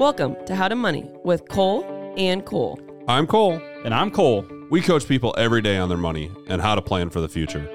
Welcome 0.00 0.36
to 0.46 0.54
How 0.54 0.68
to 0.68 0.74
Money 0.74 1.10
with 1.24 1.46
Cole 1.48 1.84
and 2.16 2.44
Cole. 2.46 2.80
I'm 3.06 3.26
Cole. 3.26 3.60
And 3.84 3.92
I'm 3.92 4.10
Cole. 4.10 4.46
We 4.70 4.80
coach 4.80 5.06
people 5.06 5.34
every 5.36 5.60
day 5.60 5.76
on 5.76 5.90
their 5.90 5.98
money 5.98 6.30
and 6.46 6.62
how 6.62 6.74
to 6.74 6.80
plan 6.80 7.10
for 7.10 7.20
the 7.20 7.28
future. 7.28 7.68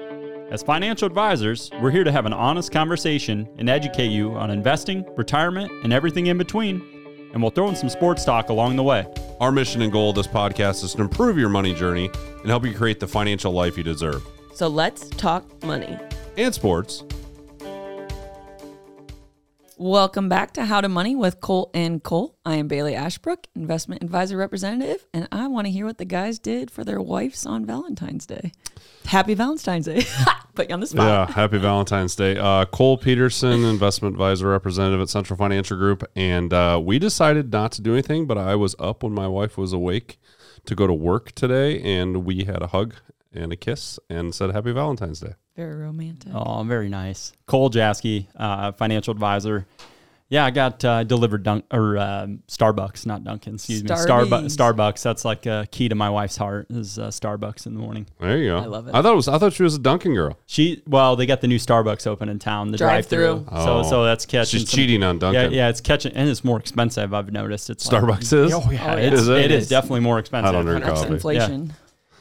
As 0.50 0.62
financial 0.62 1.06
advisors, 1.06 1.70
we're 1.80 1.90
here 1.90 2.04
to 2.04 2.10
have 2.10 2.26
an 2.26 2.32
honest 2.32 2.72
conversation 2.72 3.48
and 3.58 3.68
educate 3.70 4.08
you 4.08 4.34
on 4.34 4.50
investing, 4.50 5.04
retirement, 5.16 5.70
and 5.84 5.92
everything 5.92 6.26
in 6.26 6.36
between. 6.36 7.30
And 7.32 7.42
we'll 7.42 7.50
throw 7.50 7.68
in 7.68 7.76
some 7.76 7.88
sports 7.88 8.24
talk 8.24 8.48
along 8.48 8.76
the 8.76 8.82
way. 8.82 9.06
Our 9.40 9.52
mission 9.52 9.82
and 9.82 9.92
goal 9.92 10.10
of 10.10 10.16
this 10.16 10.26
podcast 10.26 10.82
is 10.82 10.94
to 10.94 11.02
improve 11.02 11.38
your 11.38 11.48
money 11.48 11.74
journey 11.74 12.10
and 12.40 12.46
help 12.46 12.64
you 12.64 12.74
create 12.74 12.98
the 12.98 13.06
financial 13.06 13.52
life 13.52 13.76
you 13.76 13.84
deserve. 13.84 14.26
So 14.54 14.68
let's 14.68 15.08
talk 15.10 15.44
money. 15.64 15.98
And 16.36 16.54
sports. 16.54 17.04
Welcome 19.78 20.30
back 20.30 20.54
to 20.54 20.64
How 20.64 20.80
to 20.80 20.88
Money 20.88 21.14
with 21.14 21.42
Cole 21.42 21.70
and 21.74 22.02
Cole. 22.02 22.38
I 22.46 22.54
am 22.54 22.66
Baileigh 22.66 22.94
Ashbrook, 22.94 23.46
investment 23.54 24.02
advisor 24.02 24.38
representative, 24.38 25.06
and 25.12 25.28
I 25.30 25.48
want 25.48 25.66
to 25.66 25.70
hear 25.70 25.84
what 25.84 25.98
the 25.98 26.06
guys 26.06 26.38
did 26.38 26.70
for 26.70 26.82
their 26.82 26.98
wives 26.98 27.44
on 27.44 27.66
Valentine's 27.66 28.24
Day. 28.24 28.52
Happy 29.04 29.34
Valentine's 29.34 29.84
Day. 29.84 30.06
Put 30.54 30.70
you 30.70 30.74
on 30.74 30.80
the 30.80 30.86
spot. 30.86 31.28
Yeah, 31.28 31.34
happy 31.34 31.58
Valentine's 31.58 32.16
Day. 32.16 32.38
Uh, 32.38 32.64
Kole 32.64 32.98
Petersen, 32.98 33.64
investment 33.64 34.14
advisor 34.14 34.48
representative 34.48 35.02
at 35.02 35.10
Central 35.10 35.36
Financial 35.36 35.76
Group. 35.76 36.04
And 36.16 36.54
uh, 36.54 36.80
we 36.82 36.98
decided 36.98 37.52
not 37.52 37.70
to 37.72 37.82
do 37.82 37.92
anything, 37.92 38.26
but 38.26 38.38
I 38.38 38.54
was 38.54 38.74
up 38.78 39.02
when 39.02 39.12
my 39.12 39.28
wife 39.28 39.58
was 39.58 39.74
awake 39.74 40.18
to 40.64 40.74
go 40.74 40.86
to 40.86 40.94
work 40.94 41.32
today, 41.32 41.82
and 41.82 42.24
we 42.24 42.44
had 42.44 42.62
a 42.62 42.68
hug 42.68 42.94
and 43.30 43.52
a 43.52 43.56
kiss 43.56 43.98
and 44.08 44.34
said 44.34 44.52
happy 44.52 44.72
Valentine's 44.72 45.20
Day. 45.20 45.34
Very 45.56 45.74
romantic. 45.76 46.32
Oh, 46.34 46.62
very 46.64 46.88
nice. 46.88 47.32
Cole 47.46 47.70
Jaeschke, 47.70 48.26
uh, 48.36 48.72
financial 48.72 49.12
advisor. 49.12 49.66
Yeah, 50.28 50.44
I 50.44 50.50
got 50.50 50.84
uh, 50.84 51.04
delivered 51.04 51.44
dunk 51.44 51.66
or 51.72 51.96
um 51.98 52.42
Starbucks, 52.48 53.06
not 53.06 53.22
Dunkin'. 53.22 53.54
Excuse 53.54 53.84
me, 53.84 53.88
Starbucks. 53.90 54.56
Starbucks. 54.56 55.00
That's 55.00 55.24
like 55.24 55.46
a 55.46 55.68
key 55.70 55.88
to 55.88 55.94
my 55.94 56.10
wife's 56.10 56.36
heart 56.36 56.66
is 56.68 56.98
uh, 56.98 57.08
Starbucks 57.08 57.66
in 57.66 57.74
the 57.74 57.80
morning. 57.80 58.06
There 58.18 58.36
you 58.36 58.50
go. 58.50 58.58
I 58.58 58.64
love 58.66 58.88
it. 58.88 58.94
I 58.94 59.02
thought 59.02 59.12
it 59.12 59.16
was. 59.16 59.28
I 59.28 59.38
thought 59.38 59.52
she 59.52 59.62
was 59.62 59.76
a 59.76 59.78
Dunkin' 59.78 60.14
girl. 60.14 60.36
She 60.46 60.82
well, 60.88 61.14
they 61.14 61.26
got 61.26 61.42
the 61.42 61.46
new 61.46 61.58
Starbucks 61.60 62.08
open 62.08 62.28
in 62.28 62.40
town, 62.40 62.72
the 62.72 62.76
Drive-through. 62.76 63.44
drive-through. 63.44 63.56
So 63.64 63.78
Oh. 63.78 63.82
so 63.84 64.04
that's 64.04 64.26
catching. 64.26 64.58
She's 64.60 64.68
some- 64.68 64.76
cheating 64.76 65.04
on 65.04 65.14
Yeah, 65.14 65.20
Dunkin'. 65.20 65.52
yeah, 65.52 65.56
yeah, 65.58 65.68
it's 65.68 65.80
catching, 65.80 66.12
and 66.12 66.28
it's 66.28 66.42
more 66.44 66.58
expensive. 66.58 67.14
I've 67.14 67.30
noticed. 67.32 67.70
It's 67.70 67.90
like- 67.90 68.02
Starbucks 68.02 68.32
is? 68.32 68.52
Oh 68.52 68.58
yeah, 68.62 68.64
Oh, 68.64 68.72
yeah. 68.72 68.94
It, 68.96 69.12
is, 69.14 69.28
it, 69.28 69.38
it 69.44 69.50
is. 69.52 69.68
Definitely 69.68 70.00
more 70.00 70.18
expensive. 70.18 70.48
I 70.48 70.52
don't 70.52 70.64
drink 70.66 70.84
coffee. 70.84 71.12
Inflation. 71.14 71.72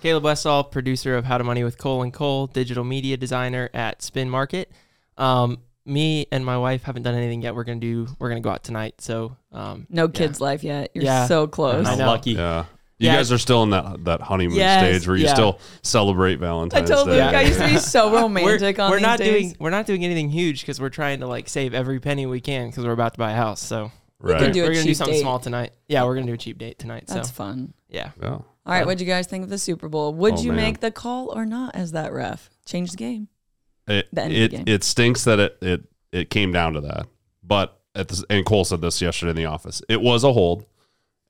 Caleb 0.06 0.24
Westall, 0.24 0.66
producer 0.66 1.18
of 1.18 1.26
How 1.26 1.40
to 1.40 1.44
Money 1.44 1.64
with 1.64 1.80
Cole 1.80 2.04
and 2.04 2.14
Cole, 2.14 2.46
digital 2.46 2.84
media 2.84 3.18
designer 3.18 3.72
at 3.74 4.04
Spin 4.04 4.30
Markket. 4.30 4.72
Um, 5.18 5.58
me 5.84 6.28
and 6.32 6.46
my 6.46 6.60
wife 6.60 6.84
haven't 6.84 7.02
done 7.02 7.16
anything 7.16 7.42
yet. 7.42 7.56
We're 7.56 7.64
gonna 7.64 7.80
do. 7.80 8.06
We're 8.20 8.30
gonna 8.30 8.42
go 8.42 8.52
out 8.52 8.64
tonight. 8.64 9.02
So 9.02 9.36
um, 9.52 9.88
No 9.90 10.04
yeah. 10.04 10.12
kids' 10.12 10.40
life 10.40 10.64
yet. 10.64 10.92
You're 10.94 11.06
Yeah. 11.06 11.26
so 11.26 11.48
close. 11.48 11.88
I 11.88 11.96
know. 11.96 12.06
lucky. 12.06 12.34
Yeah. 12.34 12.66
You 13.00 13.08
Yeah. 13.08 13.16
guys 13.16 13.32
are 13.32 13.40
still 13.40 13.64
in 13.64 13.72
that 13.72 14.04
that 14.06 14.22
honeymoon 14.22 14.58
Yes. 14.60 14.82
stage 14.82 15.08
where 15.08 15.18
you 15.18 15.26
Yeah. 15.26 15.34
still 15.34 15.60
celebrate 15.82 16.36
Valentine's. 16.36 16.88
Day. 16.88 16.94
I 16.94 16.98
told 16.98 17.08
Day. 17.08 17.26
Luke 17.26 17.34
I 17.34 17.42
used 17.42 17.60
to 17.60 17.68
be 17.68 17.78
so 17.78 18.12
we're, 18.12 18.22
romantic 18.22 18.78
on 18.78 18.92
we're 18.92 18.98
these 18.98 19.02
not 19.08 19.18
days. 19.18 19.28
doing. 19.28 19.56
We're 19.60 19.72
not 19.72 19.88
doing 19.88 20.06
anything 20.06 20.30
huge 20.30 20.62
because 20.62 20.80
we're 20.80 20.90
trying 20.90 21.22
to 21.22 21.28
like 21.28 21.50
save 21.50 21.74
every 21.74 22.00
penny 22.00 22.28
we 22.28 22.42
can 22.42 22.70
because 22.70 22.86
we're 22.86 22.92
about 22.92 23.14
to 23.16 23.18
buy 23.18 23.32
a 23.32 23.36
house. 23.36 23.60
So 23.60 23.92
right. 24.20 24.40
can 24.40 24.52
do 24.52 24.62
we're 24.62 24.74
gonna 24.74 24.84
do 24.84 24.94
something 24.94 25.16
date. 25.16 25.22
small 25.22 25.40
tonight. 25.40 25.72
Yeah, 25.88 26.04
we're 26.06 26.14
gonna 26.14 26.28
do 26.28 26.34
a 26.34 26.38
cheap 26.38 26.60
date 26.60 26.78
tonight. 26.78 27.06
That's 27.08 27.30
so 27.30 27.34
fun. 27.34 27.74
yeah, 27.90 28.12
yeah. 28.22 28.38
All 28.66 28.74
right, 28.74 28.86
what'd 28.86 29.00
you 29.02 29.06
guys 29.08 29.28
think 29.28 29.44
of 29.44 29.50
the 29.50 29.58
Super 29.60 29.88
Bowl? 29.88 30.14
Would 30.16 30.36
Oh, 30.36 30.42
you 30.42 30.52
man. 30.52 30.62
make 30.64 30.80
the 30.80 30.92
call 30.92 31.28
or 31.36 31.46
not 31.46 31.76
as 31.76 31.92
that 31.92 32.12
ref? 32.12 32.50
Change 32.66 32.92
the 32.92 32.98
game. 32.98 33.28
It 33.88 34.08
The 34.12 34.24
end 34.24 34.32
of 34.32 34.38
the 34.38 34.44
it, 34.44 34.52
game. 34.52 34.64
it 34.68 34.84
stinks 34.84 35.24
that 35.26 35.40
it 35.40 35.58
it 35.62 35.84
it 36.12 36.30
came 36.32 36.52
down 36.52 36.74
to 36.74 36.82
that. 36.82 37.06
But 37.44 37.80
at 37.94 38.08
this, 38.08 38.24
and 38.30 38.46
Cole 38.46 38.66
said 38.66 38.82
this 38.82 39.02
yesterday 39.02 39.30
in 39.32 39.36
the 39.36 39.46
office. 39.46 39.82
It 39.88 40.02
was 40.02 40.24
a 40.24 40.34
hold 40.34 40.66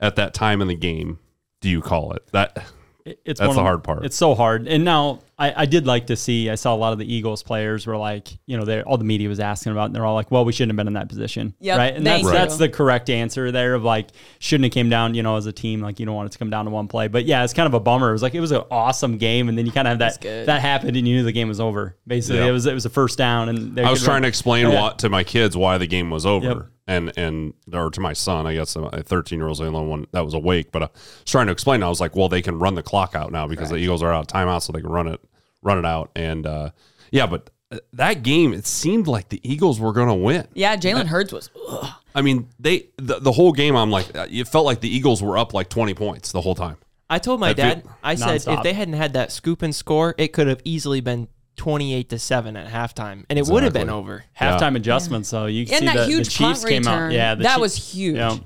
at 0.00 0.16
that 0.16 0.32
time 0.32 0.62
in 0.62 0.68
the 0.68 0.74
game. 0.76 1.18
Do 1.60 1.68
you 1.68 1.82
call 1.82 2.12
it 2.12 2.26
that? 2.32 2.66
It- 3.04 3.20
It's 3.24 3.38
That's 3.40 3.48
one 3.48 3.56
the 3.56 3.60
of- 3.62 3.66
hard 3.66 3.84
part. 3.84 4.04
It's 4.06 4.16
so 4.16 4.34
hard. 4.34 4.66
And 4.66 4.84
now 4.84 5.20
I, 5.38 5.62
I 5.62 5.66
did 5.66 5.86
like 5.86 6.06
to 6.06 6.16
see. 6.16 6.48
I 6.48 6.54
saw 6.54 6.74
a 6.74 6.76
lot 6.76 6.94
of 6.94 6.98
the 6.98 7.12
Eagles 7.14 7.42
players 7.42 7.86
were 7.86 7.96
like, 7.98 8.28
you 8.46 8.56
know, 8.56 8.64
they 8.64 8.80
all 8.82 8.96
the 8.96 9.04
media 9.04 9.28
was 9.28 9.38
asking 9.38 9.72
about. 9.72 9.84
And 9.86 9.94
they're 9.94 10.04
all 10.06 10.14
like, 10.14 10.30
well, 10.30 10.46
we 10.46 10.52
shouldn't 10.52 10.70
have 10.70 10.76
been 10.76 10.86
in 10.86 10.94
that 10.94 11.10
position, 11.10 11.54
Yep, 11.60 11.76
right? 11.78 11.94
And 11.94 12.06
that's 12.06 12.22
you. 12.22 12.30
that's 12.30 12.56
the 12.56 12.70
correct 12.70 13.10
answer 13.10 13.52
there 13.52 13.74
of 13.74 13.84
like 13.84 14.08
shouldn't 14.38 14.64
have 14.64 14.72
came 14.72 14.88
down. 14.88 15.14
You 15.14 15.22
know, 15.22 15.36
as 15.36 15.44
a 15.44 15.52
team, 15.52 15.82
like 15.82 16.00
you 16.00 16.06
don't 16.06 16.14
want 16.14 16.28
it 16.28 16.32
to 16.32 16.38
come 16.38 16.48
down 16.48 16.64
to 16.64 16.70
one 16.70 16.88
play. 16.88 17.08
But 17.08 17.26
yeah, 17.26 17.44
it's 17.44 17.52
kind 17.52 17.66
of 17.66 17.74
a 17.74 17.80
bummer. 17.80 18.08
It 18.08 18.12
was 18.12 18.22
like 18.22 18.34
it 18.34 18.40
was 18.40 18.50
an 18.52 18.62
awesome 18.70 19.18
game, 19.18 19.50
and 19.50 19.58
then 19.58 19.66
you 19.66 19.72
kind 19.72 19.86
of 19.86 20.00
have 20.00 20.20
that 20.20 20.46
that 20.46 20.62
happened, 20.62 20.96
and 20.96 21.06
you 21.06 21.14
knew 21.16 21.22
the 21.22 21.32
game 21.32 21.48
was 21.48 21.60
over. 21.60 21.96
Basically, 22.06 22.38
Yeah. 22.38 22.46
it 22.46 22.52
was 22.52 22.64
it 22.64 22.72
was 22.74 22.86
a 22.86 22.90
first 22.90 23.18
down, 23.18 23.50
and 23.50 23.78
I 23.78 23.90
was 23.90 24.02
trying 24.02 24.14
run- 24.14 24.22
to 24.22 24.28
explain 24.28 24.70
Yeah. 24.70 24.80
what 24.80 24.98
to 25.00 25.10
my 25.10 25.22
kids 25.22 25.54
why 25.54 25.76
the 25.76 25.86
game 25.86 26.08
was 26.08 26.24
over. 26.24 26.46
Yep. 26.46 26.66
And 26.88 27.12
and 27.18 27.52
or 27.72 27.90
to 27.90 28.00
my 28.00 28.12
son, 28.12 28.46
I 28.46 28.54
guess 28.54 28.76
my 28.76 28.88
13 29.04 29.40
year 29.40 29.48
old's 29.48 29.58
the 29.58 29.66
only 29.66 29.86
one 29.86 30.06
that 30.12 30.24
was 30.24 30.34
awake. 30.34 30.70
But 30.70 30.84
I 30.84 30.86
was 30.94 31.24
trying 31.24 31.46
to 31.46 31.52
explain. 31.52 31.82
I 31.82 31.88
was 31.88 32.00
like, 32.00 32.14
well, 32.14 32.28
they 32.28 32.40
can 32.42 32.60
run 32.60 32.76
the 32.76 32.82
clock 32.84 33.16
out 33.16 33.32
now 33.32 33.48
because 33.48 33.70
the 33.70 33.76
Eagles 33.76 34.04
are 34.04 34.12
out 34.12 34.20
of 34.20 34.26
timeout, 34.28 34.62
so 34.62 34.72
they 34.72 34.80
can 34.80 34.90
run 34.90 35.08
it 35.08 35.20
run 35.66 35.78
it 35.78 35.84
out. 35.84 36.10
And 36.16 36.46
uh, 36.46 36.70
yeah, 37.10 37.26
but 37.26 37.50
uh, 37.70 37.78
that 37.92 38.22
game, 38.22 38.54
it 38.54 38.64
seemed 38.66 39.06
like 39.08 39.28
the 39.28 39.40
Eagles 39.42 39.78
were 39.80 39.92
going 39.92 40.08
to 40.08 40.14
win. 40.14 40.46
Yeah, 40.54 40.76
Jalen 40.76 41.06
Hurts 41.06 41.32
was. 41.32 41.50
Ugh. 41.68 41.90
I 42.14 42.22
mean, 42.22 42.48
they 42.58 42.86
the, 42.96 43.18
the 43.18 43.32
whole 43.32 43.52
game. 43.52 43.76
I'm 43.76 43.90
like, 43.90 44.16
uh, 44.16 44.26
it 44.30 44.48
felt 44.48 44.64
like 44.64 44.80
the 44.80 44.88
Eagles 44.88 45.22
were 45.22 45.36
up 45.36 45.52
like 45.52 45.68
20 45.68 45.92
points 45.94 46.32
the 46.32 46.40
whole 46.40 46.54
time. 46.54 46.76
I 47.10 47.18
told 47.18 47.40
my 47.40 47.50
I 47.50 47.54
feel- 47.54 47.64
dad. 47.66 47.84
I 48.02 48.14
said 48.14 48.40
Nonstop. 48.40 48.56
if 48.58 48.62
they 48.62 48.72
hadn't 48.72 48.94
had 48.94 49.12
that 49.12 49.30
scoop 49.32 49.62
and 49.62 49.74
score, 49.74 50.14
it 50.16 50.32
could 50.32 50.46
have 50.46 50.60
easily 50.64 51.00
been 51.00 51.28
twenty-eight 51.56 52.08
to 52.10 52.18
seven 52.18 52.56
at 52.56 52.68
halftime, 52.70 53.24
and 53.30 53.38
it 53.38 53.46
would 53.46 53.62
have 53.62 53.72
been 53.72 53.88
over. 53.90 54.24
halftime 54.38 54.76
adjustments. 54.76 55.28
So 55.28 55.46
you 55.46 55.64
can 55.66 55.74
And 55.74 55.80
see 55.80 55.86
that 55.86 55.96
the, 55.96 56.06
huge 56.06 56.24
the 56.26 56.30
Chiefs 56.30 56.60
punt 56.60 56.68
came 56.70 56.82
return. 56.82 57.02
out. 57.10 57.12
Yeah, 57.12 57.34
the 57.34 57.42
that 57.44 57.52
Chief- 57.54 57.60
was 57.60 57.92
huge. 57.92 58.16
Yeah. 58.16 58.36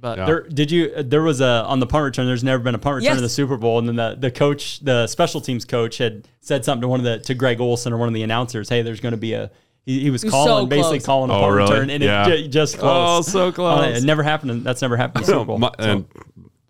But 0.00 0.18
Yeah. 0.18 0.24
There, 0.26 0.40
did 0.48 0.70
you? 0.70 0.92
Uh, 0.96 1.02
there 1.04 1.22
was 1.22 1.40
a 1.40 1.64
on 1.66 1.78
the 1.80 1.86
punt 1.86 2.04
return. 2.04 2.26
There's 2.26 2.42
never 2.44 2.62
been 2.62 2.74
a 2.74 2.78
punt 2.78 2.96
return 2.96 3.04
Yes. 3.12 3.16
in 3.18 3.22
the 3.22 3.28
Super 3.28 3.56
Bowl, 3.58 3.78
and 3.78 3.86
then 3.88 3.96
the, 3.96 4.16
the 4.18 4.30
coach, 4.30 4.80
the 4.80 5.06
special 5.06 5.40
teams 5.40 5.64
coach, 5.64 5.98
had 5.98 6.26
said 6.40 6.64
something 6.64 6.82
to 6.82 6.88
one 6.88 7.00
of 7.00 7.04
the 7.04 7.18
to 7.18 7.34
Greg 7.34 7.60
Olsen 7.60 7.92
or 7.92 7.98
one 7.98 8.08
of 8.08 8.14
the 8.14 8.22
announcers. 8.22 8.68
Hey, 8.68 8.80
there's 8.82 9.00
going 9.00 9.12
to 9.12 9.18
be 9.18 9.34
a. 9.34 9.50
He, 9.86 10.00
he 10.00 10.10
was 10.10 10.22
was 10.24 10.30
calling, 10.32 10.64
so 10.64 10.66
basically 10.66 10.98
close. 10.98 11.06
calling 11.06 11.30
a 11.30 11.34
Oh, 11.34 11.40
punt 11.40 11.54
really? 11.54 11.70
return, 11.72 11.90
and 11.90 12.02
Yeah. 12.02 12.28
it 12.28 12.42
ju- 12.44 12.48
just 12.48 12.76
oh, 12.76 12.80
close. 12.80 13.28
Oh, 13.28 13.30
so 13.30 13.52
close. 13.52 13.98
it 13.98 14.04
never 14.04 14.22
happened. 14.22 14.50
in- 14.52 14.62
That's 14.62 14.80
never 14.82 14.96
happened 14.96 15.24
in 15.24 15.26
the 15.26 15.32
Super 15.32 15.44
Bowl. 15.46 15.58
My, 15.58 15.70
So- 15.78 15.84
and 15.90 16.04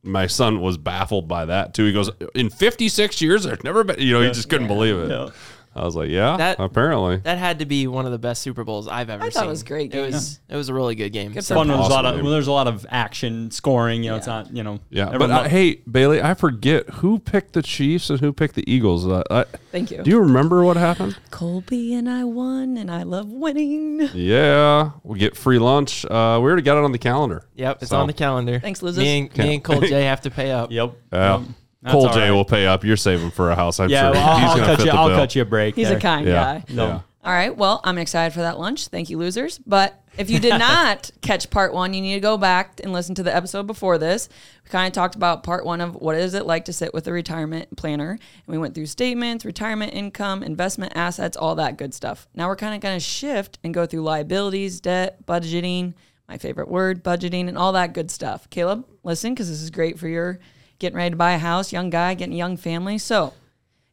my 0.02 0.26
son 0.26 0.60
was 0.60 0.76
baffled 0.78 1.28
by 1.28 1.44
that 1.44 1.74
too. 1.74 1.84
He 1.84 1.92
goes, 1.92 2.10
"In 2.34 2.50
56 2.50 3.20
years, 3.20 3.44
there's 3.44 3.62
never 3.64 3.84
been." 3.84 4.00
You 4.00 4.14
know, 4.14 4.22
he 4.22 4.30
just 4.30 4.48
couldn't 4.48 4.68
believe 4.68 4.97
it. 4.97 5.32
Yeah. 5.75 5.82
I 5.82 5.84
was 5.84 5.94
like, 5.97 6.08
"Yeah, 6.10 6.36
That- 6.36 6.58
apparently." 6.58 7.19
that 7.19 7.38
had 7.38 7.60
to 7.60 7.64
be 7.66 7.86
one 7.86 8.04
of 8.06 8.12
the 8.12 8.19
best 8.19 8.42
Super 8.42 8.64
Bowls 8.64 8.88
I've 8.88 9.08
ever 9.10 9.22
I 9.25 9.26
seen. 9.28 9.32
thought 9.32 9.47
it 9.47 9.50
was 9.50 9.62
a 9.62 9.66
great 9.66 9.91
game. 9.92 10.04
It 10.04 10.06
was. 10.12 10.41
It 10.48 10.56
was 10.56 10.69
a 10.69 10.75
really 10.75 10.94
good 10.97 11.10
game. 11.10 11.32
Good 11.32 11.44
So- 11.44 11.54
fun 11.54 11.69
when 11.69 11.78
there's 11.78 11.88
a 11.88 11.92
lot 11.92 12.04
of 12.06 12.14
game. 12.16 12.25
when 12.25 12.32
there's 12.32 12.47
a 12.48 12.53
lot 12.53 12.66
of 12.66 12.84
action 12.91 13.50
scoring. 13.53 14.03
You 14.03 14.10
know, 14.10 14.16
it's 14.16 14.26
Yeah. 14.26 14.32
not 14.34 14.56
you 14.56 14.62
know. 14.62 14.80
Yeah, 14.91 15.06
everyone 15.06 15.28
but 15.30 15.42
lo- 15.44 15.48
hey, 15.48 15.80
Baileigh, 15.91 16.22
I 16.22 16.34
forget 16.34 16.88
who 16.94 17.19
picked 17.19 17.53
the 17.53 17.62
Chiefs 17.62 18.10
and 18.10 18.19
who 18.20 18.32
picked 18.32 18.56
the 18.56 18.64
Eagles. 18.70 19.06
Uh, 19.06 19.22
I, 19.30 19.44
Thank 19.70 19.91
you. 19.92 20.03
do 20.03 20.10
you 20.10 20.19
remember 20.20 20.64
what 20.64 20.76
happened? 20.76 21.16
Cole 21.30 21.62
P 21.64 21.94
and 21.94 22.09
I 22.10 22.25
won, 22.25 22.76
and 22.76 22.91
I 22.91 23.04
love 23.04 23.28
winning. 23.28 24.09
Yeah, 24.12 24.91
we 25.04 25.19
get 25.19 25.36
free 25.36 25.59
lunch. 25.59 26.04
Uh, 26.04 26.38
we 26.42 26.47
already 26.48 26.62
got 26.62 26.78
it 26.78 26.84
on 26.84 26.92
the 26.92 26.98
calendar. 26.98 27.44
Yep, 27.54 27.78
it's 27.82 27.91
So- 27.91 27.98
on 27.98 28.06
the 28.06 28.12
calendar. 28.12 28.59
Thanks, 28.59 28.82
Liz's. 28.82 28.98
Me 28.98 29.19
and, 29.20 29.36
me 29.38 29.54
and 29.54 29.62
Cole 29.64 29.80
J 29.80 30.03
have 30.04 30.20
to 30.22 30.30
pay 30.30 30.50
up. 30.50 30.72
Yep. 30.72 30.92
Yeah, 31.12 31.38
Yep. 31.38 31.47
That's 31.82 31.92
Cole 31.94 32.08
J 32.10 32.20
right. 32.22 32.30
will 32.30 32.44
pay 32.44 32.66
up. 32.66 32.84
You're 32.84 32.96
saving 32.96 33.30
for 33.30 33.50
a 33.50 33.54
house. 33.54 33.80
I'm 33.80 33.88
Yeah, 33.88 34.02
sure. 34.02 34.12
well, 34.12 34.28
I'll, 34.28 34.50
I'll 34.50 34.56
cut 34.58 34.76
fit 34.76 34.86
you. 34.86 34.92
the 34.92 34.98
I'll 34.98 35.08
bill. 35.08 35.16
cut 35.18 35.34
you 35.34 35.42
a 35.42 35.46
break. 35.46 35.74
He's 35.74 35.88
there. 35.88 35.96
a 35.98 36.00
kind 36.00 36.26
Yeah, 36.26 36.32
guy. 36.34 36.64
No. 36.74 36.86
yeah. 36.86 37.00
All 37.22 37.32
right. 37.32 37.54
Well, 37.54 37.80
I'm 37.84 37.98
excited 37.98 38.32
for 38.32 38.41
that 38.41 38.58
lunch. 38.58 38.88
Thank 38.88 39.10
you, 39.10 39.18
losers. 39.18 39.58
But 39.58 40.02
if 40.16 40.30
you 40.30 40.38
did 40.38 40.58
not 40.58 41.10
catch 41.20 41.50
part 41.50 41.74
one, 41.74 41.92
you 41.92 42.00
need 42.00 42.14
to 42.14 42.20
go 42.20 42.38
back 42.38 42.80
and 42.82 42.92
listen 42.94 43.14
to 43.16 43.22
the 43.22 43.34
episode 43.34 43.66
before 43.66 43.98
this. 43.98 44.28
We 44.64 44.70
kind 44.70 44.86
of 44.86 44.92
talked 44.94 45.16
about 45.16 45.42
part 45.42 45.64
one 45.66 45.82
of 45.82 45.94
what 45.96 46.16
is 46.16 46.32
it 46.34 46.46
like 46.46 46.64
to 46.66 46.72
sit 46.72 46.94
with 46.94 47.06
a 47.08 47.12
retirement 47.12 47.76
planner. 47.76 48.10
And 48.12 48.20
we 48.47 48.56
went 48.56 48.74
through 48.74 48.86
statements, 48.86 49.44
retirement 49.44 49.92
income, 49.92 50.42
investment 50.42 50.94
assets, 50.97 51.36
all 51.36 51.54
that 51.56 51.76
good 51.76 51.92
stuff. 51.92 52.26
Now 52.34 52.48
we're 52.48 52.56
kind 52.56 52.74
of 52.74 52.80
going 52.80 52.97
to 52.97 53.04
shift 53.04 53.59
and 53.65 53.74
go 53.74 53.84
through 53.86 54.03
liabilities, 54.03 54.80
debt, 54.80 55.24
budgeting, 55.27 55.92
my 56.27 56.38
favorite 56.38 56.68
word, 56.68 57.04
budgeting, 57.04 57.48
and 57.48 57.59
all 57.59 57.72
that 57.72 57.92
good 57.92 58.10
stuff. 58.10 58.48
Caleb, 58.48 58.86
listen, 59.03 59.34
because 59.34 59.48
this 59.50 59.60
is 59.60 59.71
great 59.71 59.98
for 59.98 60.09
your 60.09 60.38
getting 60.80 60.97
ready 60.97 61.10
to 61.10 61.16
buy 61.16 61.32
a 61.32 61.38
house, 61.38 61.72
young 61.72 61.91
guy, 61.91 62.15
getting 62.15 62.34
a 62.34 62.38
young 62.38 62.56
family. 62.56 62.98
So, 62.98 63.34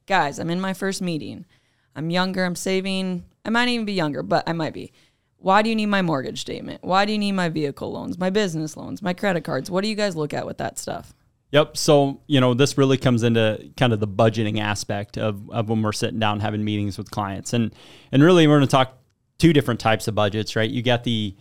guys, 0.08 0.40
I'm 0.40 0.50
in 0.50 0.60
my 0.60 0.74
first 0.74 1.02
meeting. 1.02 1.46
I'm 1.96 2.10
younger, 2.10 2.44
I'm 2.44 2.56
saving. 2.56 3.26
I 3.46 3.52
might 3.52 3.68
even 3.68 3.86
be 3.86 3.94
younger, 3.94 4.24
but 4.24 4.50
I 4.50 4.54
might 4.54 4.74
be. 4.74 4.92
Why 5.38 5.62
do 5.62 5.70
you 5.70 5.76
need 5.76 5.86
my 5.88 6.02
mortgage 6.02 6.42
statement? 6.42 6.84
Why 6.84 7.06
do 7.06 7.12
you 7.12 7.20
need 7.20 7.34
my 7.34 7.50
vehicle 7.50 7.92
loans, 7.92 8.18
my 8.18 8.32
business 8.32 8.76
loans, 8.76 9.04
my 9.04 9.14
credit 9.14 9.44
cards? 9.44 9.70
What 9.70 9.84
do 9.84 9.90
you 9.90 9.96
guys 9.96 10.16
look 10.16 10.34
at 10.34 10.48
with 10.48 10.58
that 10.58 10.80
stuff? 10.80 11.14
Yep. 11.52 11.78
So, 11.78 12.22
you 12.28 12.42
know, 12.42 12.54
this 12.54 12.78
really 12.78 12.98
comes 12.98 13.24
into 13.24 13.72
kind 13.78 13.94
of 13.94 14.00
the 14.00 14.08
budgeting 14.08 14.60
aspect 14.60 15.18
of, 15.18 15.50
of 15.52 15.70
when 15.70 15.82
we're 15.82 15.94
sitting 15.94 16.20
down 16.20 16.40
having 16.40 16.64
meetings 16.64 16.98
with 16.98 17.12
clients. 17.12 17.54
And 17.54 17.74
and 18.12 18.24
really 18.24 18.48
we're 18.48 18.60
to 18.60 18.68
talk 18.68 18.98
two 19.38 19.54
different 19.54 19.80
types 19.80 20.08
of 20.08 20.16
budgets, 20.16 20.56
right? 20.56 20.70
You 20.70 20.82
got 20.82 21.04
the 21.04 21.36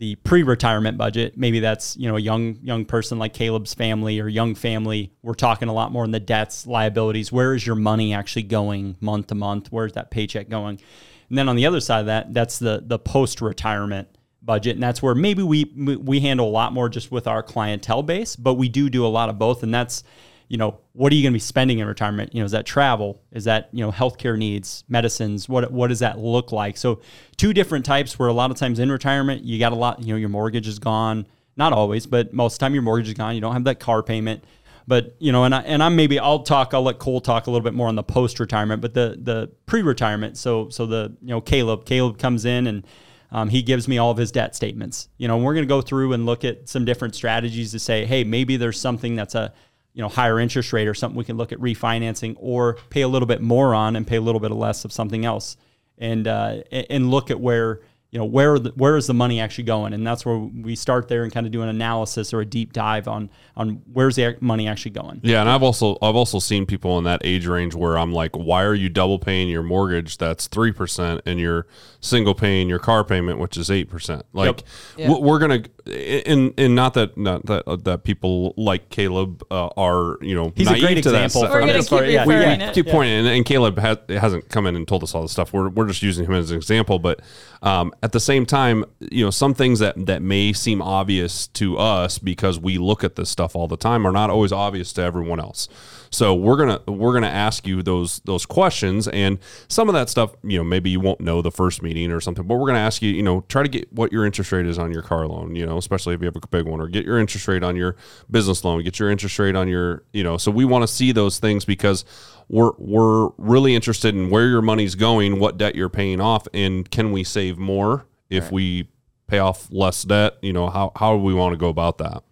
the 0.00 0.14
pre-retirement 0.16 0.96
budget. 0.96 1.36
Maybe 1.36 1.60
that's 1.60 1.94
you 1.96 2.08
know 2.08 2.16
a 2.16 2.20
young 2.20 2.56
young 2.62 2.86
person 2.86 3.18
like 3.18 3.34
Caleb's 3.34 3.74
family 3.74 4.18
or 4.18 4.28
young 4.28 4.54
family. 4.54 5.12
We're 5.22 5.34
talking 5.34 5.68
a 5.68 5.74
lot 5.74 5.92
more 5.92 6.04
in 6.04 6.10
the 6.10 6.18
debts, 6.18 6.66
liabilities. 6.66 7.30
Where 7.30 7.54
is 7.54 7.66
your 7.66 7.76
money 7.76 8.14
actually 8.14 8.44
going 8.44 8.96
month 9.00 9.26
to 9.28 9.34
month? 9.34 9.70
Where's 9.70 9.92
that 9.92 10.10
paycheck 10.10 10.48
going? 10.48 10.80
And 11.28 11.36
then 11.36 11.50
on 11.50 11.54
the 11.54 11.66
other 11.66 11.80
side 11.80 12.00
of 12.00 12.06
that, 12.06 12.32
that's 12.32 12.58
the 12.58 12.82
the 12.84 12.98
post-retirement 12.98 14.08
budget, 14.42 14.76
and 14.76 14.82
that's 14.82 15.02
where 15.02 15.14
maybe 15.14 15.42
we 15.42 15.64
we 15.64 16.20
handle 16.20 16.48
a 16.48 16.50
lot 16.50 16.72
more 16.72 16.88
just 16.88 17.12
with 17.12 17.26
our 17.26 17.42
clientele 17.42 18.02
base, 18.02 18.36
but 18.36 18.54
we 18.54 18.70
do 18.70 18.88
do 18.88 19.04
a 19.04 19.08
lot 19.08 19.28
of 19.28 19.38
both, 19.38 19.62
and 19.62 19.72
that's 19.72 20.02
you 20.50 20.56
know, 20.56 20.80
what 20.94 21.12
are 21.12 21.14
you 21.14 21.22
going 21.22 21.32
to 21.32 21.36
be 21.36 21.40
spending 21.40 21.78
in 21.78 21.86
retirement? 21.86 22.34
You 22.34 22.40
know, 22.40 22.44
is 22.44 22.50
that 22.50 22.66
travel? 22.66 23.22
Is 23.30 23.44
that, 23.44 23.68
you 23.70 23.84
know, 23.84 23.92
healthcare 23.92 24.36
needs, 24.36 24.82
medicines? 24.88 25.48
What, 25.48 25.70
what 25.70 25.86
does 25.86 26.00
that 26.00 26.18
look 26.18 26.50
like? 26.50 26.76
So 26.76 27.00
two 27.36 27.52
different 27.52 27.84
types 27.84 28.18
where 28.18 28.28
a 28.28 28.32
lot 28.32 28.50
of 28.50 28.56
times 28.56 28.80
in 28.80 28.90
retirement, 28.90 29.44
you 29.44 29.60
got 29.60 29.70
a 29.70 29.76
lot, 29.76 30.02
you 30.02 30.12
know, 30.12 30.16
your 30.16 30.28
mortgage 30.28 30.66
is 30.66 30.80
gone. 30.80 31.24
Not 31.56 31.72
always, 31.72 32.04
but 32.04 32.34
most 32.34 32.54
of 32.54 32.58
the 32.58 32.64
time 32.64 32.74
your 32.74 32.82
mortgage 32.82 33.06
is 33.06 33.14
gone. 33.14 33.36
You 33.36 33.40
don't 33.40 33.52
have 33.52 33.62
that 33.64 33.78
car 33.78 34.02
payment. 34.02 34.42
But, 34.88 35.14
you 35.20 35.30
know, 35.30 35.44
and, 35.44 35.54
I, 35.54 35.60
and 35.60 35.84
I'm 35.84 35.94
maybe, 35.94 36.18
I'll 36.18 36.42
talk, 36.42 36.74
I'll 36.74 36.82
let 36.82 36.98
Cole 36.98 37.20
talk 37.20 37.46
a 37.46 37.50
little 37.50 37.62
bit 37.62 37.74
more 37.74 37.86
on 37.86 37.94
the 37.94 38.02
post-retirement, 38.02 38.82
but 38.82 38.92
the, 38.92 39.16
the 39.22 39.52
pre-retirement. 39.66 40.36
So, 40.36 40.68
so 40.70 40.84
the, 40.84 41.16
you 41.20 41.28
know, 41.28 41.40
Caleb, 41.40 41.84
Caleb 41.84 42.18
comes 42.18 42.44
in 42.44 42.66
and, 42.66 42.84
um, 43.30 43.48
he 43.48 43.62
gives 43.62 43.86
me 43.86 43.98
all 43.98 44.10
of 44.10 44.16
his 44.16 44.32
debt 44.32 44.56
statements. 44.56 45.08
You 45.16 45.28
know, 45.28 45.38
we're 45.38 45.54
going 45.54 45.64
to 45.64 45.68
go 45.68 45.80
through 45.80 46.12
and 46.14 46.26
look 46.26 46.44
at 46.44 46.68
some 46.68 46.84
different 46.84 47.14
strategies 47.14 47.70
to 47.70 47.78
say, 47.78 48.04
hey, 48.04 48.24
maybe 48.24 48.56
there's 48.56 48.80
something 48.80 49.14
that's 49.14 49.36
a 49.36 49.52
you 49.92 50.02
know 50.02 50.08
higher 50.08 50.38
interest 50.38 50.72
rate 50.72 50.88
or 50.88 50.94
something 50.94 51.16
we 51.16 51.24
can 51.24 51.36
look 51.36 51.52
at 51.52 51.58
refinancing 51.58 52.36
or 52.38 52.74
pay 52.90 53.02
a 53.02 53.08
little 53.08 53.26
bit 53.26 53.40
more 53.40 53.74
on 53.74 53.96
and 53.96 54.06
pay 54.06 54.16
a 54.16 54.20
little 54.20 54.40
bit 54.40 54.50
less 54.50 54.84
of 54.84 54.92
something 54.92 55.24
else. 55.24 55.56
And 55.98 56.26
uh, 56.26 56.62
and 56.70 57.10
look 57.10 57.30
at 57.30 57.40
where 57.40 57.80
you 58.10 58.18
know 58.18 58.24
where 58.24 58.58
the, 58.58 58.70
where 58.70 58.96
is 58.96 59.06
the 59.06 59.14
money 59.14 59.40
actually 59.40 59.64
going? 59.64 59.92
And 59.92 60.06
that's 60.06 60.24
where 60.24 60.38
we 60.38 60.76
start 60.76 61.08
there 61.08 61.24
and 61.24 61.32
kind 61.32 61.46
of 61.46 61.52
do 61.52 61.62
an 61.62 61.68
analysis 61.68 62.32
or 62.32 62.40
a 62.40 62.46
deep 62.46 62.72
dive 62.72 63.08
on 63.08 63.30
on 63.56 63.82
where's 63.92 64.16
the 64.16 64.36
money 64.40 64.68
actually 64.68 64.92
going. 64.92 65.20
Yeah 65.22 65.40
and 65.40 65.48
i've 65.48 65.62
also 65.62 65.96
i've 66.02 66.16
also 66.16 66.38
seen 66.38 66.66
people 66.66 66.98
in 66.98 67.04
that 67.04 67.20
age 67.24 67.46
range 67.46 67.74
where 67.74 67.98
i'm 67.98 68.12
like 68.12 68.36
why 68.36 68.62
are 68.64 68.74
you 68.74 68.88
double 68.88 69.18
paying 69.18 69.48
your 69.48 69.62
mortgage 69.62 70.18
that's 70.18 70.46
3% 70.48 71.20
and 71.26 71.40
you're 71.40 71.66
single 72.00 72.34
paying 72.34 72.68
your 72.68 72.78
car 72.78 73.04
payment 73.04 73.38
which 73.38 73.56
is 73.56 73.68
8% 73.68 74.22
like 74.32 74.46
yep. 74.46 75.08
yeah. 75.10 75.18
we're 75.18 75.38
gonna 75.38 75.62
and 75.86 76.54
and 76.58 76.74
not 76.74 76.94
that 76.94 77.16
not 77.16 77.46
that 77.46 77.66
uh, 77.66 77.76
that 77.76 78.04
people 78.04 78.54
like 78.56 78.90
caleb 78.90 79.42
uh, 79.50 79.68
are 79.76 80.18
you 80.20 80.34
know 80.34 80.52
he's 80.54 80.70
a 80.70 80.78
great 80.78 80.98
example 80.98 81.42
we're 81.42 81.60
gonna 81.60 81.82
keep, 81.82 82.06
yeah, 82.06 82.26
we, 82.26 82.66
we 82.66 82.72
keep 82.72 82.86
pointing. 82.86 83.20
And, 83.20 83.28
and 83.28 83.44
caleb 83.44 83.78
has, 83.78 83.98
hasn't 84.08 84.48
come 84.48 84.66
in 84.66 84.76
and 84.76 84.86
told 84.86 85.02
us 85.02 85.14
all 85.14 85.22
this 85.22 85.32
stuff. 85.32 85.52
We're, 85.52 85.68
we're 85.68 85.86
just 85.86 86.02
using 86.02 86.26
him 86.26 86.34
as 86.34 86.50
an 86.50 86.56
example 86.56 86.98
but 86.98 87.20
um, 87.62 87.92
at 88.02 88.12
the 88.12 88.20
same 88.20 88.46
time, 88.46 88.84
you 89.00 89.24
know, 89.24 89.30
some 89.30 89.52
things 89.52 89.78
that 89.80 90.06
that 90.06 90.22
may 90.22 90.52
seem 90.52 90.80
obvious 90.80 91.46
to 91.48 91.76
us 91.76 92.18
because 92.18 92.58
we 92.58 92.78
look 92.78 93.04
at 93.04 93.16
this 93.16 93.28
stuff 93.28 93.54
all 93.54 93.68
the 93.68 93.76
time 93.76 94.06
are 94.06 94.12
not 94.12 94.30
always 94.30 94.52
obvious 94.52 94.92
to 94.94 95.02
everyone 95.02 95.38
else. 95.38 95.68
So 96.10 96.34
we're 96.34 96.56
gonna 96.56 96.80
we're 96.86 97.12
gonna 97.12 97.28
ask 97.28 97.66
you 97.66 97.82
those 97.82 98.20
those 98.20 98.46
questions, 98.46 99.06
and 99.08 99.38
some 99.68 99.88
of 99.88 99.92
that 99.94 100.08
stuff, 100.08 100.34
you 100.42 100.58
know, 100.58 100.64
maybe 100.64 100.90
you 100.90 100.98
won't 100.98 101.20
know 101.20 101.42
the 101.42 101.50
first 101.50 101.82
meeting 101.82 102.10
or 102.10 102.20
something, 102.20 102.46
but 102.46 102.56
we're 102.56 102.66
gonna 102.66 102.78
ask 102.78 103.02
you, 103.02 103.10
you 103.10 103.22
know, 103.22 103.44
try 103.48 103.62
to 103.62 103.68
get 103.68 103.92
what 103.92 104.12
your 104.12 104.24
interest 104.24 104.50
rate 104.50 104.66
is 104.66 104.78
on 104.78 104.92
your 104.92 105.02
car 105.02 105.26
loan, 105.26 105.54
you 105.54 105.66
know, 105.66 105.76
especially 105.76 106.14
if 106.14 106.20
you 106.20 106.26
have 106.26 106.36
a 106.36 106.46
big 106.48 106.66
one, 106.66 106.80
or 106.80 106.88
get 106.88 107.04
your 107.04 107.18
interest 107.18 107.46
rate 107.48 107.62
on 107.62 107.76
your 107.76 107.96
business 108.30 108.64
loan, 108.64 108.82
get 108.82 108.98
your 108.98 109.10
interest 109.10 109.38
rate 109.38 109.54
on 109.54 109.68
your, 109.68 110.02
you 110.12 110.24
know, 110.24 110.36
so 110.36 110.50
we 110.50 110.64
want 110.64 110.82
to 110.82 110.88
see 110.88 111.12
those 111.12 111.38
things 111.38 111.64
because 111.64 112.04
we're 112.50 112.72
we're 112.78 113.28
really 113.38 113.76
interested 113.76 114.14
in 114.14 114.28
where 114.28 114.48
your 114.48 114.60
money's 114.60 114.96
going, 114.96 115.38
what 115.38 115.56
debt 115.56 115.76
you're 115.76 115.88
paying 115.88 116.20
off, 116.20 116.48
and 116.52 116.90
can 116.90 117.12
we 117.12 117.22
save 117.22 117.58
more 117.58 118.06
if 118.28 118.44
right. 118.44 118.52
we 118.52 118.88
pay 119.28 119.38
off 119.38 119.68
less 119.70 120.02
debt? 120.02 120.34
You 120.42 120.52
know, 120.52 120.68
how 120.68 120.90
how 120.96 121.16
do 121.16 121.22
we 121.22 121.32
want 121.32 121.52
to 121.52 121.56
go 121.56 121.68
about 121.68 121.98
that? 121.98 122.24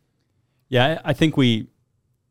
Yeah, 0.68 1.00
I 1.04 1.12
think 1.12 1.36
we, 1.36 1.68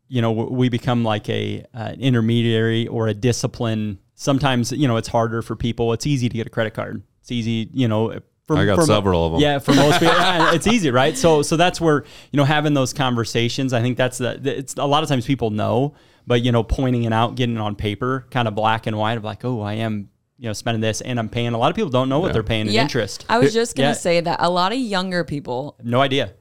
you 0.09 0.21
know, 0.21 0.31
we 0.33 0.67
become 0.67 1.05
like 1.05 1.29
a 1.29 1.65
uh, 1.73 1.95
intermediary 1.97 2.87
or 2.87 3.07
a 3.07 3.13
discipline. 3.13 3.99
Sometimes 4.15 4.73
you 4.73 4.87
know 4.87 4.97
it's 4.97 5.07
harder 5.07 5.41
for 5.41 5.55
people. 5.55 5.93
It's 5.93 6.05
easy 6.05 6.27
to 6.27 6.35
get 6.35 6.45
a 6.45 6.49
credit 6.49 6.73
card. 6.73 7.01
It's 7.21 7.31
easy, 7.31 7.69
you 7.73 7.87
know. 7.87 8.19
For, 8.47 8.57
I 8.57 8.65
got 8.65 8.83
several 8.83 9.25
of 9.25 9.31
them. 9.33 9.41
Yeah, 9.41 9.59
for 9.59 9.73
most 9.73 9.99
people, 9.99 10.15
it's 10.19 10.67
easy, 10.67 10.89
right? 10.89 11.17
So, 11.17 11.41
so 11.41 11.57
that's 11.57 11.81
where 11.81 12.03
you 12.31 12.37
know 12.37 12.45
having 12.45 12.73
those 12.73 12.91
conversations. 12.93 13.71
I 13.71 13.81
think 13.81 13.97
that's 13.97 14.17
the. 14.17 14.41
It's 14.43 14.75
a 14.75 14.85
lot 14.85 15.03
of 15.03 15.09
times 15.09 15.25
people 15.25 15.51
know, 15.51 15.95
but 16.27 16.43
you 16.43 16.51
know, 16.51 16.61
pointing 16.61 17.05
it 17.05 17.13
out, 17.13 17.35
getting 17.35 17.55
it 17.55 17.61
on 17.61 17.75
paper, 17.75 18.27
kind 18.29 18.47
of 18.47 18.53
black 18.53 18.85
and 18.85 18.97
white 18.97 19.17
of 19.17 19.23
like, 19.23 19.43
oh, 19.45 19.61
I 19.61 19.75
am 19.75 20.09
you 20.37 20.47
know 20.47 20.53
spending 20.53 20.81
this 20.81 21.01
and 21.01 21.17
I'm 21.17 21.29
paying. 21.29 21.53
A 21.53 21.57
lot 21.57 21.69
of 21.69 21.75
people 21.75 21.89
don't 21.89 22.09
know 22.09 22.19
what 22.19 22.33
they're 22.33 22.43
paying 22.43 22.67
in 22.67 22.73
interest. 22.73 23.25
I 23.29 23.39
was 23.39 23.53
just 23.53 23.75
gonna 23.75 23.89
yeah. 23.89 23.93
say 23.93 24.19
that 24.19 24.39
a 24.41 24.49
lot 24.49 24.73
of 24.73 24.77
younger 24.77 25.23
people, 25.23 25.77
no 25.81 26.01
idea. 26.01 26.33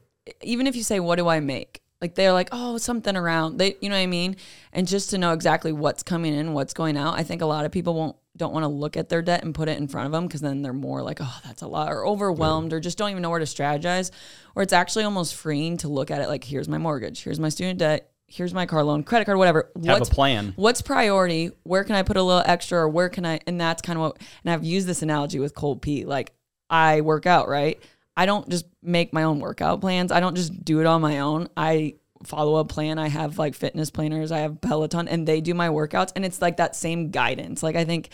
Even 0.43 0.67
if 0.67 0.77
you 0.77 0.83
say, 0.83 1.01
"What 1.01 1.17
do 1.17 1.29
I 1.29 1.41
make?" 1.41 1.83
Like 2.03 2.15
they're 2.15 2.33
like, 2.33 2.49
"Oh, 2.53 2.77
something 2.79 3.17
around." 3.17 3.59
They, 3.59 3.77
you 3.81 3.89
know 3.89 3.97
what 3.97 4.03
I 4.03 4.07
mean? 4.07 4.37
And 4.73 4.87
just 4.87 5.11
to 5.11 5.19
know 5.19 5.33
exactly 5.33 5.73
what's 5.73 6.03
coming 6.03 6.35
in, 6.35 6.53
what's 6.53 6.75
going 6.75 6.97
out, 6.97 7.19
I 7.19 7.23
think 7.23 7.41
a 7.41 7.47
lot 7.47 7.65
of 7.65 7.73
people 7.73 7.95
won't 7.95 8.17
don't 8.37 8.53
want 8.53 8.65
to 8.65 8.69
look 8.69 8.99
at 8.99 9.09
their 9.09 9.23
debt 9.23 9.43
and 9.45 9.55
put 9.55 9.67
it 9.67 9.79
in 9.79 9.89
front 9.89 10.05
of 10.05 10.13
them 10.13 10.27
because 10.27 10.43
then 10.43 10.61
they're 10.61 10.75
more 10.75 11.01
like, 11.03 11.19
"Oh, 11.21 11.41
that's 11.45 11.63
a 11.63 11.69
lot," 11.69 11.91
or 11.93 12.07
overwhelmed, 12.07 12.73
yeah. 12.73 12.77
or 12.77 12.81
just 12.81 12.99
don't 12.99 13.11
even 13.11 13.23
know 13.23 13.31
where 13.31 13.39
to 13.39 13.47
strategize. 13.47 14.11
Or 14.55 14.63
it's 14.63 14.73
actually 14.73 15.05
almost 15.05 15.37
freeing 15.37 15.77
to 15.79 15.89
look 15.89 16.11
at 16.11 16.21
it 16.21 16.29
like, 16.29 16.45
"Here's 16.45 16.69
my 16.69 16.79
mortgage. 16.79 17.23
Here's 17.23 17.41
my 17.41 17.49
student 17.49 17.79
debt 17.79 18.11
here's 18.27 18.53
my 18.53 18.67
car 18.67 18.83
loan, 18.83 19.03
credit 19.03 19.25
card, 19.25 19.39
whatever. 19.39 19.71
Have 19.85 20.01
what's, 20.01 20.11
a 20.11 20.15
plan. 20.15 20.53
What's 20.57 20.83
priority? 20.83 21.53
Where 21.63 21.85
can 21.85 21.95
I 21.95 22.03
put 22.03 22.17
a 22.17 22.23
little 22.23 22.43
extra 22.45 22.81
or 22.81 22.89
where 22.89 23.09
can 23.09 23.25
I 23.25 23.41
and 23.47 23.61
that's 23.61 23.83
kind 23.83 23.99
of 23.99 24.03
what 24.03 24.19
and 24.45 24.53
I've 24.53 24.65
used 24.65 24.87
this 24.87 25.03
analogy 25.03 25.39
with 25.39 25.55
cold 25.55 25.83
Pete. 25.83 26.07
Like 26.07 26.33
I 26.69 27.01
work 27.01 27.27
out, 27.27 27.49
right? 27.49 27.81
I 28.17 28.27
don't 28.27 28.49
just 28.49 28.67
make 28.83 29.13
my 29.13 29.25
own 29.25 29.41
workout 29.41 29.81
plans. 29.81 30.11
I 30.11 30.21
don't 30.21 30.37
just 30.37 30.65
do 30.65 30.81
it 30.81 30.87
on 30.87 31.01
my 31.01 31.21
own. 31.21 31.49
I 31.57 31.97
follow 32.25 32.57
a 32.57 32.65
plan. 32.65 32.99
I 32.99 33.09
have 33.09 33.39
like 33.39 33.55
fitness 33.55 33.91
planners, 33.91 34.33
I 34.33 34.39
have 34.39 34.61
Peloton 34.61 35.07
and 35.07 35.29
they 35.29 35.41
do 35.41 35.55
my 35.55 35.69
workouts 35.69 36.13
and 36.17 36.25
it's 36.25 36.41
like 36.43 36.57
that 36.57 36.75
same 36.75 37.11
guidance. 37.11 37.63
Like 37.63 37.77
I 37.77 37.85
think 37.85 38.11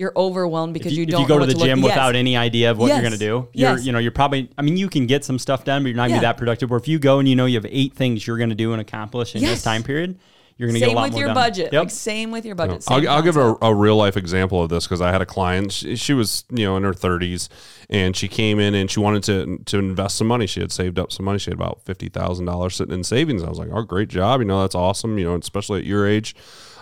you're 0.00 0.14
overwhelmed 0.16 0.72
because 0.72 0.94
you, 0.94 1.00
you, 1.00 1.06
don't. 1.06 1.20
If 1.20 1.28
you 1.28 1.34
go 1.34 1.38
to 1.38 1.44
the 1.44 1.52
to 1.52 1.60
gym 1.60 1.80
look, 1.80 1.90
without 1.90 2.14
yes. 2.14 2.18
any 2.18 2.34
idea 2.34 2.70
of 2.70 2.78
what 2.78 2.86
yes. 2.86 2.96
you're 2.96 3.02
going 3.02 3.12
to 3.12 3.18
do, 3.18 3.48
you're 3.52 3.76
yes. 3.76 3.84
you 3.84 3.92
know 3.92 3.98
you're 3.98 4.10
probably. 4.10 4.48
I 4.56 4.62
mean, 4.62 4.78
you 4.78 4.88
can 4.88 5.06
get 5.06 5.26
some 5.26 5.38
stuff 5.38 5.64
done, 5.64 5.82
but 5.82 5.88
you're 5.88 5.96
not 5.96 6.08
going 6.08 6.20
to 6.20 6.20
be 6.22 6.26
that 6.26 6.38
productive. 6.38 6.72
Or 6.72 6.78
if 6.78 6.88
you 6.88 6.98
go 6.98 7.18
and 7.18 7.28
you 7.28 7.36
know 7.36 7.44
you 7.44 7.56
have 7.56 7.66
eight 7.68 7.92
things 7.92 8.26
you're 8.26 8.38
going 8.38 8.48
to 8.48 8.56
do 8.56 8.72
and 8.72 8.80
accomplish 8.80 9.34
in 9.34 9.42
this 9.42 9.62
time 9.62 9.82
period, 9.82 10.18
you're 10.56 10.68
going 10.68 10.80
to 10.80 10.80
get 10.80 10.92
a 10.92 10.96
lot 10.96 11.02
with 11.02 11.12
more 11.12 11.20
your 11.20 11.28
done. 11.28 11.34
budget. 11.34 11.72
Yep. 11.74 11.82
Like 11.82 11.90
same 11.90 12.30
with 12.30 12.46
your 12.46 12.54
budget. 12.54 12.82
I'll, 12.88 13.06
I'll, 13.10 13.22
give 13.22 13.36
a, 13.36 13.56
a, 13.60 13.74
real 13.74 13.96
life 13.96 14.16
example 14.16 14.62
of 14.62 14.70
this 14.70 14.86
because 14.86 15.02
I 15.02 15.12
had 15.12 15.20
a 15.20 15.26
client. 15.26 15.70
She, 15.70 15.96
she, 15.96 16.14
was 16.14 16.44
you 16.50 16.64
know 16.64 16.78
in 16.78 16.82
her 16.82 16.94
30s, 16.94 17.50
and 17.90 18.16
she 18.16 18.26
came 18.26 18.58
in 18.58 18.74
and 18.74 18.90
she 18.90 19.00
wanted 19.00 19.22
to 19.24 19.58
to 19.66 19.78
invest 19.78 20.16
some 20.16 20.28
money. 20.28 20.46
She 20.46 20.60
had 20.60 20.72
saved 20.72 20.98
up 20.98 21.12
some 21.12 21.26
money. 21.26 21.38
She 21.38 21.50
had 21.50 21.58
about 21.58 21.84
fifty 21.84 22.08
thousand 22.08 22.46
dollars 22.46 22.74
sitting 22.74 22.94
in 22.94 23.04
savings. 23.04 23.42
I 23.42 23.50
was 23.50 23.58
like, 23.58 23.68
oh, 23.70 23.82
great 23.82 24.08
job. 24.08 24.40
You 24.40 24.46
know, 24.46 24.62
that's 24.62 24.74
awesome. 24.74 25.18
You 25.18 25.26
know, 25.26 25.34
especially 25.36 25.80
at 25.80 25.84
your 25.84 26.08
age. 26.08 26.34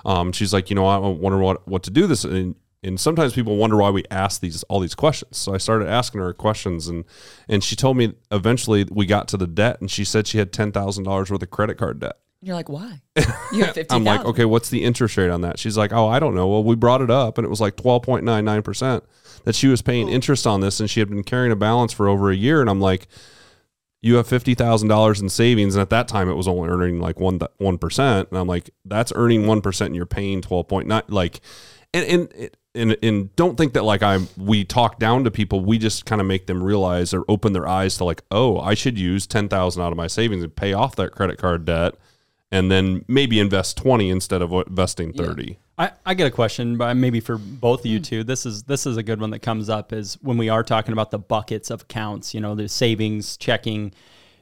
Um, 0.05 0.31
she's 0.31 0.53
like, 0.53 0.71
you 0.71 0.77
know, 0.77 0.87
I 0.87 0.99
wonder 0.99 1.39
what 1.39 1.67
what 1.67 1.83
to 1.83 1.91
do 1.91 2.07
this. 2.07 2.23
And 2.23 2.55
and 2.83 2.99
sometimes 2.99 3.33
people 3.33 3.57
wonder 3.57 3.77
why 3.77 3.91
we 3.91 4.05
ask 4.11 4.41
these 4.41 4.63
all 4.65 4.81
these 4.81 4.95
questions. 4.95 5.37
So 5.37 5.55
I 5.55 5.59
started 5.59 5.89
asking 5.89 6.21
her 6.21 6.33
questions, 6.33 6.89
and 6.89 7.05
and 7.49 7.63
she 7.63 7.77
told 7.77 7.97
me 7.97 8.15
eventually 8.31 8.87
we 8.91 9.07
got 9.07 9.29
to 9.29 9.37
the 9.37 9.47
debt, 9.47 9.81
and 9.81 9.91
she 9.91 10.05
said 10.05 10.27
she 10.27 10.39
had 10.39 10.53
ten 10.53 10.73
thousand 10.73 11.05
dollars 11.05 11.31
worth 11.31 11.43
of 11.43 11.51
credit 11.51 11.77
card 11.77 12.01
debt. 12.01 12.17
You're 12.41 12.55
like, 12.55 12.69
why? 12.69 13.01
You 13.53 13.65
have 13.65 13.75
fifty. 13.75 13.95
I'm 13.95 14.05
like, 14.05 14.25
okay, 14.25 14.45
what's 14.45 14.69
the 14.69 14.85
interest 14.85 15.17
rate 15.17 15.31
on 15.31 15.41
that? 15.41 15.59
She's 15.59 15.77
like, 15.77 15.93
oh, 15.93 16.07
I 16.07 16.19
don't 16.19 16.35
know. 16.35 16.47
Well, 16.47 16.63
we 16.63 16.77
brought 16.77 17.01
it 17.01 17.11
up, 17.11 17.39
and 17.39 17.45
it 17.45 17.49
was 17.49 17.61
like 17.61 17.77
twelve 17.77 18.03
point 18.03 18.25
nine 18.25 18.45
nine 18.45 18.63
percent 18.63 19.03
that 19.45 19.55
she 19.55 19.69
was 19.69 19.81
paying 19.81 20.09
oh. 20.09 20.13
interest 20.13 20.47
on 20.47 20.61
this, 20.61 20.81
and 20.81 20.91
she 20.91 21.01
had 21.01 21.09
been 21.09 21.25
carrying 21.25 21.51
a 21.51 21.57
balance 21.57 21.93
for 21.93 22.09
over 22.09 22.31
a 22.31 22.37
year. 22.37 22.61
And 22.61 22.69
I'm 22.69 22.81
like, 22.81 23.09
you 24.03 24.17
have 24.17 24.27
fifty 24.27 24.55
thousand 24.55 24.89
dollars 24.89 25.21
in 25.21 25.29
savings, 25.29 25.75
and 25.75 25.83
at 25.83 25.91
that 25.91 26.09
time 26.09 26.29
it 26.29 26.35
was 26.35 26.47
only 26.47 26.69
earning 26.69 27.01
like 27.01 27.19
one 27.19 27.41
one 27.57 27.79
percent, 27.79 28.29
and 28.31 28.39
I'm 28.39 28.47
like, 28.47 28.71
that's 28.85 29.13
earning 29.17 29.47
one 29.47 29.61
percent, 29.61 29.89
and 29.89 29.97
you're 29.97 30.07
paying 30.07 30.43
twelve 30.43 30.69
point 30.69 30.87
nine, 30.87 31.03
like, 31.09 31.41
and 31.93 32.05
and 32.05 32.51
and 32.75 32.97
and 33.03 33.35
don't 33.37 33.57
think 33.57 33.73
that 33.73 33.85
like 33.85 34.03
I'm 34.03 34.29
we 34.37 34.65
talk 34.65 34.99
down 34.99 35.25
to 35.25 35.31
people. 35.31 35.61
We 35.61 35.79
just 35.79 36.07
kind 36.07 36.21
of 36.21 36.27
make 36.27 36.47
them 36.47 36.63
realize 36.63 37.15
or 37.15 37.25
open 37.29 37.53
their 37.53 37.67
eyes 37.67 37.97
to 37.99 38.05
like, 38.05 38.23
oh, 38.31 38.59
I 38.59 38.75
should 38.75 38.99
use 38.99 39.27
ten 39.27 39.49
thousand 39.49 39.83
out 39.83 39.93
of 39.93 39.97
my 39.97 40.07
savings 40.07 40.43
and 40.43 40.55
pay 40.55 40.73
off 40.73 40.97
that 40.97 41.13
credit 41.13 41.39
card 41.39 41.65
debt, 41.65 41.95
and 42.53 42.71
then 42.71 43.05
maybe 43.09 43.41
invest 43.41 43.77
twenty 43.77 44.11
instead 44.11 44.43
of 44.43 44.53
investing 44.53 45.13
thirty. 45.13 45.45
Yeah. 45.45 45.57
I, 45.79 45.91
I 46.07 46.15
get 46.15 46.27
a 46.27 46.31
question, 46.33 46.77
but 46.77 46.95
maybe 46.95 47.21
for 47.21 47.39
both 47.39 47.81
of 47.81 47.87
you 47.87 48.01
two. 48.01 48.25
This 48.25 48.45
is 48.45 48.65
this 48.65 48.87
is 48.87 48.97
a 48.97 49.03
good 49.03 49.21
one 49.21 49.31
that 49.31 49.41
comes 49.41 49.69
up 49.69 49.93
is 49.93 50.19
when 50.23 50.37
we 50.37 50.49
are 50.49 50.65
talking 50.65 50.93
about 50.93 51.11
the 51.11 51.19
buckets 51.19 51.71
of 51.71 51.83
accounts. 51.83 52.35
You 52.35 52.41
know, 52.41 52.55
the 52.55 52.69
savings, 52.69 53.37
checking 53.37 53.93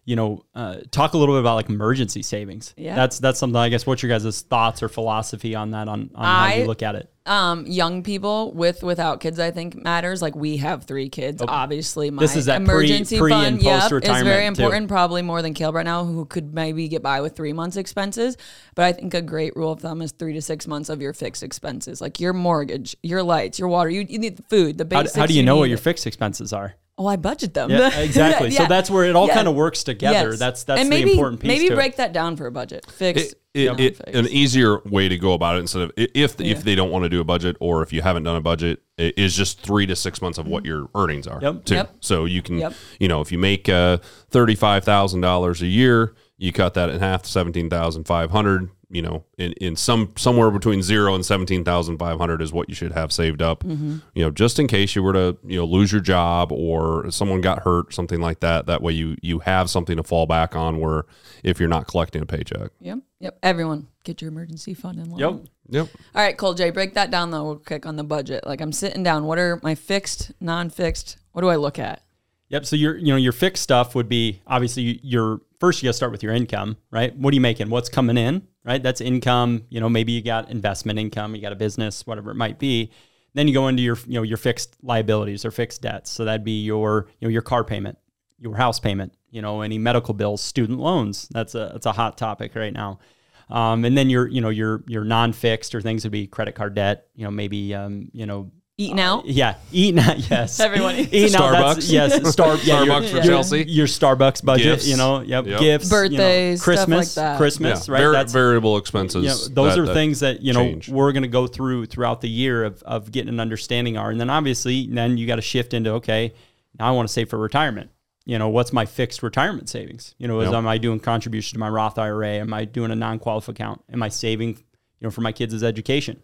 you 0.06 0.14
know, 0.14 0.44
uh, 0.54 0.76
talk 0.92 1.14
a 1.14 1.18
little 1.18 1.34
bit 1.34 1.40
about 1.40 1.56
like 1.56 1.68
emergency 1.68 2.22
savings. 2.22 2.72
Yeah, 2.76 2.94
that's 2.94 3.18
that's 3.18 3.40
something. 3.40 3.56
I 3.56 3.68
guess. 3.68 3.86
What's 3.86 4.04
your 4.04 4.08
guys' 4.08 4.40
thoughts 4.40 4.80
or 4.80 4.88
philosophy 4.88 5.56
on 5.56 5.72
that? 5.72 5.88
On, 5.88 6.10
on 6.14 6.24
I, 6.24 6.50
how 6.50 6.56
you 6.58 6.66
look 6.66 6.84
at 6.84 6.94
it? 6.94 7.12
Um, 7.26 7.66
young 7.66 8.04
people 8.04 8.52
with 8.52 8.84
without 8.84 9.18
kids, 9.18 9.40
I 9.40 9.50
think 9.50 9.74
matters. 9.74 10.22
Like 10.22 10.36
we 10.36 10.58
have 10.58 10.84
three 10.84 11.08
kids. 11.08 11.42
Okay. 11.42 11.52
Obviously, 11.52 12.12
my 12.12 12.22
this 12.22 12.36
is 12.36 12.44
that 12.44 12.62
emergency 12.62 13.18
pre, 13.18 13.32
pre 13.32 13.42
fund. 13.42 13.62
Yep, 13.62 13.92
is 14.04 14.22
very 14.22 14.46
important. 14.46 14.84
Too. 14.84 14.94
Probably 14.94 15.22
more 15.22 15.42
than 15.42 15.52
Caleb 15.52 15.74
right 15.74 15.84
now, 15.84 16.04
who 16.04 16.24
could 16.24 16.54
maybe 16.54 16.86
get 16.86 17.02
by 17.02 17.20
with 17.20 17.34
three 17.34 17.52
months 17.52 17.76
expenses. 17.76 18.36
But 18.76 18.84
I 18.84 18.92
think 18.92 19.12
a 19.12 19.22
great 19.22 19.56
rule 19.56 19.72
of 19.72 19.80
thumb 19.80 20.02
is 20.02 20.12
three 20.12 20.34
to 20.34 20.40
six 20.40 20.68
months 20.68 20.88
of 20.88 21.02
your 21.02 21.14
fixed 21.14 21.42
expenses, 21.42 22.00
like 22.00 22.20
your 22.20 22.32
mortgage, 22.32 22.96
your 23.02 23.24
lights, 23.24 23.58
your 23.58 23.66
water. 23.66 23.90
You, 23.90 24.06
you 24.08 24.20
need 24.20 24.36
the 24.36 24.44
food, 24.44 24.78
the 24.78 24.84
basics. 24.84 25.16
How, 25.16 25.22
how 25.22 25.26
do 25.26 25.34
you, 25.34 25.40
you 25.40 25.46
know 25.46 25.56
what 25.56 25.68
your 25.68 25.78
fixed 25.78 26.06
expenses 26.06 26.52
are? 26.52 26.76
Oh, 26.98 27.06
I 27.06 27.16
budget 27.16 27.52
them. 27.52 27.68
Yeah, 27.70 27.90
exactly. 28.00 28.50
So 28.50 28.64
that's 28.66 28.90
where 28.90 29.04
it 29.04 29.14
all 29.14 29.26
Yeah. 29.28 29.34
kind 29.34 29.48
of 29.48 29.54
works 29.54 29.84
together. 29.84 30.30
Yes. 30.30 30.38
That's 30.38 30.64
that's 30.64 30.80
and 30.80 30.86
the 30.86 30.96
maybe, 30.96 31.10
important 31.12 31.40
piece. 31.40 31.48
Maybe 31.48 31.68
to 31.68 31.74
break 31.74 31.92
it. 31.92 31.96
that 31.98 32.12
down 32.14 32.36
for 32.36 32.46
a 32.46 32.50
budget. 32.50 32.90
Fixed. 32.90 33.34
it, 33.52 33.78
it, 33.78 34.00
it, 34.00 34.14
an 34.14 34.26
easier 34.28 34.78
way 34.86 35.08
to 35.08 35.18
go 35.18 35.32
about 35.34 35.56
it 35.56 35.60
instead 35.60 35.82
of 35.82 35.92
if 35.96 36.36
Yeah. 36.38 36.46
if 36.52 36.62
they 36.64 36.74
don't 36.74 36.90
want 36.90 37.02
to 37.04 37.08
do 37.10 37.20
a 37.20 37.24
budget 37.24 37.56
or 37.60 37.82
if 37.82 37.92
you 37.92 38.00
haven't 38.00 38.22
done 38.22 38.36
a 38.36 38.40
budget 38.40 38.80
i- 38.98 39.12
is 39.16 39.36
just 39.36 39.60
three 39.60 39.84
to 39.86 39.94
six 39.96 40.22
months 40.22 40.38
of 40.38 40.46
what 40.46 40.64
your 40.64 40.88
earnings 40.94 41.26
are 41.26 41.38
Yep. 41.42 41.64
too. 41.66 41.74
Yep. 41.74 41.96
So 42.00 42.24
you 42.24 42.40
can 42.40 42.58
Yep. 42.58 42.72
you 42.98 43.08
know 43.08 43.20
if 43.20 43.30
you 43.30 43.38
make 43.38 43.68
uh, 43.68 43.98
thirty 44.30 44.54
five 44.54 44.82
thousand 44.84 45.20
dollars 45.20 45.60
a 45.60 45.66
year, 45.66 46.14
you 46.38 46.50
cut 46.52 46.72
that 46.74 46.88
in 46.88 46.98
half, 47.00 47.22
to 47.24 47.30
seventeen 47.30 47.68
thousand 47.68 48.04
five 48.04 48.30
hundred. 48.30 48.70
You 48.88 49.02
know, 49.02 49.24
in, 49.36 49.52
in 49.54 49.74
some 49.74 50.12
somewhere 50.16 50.50
between 50.52 50.80
zero 50.80 51.14
and 51.16 51.26
seventeen 51.26 51.64
thousand 51.64 51.98
five 51.98 52.18
hundred 52.18 52.40
is 52.40 52.52
what 52.52 52.68
you 52.68 52.74
should 52.76 52.92
have 52.92 53.12
saved 53.12 53.42
up. 53.42 53.64
Mm-hmm. 53.64 53.96
You 54.14 54.24
know, 54.24 54.30
just 54.30 54.60
in 54.60 54.68
case 54.68 54.94
you 54.94 55.02
were 55.02 55.12
to 55.12 55.36
you 55.44 55.56
know 55.58 55.64
lose 55.64 55.90
your 55.90 56.00
job 56.00 56.52
or 56.52 57.10
someone 57.10 57.40
got 57.40 57.64
hurt, 57.64 57.92
something 57.92 58.20
like 58.20 58.40
that. 58.40 58.66
That 58.66 58.82
way 58.82 58.92
you 58.92 59.16
you 59.22 59.40
have 59.40 59.68
something 59.68 59.96
to 59.96 60.04
fall 60.04 60.26
back 60.26 60.54
on. 60.54 60.78
Where 60.78 61.04
if 61.42 61.58
you're 61.58 61.68
not 61.68 61.88
collecting 61.88 62.22
a 62.22 62.26
paycheck. 62.26 62.70
Yep. 62.80 62.98
Yep. 63.18 63.38
Everyone, 63.42 63.88
get 64.04 64.22
your 64.22 64.30
emergency 64.30 64.72
fund 64.72 65.00
in 65.00 65.10
line. 65.10 65.18
Yep. 65.18 65.46
Yep. 65.68 65.88
All 66.14 66.22
right, 66.22 66.38
Cole 66.38 66.54
J, 66.54 66.70
break 66.70 66.94
that 66.94 67.10
down 67.10 67.32
though. 67.32 67.44
We'll 67.44 67.56
click 67.56 67.86
on 67.86 67.96
the 67.96 68.04
budget. 68.04 68.46
Like 68.46 68.60
I'm 68.60 68.70
sitting 68.70 69.02
down. 69.02 69.24
What 69.24 69.38
are 69.38 69.58
my 69.64 69.74
fixed, 69.74 70.30
non-fixed? 70.40 71.18
What 71.32 71.42
do 71.42 71.48
I 71.48 71.56
look 71.56 71.80
at? 71.80 72.02
Yep. 72.48 72.66
So 72.66 72.76
your 72.76 72.96
you 72.96 73.08
know 73.08 73.16
your 73.16 73.32
fixed 73.32 73.62
stuff 73.62 73.94
would 73.94 74.08
be 74.08 74.40
obviously 74.46 75.00
your 75.02 75.40
first 75.58 75.82
you 75.82 75.88
got 75.88 75.90
to 75.90 75.96
start 75.96 76.12
with 76.12 76.22
your 76.22 76.32
income, 76.32 76.76
right? 76.90 77.16
What 77.16 77.32
are 77.32 77.34
you 77.34 77.40
making? 77.40 77.70
What's 77.70 77.88
coming 77.88 78.16
in, 78.16 78.46
right? 78.64 78.82
That's 78.82 79.00
income. 79.00 79.64
You 79.68 79.80
know 79.80 79.88
maybe 79.88 80.12
you 80.12 80.22
got 80.22 80.50
investment 80.50 80.98
income, 80.98 81.34
you 81.34 81.42
got 81.42 81.52
a 81.52 81.56
business, 81.56 82.06
whatever 82.06 82.30
it 82.30 82.36
might 82.36 82.58
be. 82.58 82.92
Then 83.34 83.48
you 83.48 83.54
go 83.54 83.68
into 83.68 83.82
your 83.82 83.98
you 84.06 84.14
know 84.14 84.22
your 84.22 84.36
fixed 84.36 84.76
liabilities 84.82 85.44
or 85.44 85.50
fixed 85.50 85.82
debts. 85.82 86.10
So 86.10 86.24
that'd 86.24 86.44
be 86.44 86.62
your 86.62 87.08
you 87.20 87.28
know 87.28 87.32
your 87.32 87.42
car 87.42 87.64
payment, 87.64 87.98
your 88.38 88.54
house 88.54 88.78
payment, 88.78 89.12
you 89.30 89.42
know 89.42 89.62
any 89.62 89.78
medical 89.78 90.14
bills, 90.14 90.40
student 90.40 90.78
loans. 90.78 91.28
That's 91.32 91.54
a 91.54 91.70
that's 91.72 91.86
a 91.86 91.92
hot 91.92 92.16
topic 92.16 92.54
right 92.54 92.72
now. 92.72 93.00
Um, 93.48 93.84
and 93.84 93.96
then 93.96 94.08
your 94.08 94.28
you 94.28 94.40
know 94.40 94.50
your 94.50 94.84
your 94.86 95.04
non-fixed 95.04 95.74
or 95.74 95.80
things 95.80 96.04
would 96.04 96.12
be 96.12 96.26
credit 96.28 96.54
card 96.54 96.74
debt. 96.74 97.08
You 97.14 97.24
know 97.24 97.30
maybe 97.30 97.74
um, 97.74 98.08
you 98.12 98.26
know 98.26 98.52
Eating 98.78 99.00
out. 99.00 99.20
Uh, 99.20 99.22
yeah, 99.28 99.54
eating 99.72 99.98
out. 99.98 100.18
Yes, 100.30 100.60
Everyone 100.60 100.96
eating 100.96 101.34
out. 101.34 101.52
that's- 101.52 101.78
Starbucks. 101.88 101.90
Yes, 101.92 102.28
Star, 102.32 102.56
yeah, 102.58 102.82
your- 102.82 102.94
Starbucks 102.94 103.08
for 103.08 103.16
your- 103.16 103.24
Chelsea. 103.24 103.64
Your 103.66 103.86
Starbucks 103.86 104.44
budget. 104.44 104.64
Gifts. 104.66 104.86
You 104.86 104.98
know, 104.98 105.20
yep, 105.22 105.46
Yep. 105.46 105.60
gifts, 105.60 105.90
you 105.90 105.96
know, 105.96 106.02
Birthdays, 106.02 106.60
stuff 106.60 106.66
like 106.68 106.76
Christmas, 106.86 107.14
that. 107.14 107.36
Christmas, 107.38 107.88
Yeah. 107.88 107.94
right? 107.94 108.00
Vari- 108.02 108.12
That's 108.12 108.32
variable 108.34 108.76
expenses. 108.76 109.22
you 109.22 109.30
know, 109.30 109.54
those 109.54 109.76
that- 109.76 109.80
are 109.82 109.86
that 109.86 109.94
things 109.94 110.20
that 110.20 110.42
you 110.42 110.52
know 110.52 110.60
change. 110.60 110.90
we're 110.90 111.12
going 111.12 111.22
to 111.22 111.28
go 111.28 111.46
through 111.46 111.86
throughout 111.86 112.20
the 112.20 112.28
year 112.28 112.64
of, 112.64 112.82
of 112.82 113.10
getting 113.10 113.30
an 113.30 113.40
understanding 113.40 113.96
are 113.96 114.10
and 114.10 114.20
then 114.20 114.28
obviously 114.28 114.86
then 114.88 115.16
you 115.16 115.26
got 115.26 115.36
to 115.36 115.42
shift 115.42 115.72
into 115.72 115.92
okay 115.92 116.34
now 116.78 116.86
i 116.88 116.90
want 116.90 117.08
to 117.08 117.12
save 117.12 117.30
for 117.30 117.38
retirement 117.38 117.88
you 118.26 118.38
know 118.38 118.48
what's 118.50 118.72
my 118.74 118.84
fixed 118.84 119.22
retirement 119.22 119.68
savings 119.70 120.14
you 120.18 120.28
know 120.28 120.40
is 120.40 120.46
Yep. 120.46 120.54
am 120.54 120.68
i 120.68 120.76
doing 120.78 121.00
contribution 121.00 121.54
to 121.56 121.60
my 121.60 121.68
roth 121.70 121.98
ira 121.98 122.28
am 122.28 122.52
i 122.52 122.64
doing 122.66 122.90
a 122.90 122.94
non-qualified 122.96 123.54
account 123.54 123.82
am 123.90 124.02
i 124.02 124.08
saving 124.10 124.50
you 124.50 124.56
know 125.00 125.10
for 125.10 125.22
my 125.22 125.32
kids' 125.32 125.62
education 125.62 126.22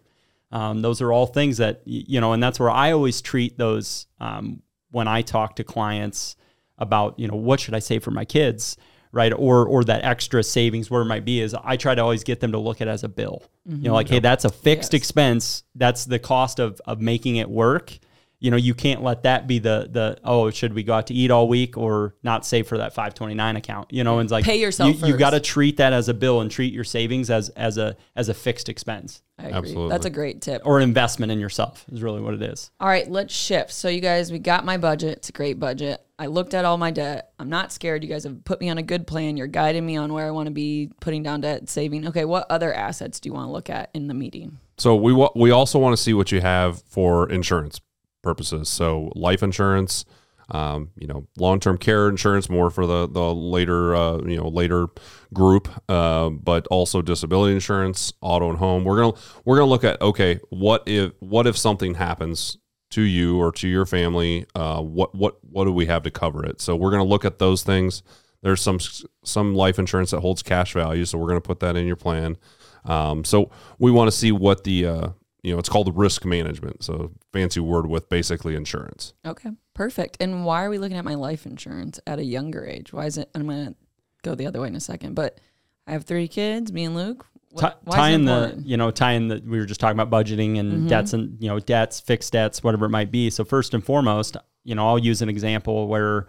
um, 0.53 0.81
those 0.81 1.01
are 1.01 1.11
all 1.11 1.25
things 1.25 1.57
that 1.57 1.81
you 1.85 2.21
know 2.21 2.31
and 2.31 2.41
that's 2.41 2.59
where 2.59 2.69
i 2.69 2.91
always 2.91 3.21
treat 3.21 3.57
those 3.57 4.07
um, 4.21 4.61
when 4.91 5.07
i 5.07 5.21
talk 5.21 5.55
to 5.57 5.63
clients 5.65 6.35
about 6.77 7.17
you 7.19 7.27
know 7.27 7.35
what 7.35 7.59
should 7.59 7.73
i 7.73 7.79
save 7.79 8.03
for 8.03 8.11
my 8.11 8.23
kids 8.25 8.77
right? 9.15 9.31
Or 9.31 9.67
or 9.67 9.83
that 9.83 10.03
extra 10.03 10.41
savings 10.41 10.89
where 10.89 11.03
it 11.03 11.05
might 11.05 11.23
be 11.23 11.39
is 11.39 11.53
i 11.63 11.77
try 11.77 11.93
to 11.93 12.01
always 12.01 12.23
get 12.23 12.39
them 12.39 12.51
to 12.53 12.57
look 12.57 12.81
at 12.81 12.87
it 12.87 12.91
as 12.91 13.03
a 13.03 13.07
bill. 13.09 13.43
You 13.67 13.89
know 13.89 13.93
like 13.93 14.09
hey 14.09 14.17
that's 14.19 14.43
a 14.43 14.49
fixed 14.49 14.93
Yes. 14.93 14.99
expense. 15.01 15.63
That's 15.75 16.05
the 16.05 16.17
cost 16.17 16.57
of 16.59 16.81
of 16.87 16.99
making 16.99 17.35
it 17.35 17.47
work 17.47 17.99
you 18.43 18.51
know 18.51 18.57
you 18.57 18.75
can't 18.75 19.01
let 19.01 19.23
that 19.23 19.47
be 19.47 19.57
the 19.57 19.87
the 19.89 20.17
oh 20.23 20.51
should 20.51 20.73
we 20.73 20.83
go 20.83 20.93
out 20.93 21.07
to 21.07 21.13
eat 21.13 21.31
all 21.31 21.47
week 21.47 21.77
or 21.77 22.13
not 22.21 22.45
save 22.45 22.67
for 22.67 22.77
that 22.77 22.93
529 22.93 23.55
account 23.55 23.91
you 23.91 24.03
know 24.03 24.19
and 24.19 24.27
it's 24.27 24.31
like 24.31 24.43
Pay 24.43 24.59
yourself 24.59 25.01
you, 25.01 25.07
you 25.07 25.17
got 25.17 25.31
to 25.31 25.39
treat 25.39 25.77
that 25.77 25.93
as 25.93 26.09
a 26.09 26.13
bill 26.13 26.41
and 26.41 26.51
treat 26.51 26.73
your 26.73 26.83
savings 26.83 27.29
as 27.31 27.49
as 27.49 27.77
a 27.77 27.95
as 28.15 28.29
a 28.29 28.33
fixed 28.33 28.69
expense 28.69 29.21
I 29.39 29.45
agree. 29.45 29.57
Absolutely. 29.57 29.89
That's 29.89 30.05
a 30.05 30.11
great 30.11 30.41
tip. 30.41 30.61
or 30.63 30.77
an 30.77 30.83
investment 30.83 31.31
in 31.31 31.39
yourself 31.39 31.85
is 31.91 32.03
really 32.03 32.21
what 32.21 32.35
it 32.35 32.41
is 32.43 32.69
All 32.79 32.87
right, 32.87 33.09
let's 33.09 33.33
shift. 33.33 33.71
So 33.71 33.87
you 33.89 33.99
guys, 33.99 34.31
we 34.31 34.37
got 34.37 34.63
my 34.63 34.77
budget. 34.77 35.17
It's 35.17 35.29
a 35.29 35.31
great 35.31 35.59
budget. 35.59 36.05
I 36.19 36.27
looked 36.27 36.53
at 36.53 36.65
all 36.65 36.77
my 36.77 36.91
debt. 36.91 37.31
I'm 37.39 37.49
not 37.49 37.71
scared. 37.71 38.03
You 38.03 38.09
guys 38.09 38.25
have 38.25 38.43
put 38.45 38.61
me 38.61 38.69
on 38.69 38.77
a 38.77 38.83
good 38.83 39.07
plan. 39.07 39.35
You're 39.35 39.47
guiding 39.47 39.85
me 39.85 39.97
on 39.97 40.13
where 40.13 40.27
I 40.27 40.31
want 40.31 40.45
to 40.45 40.51
be, 40.51 40.91
putting 41.01 41.23
down 41.23 41.41
debt, 41.41 41.67
saving. 41.67 42.07
Okay, 42.09 42.25
what 42.25 42.45
other 42.51 42.71
assets 42.71 43.19
do 43.19 43.27
you 43.27 43.33
want 43.33 43.47
to 43.47 43.51
look 43.51 43.71
at 43.71 43.89
in 43.95 44.07
the 44.07 44.13
meeting? 44.13 44.59
So 44.77 44.95
we 44.95 45.13
wa- 45.13 45.31
we 45.35 45.49
also 45.49 45.79
want 45.79 45.97
to 45.97 46.01
see 46.01 46.13
what 46.13 46.31
you 46.31 46.39
have 46.39 46.83
for 46.83 47.27
insurance 47.29 47.81
purposes. 48.23 48.69
So 48.69 49.11
life 49.15 49.43
insurance, 49.43 50.05
um, 50.49 50.89
you 50.97 51.07
know, 51.07 51.27
long 51.37 51.59
term 51.59 51.77
care 51.77 52.09
insurance, 52.09 52.49
more 52.49 52.69
for 52.69 52.87
the 52.87 53.07
the 53.07 53.33
later 53.33 53.95
uh, 53.95 54.17
you 54.25 54.37
know 54.37 54.47
later 54.47 54.87
group, 55.33 55.69
uh, 55.89 56.29
but 56.29 56.65
also 56.67 57.01
disability 57.01 57.53
insurance, 57.53 58.13
auto 58.21 58.49
and 58.49 58.57
home. 58.57 58.83
We're 58.83 58.97
gonna 58.97 59.13
we're 59.45 59.57
gonna 59.57 59.69
look 59.69 59.83
at 59.83 60.01
okay, 60.01 60.39
what 60.49 60.83
if 60.87 61.11
what 61.19 61.45
if 61.45 61.57
something 61.57 61.95
happens 61.95 62.57
to 62.91 63.01
you 63.01 63.39
or 63.39 63.51
to 63.53 63.67
your 63.67 63.85
family? 63.85 64.45
Uh, 64.55 64.81
what 64.81 65.13
what 65.13 65.37
what 65.41 65.65
do 65.65 65.71
we 65.71 65.85
have 65.85 66.03
to 66.03 66.11
cover 66.11 66.45
it? 66.45 66.61
So 66.61 66.75
we're 66.75 66.91
gonna 66.91 67.03
look 67.03 67.25
at 67.25 67.39
those 67.39 67.63
things. 67.63 68.03
There's 68.41 68.61
some 68.61 68.79
some 69.23 69.55
life 69.55 69.79
insurance 69.79 70.11
that 70.11 70.19
holds 70.19 70.43
cash 70.43 70.73
value, 70.73 71.05
so 71.05 71.17
we're 71.17 71.29
to 71.33 71.41
put 71.41 71.61
that 71.61 71.75
in 71.75 71.87
your 71.87 71.95
plan. 71.95 72.37
Um, 72.85 73.23
so 73.23 73.49
we 73.79 73.91
want 73.91 74.11
to 74.11 74.11
see 74.15 74.33
what 74.33 74.65
the 74.65 74.85
uh, 74.85 75.07
you 75.43 75.53
know 75.53 75.59
it's 75.59 75.69
called 75.69 75.95
risk 75.95 76.25
management. 76.25 76.83
So 76.83 77.11
fancy 77.31 77.59
word 77.59 77.85
with 77.87 78.09
basically 78.09 78.55
insurance. 78.55 79.13
Okay, 79.25 79.51
perfect. 79.73 80.17
And 80.19 80.45
why 80.45 80.63
are 80.63 80.69
we 80.69 80.77
looking 80.79 80.97
at 80.97 81.05
my 81.05 81.15
life 81.15 81.45
insurance 81.45 81.99
at 82.07 82.17
a 82.17 82.23
younger 82.23 82.65
age? 82.65 82.91
Why 82.93 83.05
is 83.05 83.17
it? 83.17 83.29
I'm 83.35 83.47
gonna 83.47 83.75
go 84.23 84.33
the 84.35 84.47
other 84.47 84.61
way 84.61 84.69
in 84.69 84.75
a 84.75 84.79
second, 84.79 85.13
but 85.15 85.39
I 85.85 85.91
have 85.91 86.05
three 86.05 86.27
kids, 86.27 86.71
me 86.71 86.85
and 86.85 86.95
Luke. 86.95 87.25
What, 87.51 87.61
Ti- 87.61 87.77
why 87.83 87.93
is 87.93 87.97
it 87.97 87.97
tying 87.97 88.25
the 88.25 88.31
important? 88.33 88.59
Mm-hmm. 88.61 88.69
you 88.69 88.77
know 88.77 88.91
tying 88.91 89.27
the 89.27 89.43
we 89.45 89.59
were 89.59 89.65
just 89.65 89.79
talking 89.79 89.99
about 89.99 90.09
budgeting 90.09 90.59
and 90.59 90.89
debts 90.89 91.13
and 91.13 91.37
you 91.39 91.47
know 91.49 91.59
debts 91.59 91.99
fixed 91.99 92.33
debts 92.33 92.63
whatever 92.63 92.87
it 92.87 92.89
might 92.89 93.11
be 93.11 93.29
so 93.29 93.45
first 93.45 93.75
and 93.75 93.85
foremost 93.85 94.37
you 94.63 94.73
know 94.73 94.87
i'll 94.87 94.97
use 94.97 95.21
an 95.21 95.29
example 95.29 95.87
where 95.87 96.25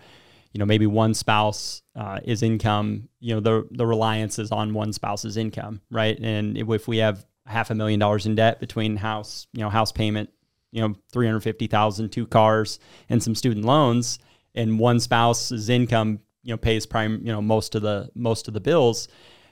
you 0.53 0.59
know 0.59 0.67
maybe 0.67 0.87
one 0.87 1.15
spouse 1.15 1.81
uh, 1.97 2.21
is 2.25 2.43
income 2.43 3.09
you 3.21 3.35
know 3.35 3.41
the 3.41 3.67
the 3.71 3.87
reliance 3.87 4.39
is 4.39 4.53
on 4.53 4.75
one 4.75 4.93
spouse's 4.93 5.39
income 5.39 5.81
right 5.91 6.19
and 6.21 6.59
if 6.59 6.87
we 6.87 6.99
have 6.99 7.25
half 7.47 7.71
a 7.71 7.75
million 7.75 8.01
dollars 8.01 8.27
in 8.27 8.35
debt 8.35 8.59
between 8.61 8.97
house 8.97 9.47
you 9.53 9.61
know 9.61 9.69
house 9.71 9.93
payment 9.93 10.31
you 10.73 10.81
know 10.81 10.95
350,000 11.13 12.09
two 12.11 12.27
cars 12.27 12.79
and 13.09 13.23
some 13.23 13.35
student 13.35 13.65
loans. 13.65 14.19
And 14.57 14.79
one 14.79 15.01
spouse's 15.01 15.69
income 15.69 16.21
you 16.43 16.53
know 16.53 16.57
pays 16.57 16.87
prime 16.87 17.21
you 17.25 17.33
know 17.33 17.43
most 17.43 17.75
of 17.75 17.83
the 17.83 18.11
most 18.15 18.49
of 18.49 18.55
the 18.55 18.61
bills. 18.61 19.09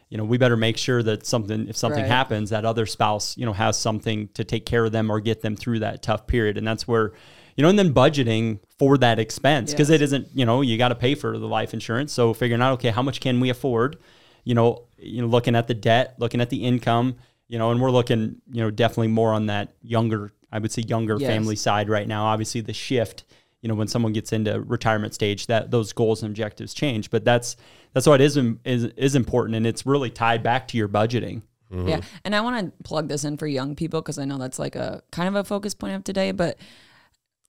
You 0.09 0.19
know 0.19 0.25
we 0.25 0.37
better 0.39 0.57
make 0.57 0.77
sure 0.77 1.03
that 1.03 1.25
something 1.27 1.69
if 1.69 1.77
something 1.77 2.03
Right. 2.05 2.11
happens 2.11 2.51
that 2.51 2.65
other 2.65 2.87
spouse 2.87 3.37
you 3.37 3.47
know 3.47 3.53
has 3.53 3.77
something 3.79 4.29
to 4.35 4.45
take 4.45 4.67
care 4.67 4.85
of 4.85 4.93
them 4.93 5.11
or 5.11 5.21
get 5.21 5.43
them 5.43 5.57
through 5.57 5.81
that 5.81 6.03
tough 6.03 6.27
period. 6.27 6.59
And 6.59 6.67
that's 6.67 6.87
where 6.89 7.13
you 7.57 7.63
know 7.63 7.69
and 7.69 7.79
then 7.79 7.93
budgeting 7.95 8.59
for 8.79 8.97
that 8.99 9.19
expense 9.19 9.73
because 9.73 9.91
Yes. 9.91 9.97
it 9.97 10.03
isn't 10.03 10.29
you 10.35 10.45
know 10.45 10.61
you 10.61 10.77
got 10.79 10.89
to 10.89 10.95
pay 10.95 11.15
for 11.15 11.39
the 11.39 11.47
life 11.49 11.73
insurance. 11.73 12.13
So 12.13 12.35
figuring 12.35 12.63
out 12.63 12.73
okay 12.75 12.91
how 12.91 13.03
much 13.03 13.21
can 13.21 13.39
we 13.41 13.49
afford? 13.51 13.99
You 14.45 14.55
know 14.55 14.87
you 14.99 15.23
know 15.23 15.29
looking 15.29 15.55
at 15.57 15.67
the 15.69 15.75
debt 15.75 16.15
looking 16.19 16.41
at 16.41 16.51
the 16.51 16.65
income 16.65 17.17
you 17.53 17.59
know 17.59 17.71
and 17.71 17.81
we're 17.81 17.91
looking 17.91 18.41
you 18.51 18.63
know 18.63 18.71
definitely 18.71 19.09
more 19.09 19.33
on 19.33 19.47
that 19.47 19.75
younger 19.83 20.33
i 20.51 20.59
would 20.59 20.73
say 20.73 20.83
younger 20.83 21.19
Yes. 21.21 21.29
family 21.29 21.55
side 21.55 21.91
right 21.91 22.09
now 22.09 22.25
obviously 22.25 22.63
the 22.63 22.73
shift 22.73 23.25
you 23.61 23.69
know 23.69 23.75
when 23.75 23.89
someone 23.89 24.15
gets 24.15 24.33
into 24.33 24.59
retirement 24.63 25.13
stage 25.13 25.47
that 25.49 25.71
those 25.71 25.93
goals 25.93 26.23
and 26.23 26.31
objectives 26.31 26.73
change 26.73 27.11
but 27.11 27.27
that's 27.27 27.57
that's 27.93 28.07
what 28.07 28.23
is 28.23 28.39
is 28.65 28.85
is 28.97 29.15
important 29.15 29.55
and 29.55 29.67
it's 29.67 29.85
really 29.85 30.09
tied 30.09 30.43
back 30.43 30.67
to 30.69 30.79
your 30.79 30.89
budgeting 30.89 31.43
mm-hmm. 31.71 31.89
Yeah. 31.89 32.01
And 32.25 32.35
I 32.35 32.41
want 32.41 32.67
to 32.67 32.83
plug 32.85 33.09
this 33.09 33.25
in 33.25 33.37
for 33.37 33.47
young 33.47 33.75
people 33.77 34.01
because 34.01 34.19
I 34.19 34.25
know 34.25 34.39
that's 34.39 34.59
like 34.59 34.77
a 34.77 35.03
kind 35.11 35.29
of 35.29 35.35
a 35.35 35.45
focus 35.45 35.75
point 35.75 35.95
of 35.95 36.05
today, 36.05 36.33
but 36.33 36.59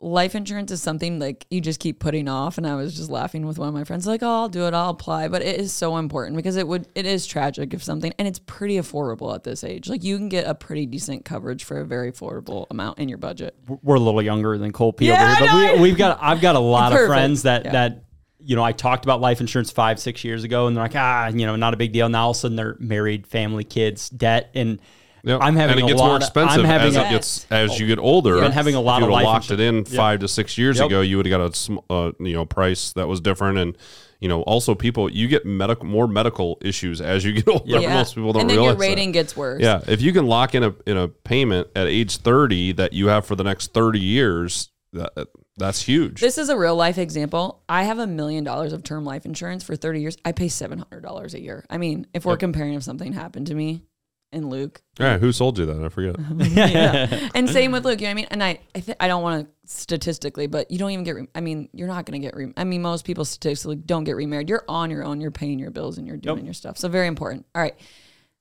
life 0.04 0.36
insurance 0.36 0.70
is 0.72 0.82
something 0.82 1.18
like 1.20 1.46
you 1.50 1.62
just 1.62 1.80
keep 1.80 2.00
putting 2.00 2.28
off. 2.28 2.58
And 2.58 2.68
I 2.68 2.76
was 2.76 2.96
just 2.96 3.10
laughing 3.10 3.46
with 3.46 3.58
one 3.58 3.68
of 3.70 3.74
my 3.74 3.84
friends, 3.84 4.06
like, 4.06 4.22
oh, 4.22 4.28
I'll 4.42 4.50
do 4.50 4.68
it, 4.68 4.74
I'll 4.74 4.90
apply. 4.90 5.28
But 5.30 5.42
it 5.42 5.60
is 5.60 5.72
so 5.72 5.98
important 5.98 6.36
because 6.36 6.58
it 6.58 6.68
would, 6.68 6.88
it 6.94 7.06
is 7.06 7.26
tragic 7.26 7.74
if 7.74 7.84
something, 7.84 8.14
and 8.20 8.28
it's 8.28 8.40
pretty 8.40 8.76
affordable 8.76 9.34
at 9.34 9.44
this 9.44 9.64
age. 9.64 9.88
Like 9.90 10.04
you 10.04 10.18
can 10.18 10.30
get 10.30 10.46
a 10.46 10.54
pretty 10.54 10.86
decent 10.86 11.26
coverage 11.26 11.64
for 11.64 11.80
a 11.80 11.86
very 11.86 12.12
affordable 12.12 12.68
amount 12.70 13.00
in 13.00 13.10
your 13.10 13.18
budget. 13.18 13.56
we're 13.82 13.96
a 13.96 14.00
little 14.00 14.22
younger 14.22 14.58
than 14.58 14.72
Cole 14.72 14.94
P 14.94 15.08
Yeah, 15.08 15.36
over 15.42 15.46
here, 15.58 15.68
but 15.72 15.76
we, 15.78 15.82
we've 15.90 15.98
got 15.98 16.20
I've 16.22 16.42
got 16.42 16.56
a 16.56 16.60
lot 16.78 16.92
of 16.94 17.08
friends 17.08 17.44
that 17.44 17.66
Yeah. 17.66 17.72
that 17.72 18.04
you 18.40 18.56
know 18.58 18.64
I 18.64 18.74
talked 18.74 19.06
about 19.06 19.22
life 19.22 19.40
insurance 19.40 19.72
five 19.72 20.00
six 20.00 20.24
years 20.24 20.44
ago, 20.44 20.68
and 20.68 20.76
they're 20.76 20.84
like 20.84 20.96
ah 20.96 21.28
you 21.28 21.46
know 21.46 21.56
not 21.56 21.74
a 21.74 21.78
big 21.78 21.94
deal. 21.94 22.10
Now 22.10 22.26
all 22.26 22.32
of 22.32 22.36
a 22.36 22.40
sudden 22.40 22.58
they're 22.58 22.76
married, 22.80 23.26
family, 23.26 23.64
kids, 23.64 24.10
debt, 24.10 24.52
and 24.54 24.80
Yep. 25.26 25.40
I'm 25.42 25.56
having 25.56 25.72
and 25.72 25.80
it 25.80 25.84
a 25.84 25.88
gets 25.88 26.00
lot 26.02 26.08
more 26.08 26.16
of- 26.18 26.22
expensive 26.22 26.60
I'm 26.60 26.66
having 26.66 26.88
as 26.90 26.96
a- 26.98 27.06
it 27.06 27.10
gets 27.12 27.48
as 27.50 27.80
you 27.80 27.88
get 27.88 27.98
older. 28.00 28.42
Been 28.42 28.52
having 28.52 28.76
a 28.76 28.82
lot 28.82 28.98
if 28.98 29.04
of 29.04 29.10
you 29.10 29.14
would've 29.14 29.26
life 29.26 29.34
locked 29.34 29.52
it 29.52 29.60
in 29.62 29.86
five 29.86 30.20
to 30.20 30.28
six 30.28 30.58
years 30.58 30.80
Yep. 30.80 30.88
ago, 30.88 31.02
you 31.02 31.18
would 31.18 31.26
have 31.26 31.32
got 31.32 31.50
a 31.50 31.56
sm- 31.56 31.78
uh, 31.90 32.12
you 32.20 32.34
know 32.34 32.46
price 32.46 32.92
that 32.94 33.08
was 33.08 33.22
different, 33.22 33.58
and 33.58 33.78
you 34.20 34.28
know 34.28 34.42
also 34.42 34.76
people 34.76 35.10
you 35.10 35.30
get 35.30 35.46
medical 35.46 35.86
more 35.86 36.08
medical 36.10 36.58
issues 36.62 37.00
as 37.00 37.24
you 37.24 37.32
get 37.34 37.48
older. 37.48 37.80
Most 37.90 38.16
people 38.16 38.34
don't 38.34 38.42
and 38.42 38.50
then 38.50 38.58
realize 38.58 38.74
your 38.74 38.80
rating 38.82 39.10
that. 39.14 39.20
gets 39.20 39.38
worse. 39.38 39.62
Yeah, 39.62 39.80
if 39.88 40.02
you 40.02 40.12
can 40.12 40.28
lock 40.28 40.56
in 40.56 40.64
a 40.64 40.74
in 40.86 40.98
a 40.98 41.08
payment 41.08 41.70
at 41.76 41.88
age 41.88 42.18
thirty 42.18 42.74
that 42.74 42.92
you 42.92 43.08
have 43.08 43.26
for 43.26 43.36
the 43.38 43.44
next 43.46 43.74
thirty 43.74 44.02
years, 44.02 44.72
that, 44.92 45.30
that's 45.56 45.82
huge. 45.84 46.20
This 46.20 46.38
is 46.38 46.50
a 46.50 46.58
real 46.58 46.76
life 46.76 46.98
example. 46.98 47.64
I 47.70 47.84
have 47.84 48.00
a 48.00 48.08
million 48.08 48.44
dollars 48.44 48.74
of 48.74 48.84
term 48.84 49.06
life 49.06 49.24
insurance 49.26 49.64
for 49.64 49.76
30 49.76 50.02
years. 50.02 50.18
I 50.26 50.32
pay 50.32 50.48
$700 50.48 51.34
a 51.36 51.40
year. 51.40 51.64
I 51.70 51.78
mean, 51.78 52.08
if 52.14 52.26
we're 52.26 52.38
comparing 52.38 52.74
if 52.74 52.82
something 52.84 53.14
happened 53.14 53.48
to 53.48 53.54
me 53.56 53.84
and 54.34 54.50
Luke, 54.50 54.82
All 55.00 55.06
right, 55.06 55.20
who 55.20 55.32
sold 55.32 55.58
you 55.58 55.66
that? 55.66 55.84
I 55.84 55.90
forget. 55.90 56.16
yeah. 56.52 57.30
and 57.36 57.50
same 57.50 57.72
with 57.72 57.86
Luke, 57.86 58.02
you 58.02 58.08
know 58.08 58.10
what 58.10 58.12
I 58.12 58.14
mean? 58.16 58.28
And 58.32 58.44
I, 58.44 58.60
I, 58.76 58.80
th- 58.80 58.98
I 59.00 59.08
don't 59.08 59.24
want 59.24 59.48
to 59.48 59.72
statistically, 59.72 60.48
but 60.48 60.70
you 60.70 60.78
don't 60.78 60.92
even 60.92 61.06
get, 61.06 61.16
re- 61.16 61.28
I 61.36 61.42
mean, 61.42 61.70
you're 61.74 61.88
not 61.88 62.06
going 62.06 62.20
to 62.22 62.26
get, 62.26 62.36
re- 62.36 62.54
I 62.58 62.64
mean, 62.64 62.82
most 62.82 63.06
people 63.06 63.26
statistically 63.26 63.76
don't 63.78 64.04
get 64.04 64.16
remarried. 64.16 64.50
You're 64.50 64.66
on 64.68 64.90
your 64.90 65.04
own, 65.04 65.22
you're 65.22 65.32
paying 65.32 65.60
your 65.60 65.72
bills 65.72 65.98
and 65.98 66.08
you're 66.08 66.18
doing 66.18 66.46
your 66.46 66.54
stuff. 66.54 66.78
So 66.78 66.90
very 66.90 67.08
important. 67.08 67.46
All 67.56 67.62
right. 67.62 67.76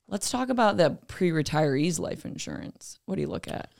Let's 0.07 0.29
talk 0.29 0.49
about 0.49 0.77
the 0.77 0.97
pre 1.07 1.31
retirees 1.31 1.99
life 1.99 2.25
insurance. 2.25 2.99
What 3.05 3.15
do 3.15 3.21
you 3.21 3.27
look 3.27 3.47
at? 3.47 3.71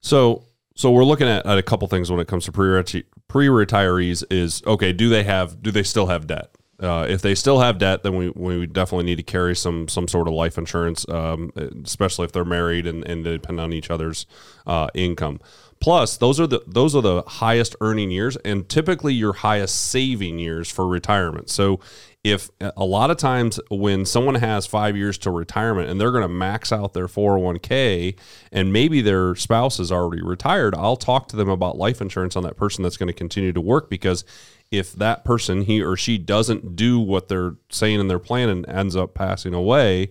So 0.00 0.44
so 0.74 0.90
we're 0.90 1.04
looking 1.04 1.28
at, 1.28 1.44
at 1.46 1.58
a 1.58 1.62
couple 1.62 1.86
things 1.88 2.10
when 2.10 2.20
it 2.20 2.28
comes 2.28 2.44
to 2.46 2.52
pre 2.52 2.82
pre 3.28 3.46
retirees. 3.46 4.24
Is 4.30 4.62
okay? 4.66 4.92
Do 4.92 5.08
they 5.08 5.24
have? 5.24 5.62
Do 5.62 5.70
they 5.70 5.82
still 5.82 6.06
have 6.06 6.26
debt? 6.26 6.54
Uh, 6.80 7.06
if 7.08 7.22
they 7.22 7.34
still 7.34 7.60
have 7.60 7.78
debt, 7.78 8.02
then 8.02 8.16
we, 8.16 8.30
we 8.30 8.66
definitely 8.66 9.04
need 9.04 9.16
to 9.16 9.22
carry 9.22 9.54
some 9.54 9.86
some 9.88 10.08
sort 10.08 10.26
of 10.26 10.34
life 10.34 10.58
insurance, 10.58 11.08
um, 11.08 11.52
especially 11.84 12.24
if 12.24 12.32
they're 12.32 12.44
married 12.44 12.86
and, 12.86 13.04
and 13.04 13.24
depend 13.24 13.60
on 13.60 13.72
each 13.72 13.90
other's 13.90 14.26
uh, 14.66 14.88
income. 14.94 15.38
Plus, 15.82 16.16
those 16.16 16.38
are 16.38 16.46
the 16.46 16.62
those 16.66 16.94
are 16.94 17.02
the 17.02 17.22
highest 17.22 17.74
earning 17.80 18.10
years 18.10 18.36
and 18.38 18.68
typically 18.68 19.12
your 19.14 19.32
highest 19.32 19.90
saving 19.90 20.38
years 20.38 20.70
for 20.70 20.86
retirement. 20.86 21.50
So, 21.50 21.80
if 22.24 22.50
a 22.60 22.84
lot 22.84 23.10
of 23.10 23.16
times 23.16 23.58
when 23.68 24.06
someone 24.06 24.36
has 24.36 24.64
five 24.64 24.96
years 24.96 25.18
to 25.18 25.30
retirement 25.30 25.90
and 25.90 26.00
they're 26.00 26.12
going 26.12 26.22
to 26.22 26.28
max 26.28 26.70
out 26.70 26.92
their 26.92 27.08
401k 27.08 28.16
and 28.52 28.72
maybe 28.72 29.00
their 29.00 29.34
spouse 29.34 29.80
is 29.80 29.90
already 29.90 30.22
retired, 30.22 30.74
I'll 30.76 30.96
talk 30.96 31.26
to 31.28 31.36
them 31.36 31.48
about 31.48 31.76
life 31.76 32.00
insurance 32.00 32.36
on 32.36 32.44
that 32.44 32.56
person 32.56 32.84
that's 32.84 32.96
going 32.96 33.08
to 33.08 33.12
continue 33.12 33.52
to 33.52 33.60
work 33.60 33.90
because 33.90 34.24
if 34.70 34.92
that 34.94 35.24
person, 35.24 35.62
he 35.62 35.82
or 35.82 35.96
she, 35.96 36.16
doesn't 36.16 36.76
do 36.76 37.00
what 37.00 37.26
they're 37.28 37.56
saying 37.70 37.98
in 37.98 38.06
their 38.06 38.20
plan 38.20 38.48
and 38.48 38.68
ends 38.68 38.94
up 38.94 39.14
passing 39.14 39.52
away, 39.52 40.08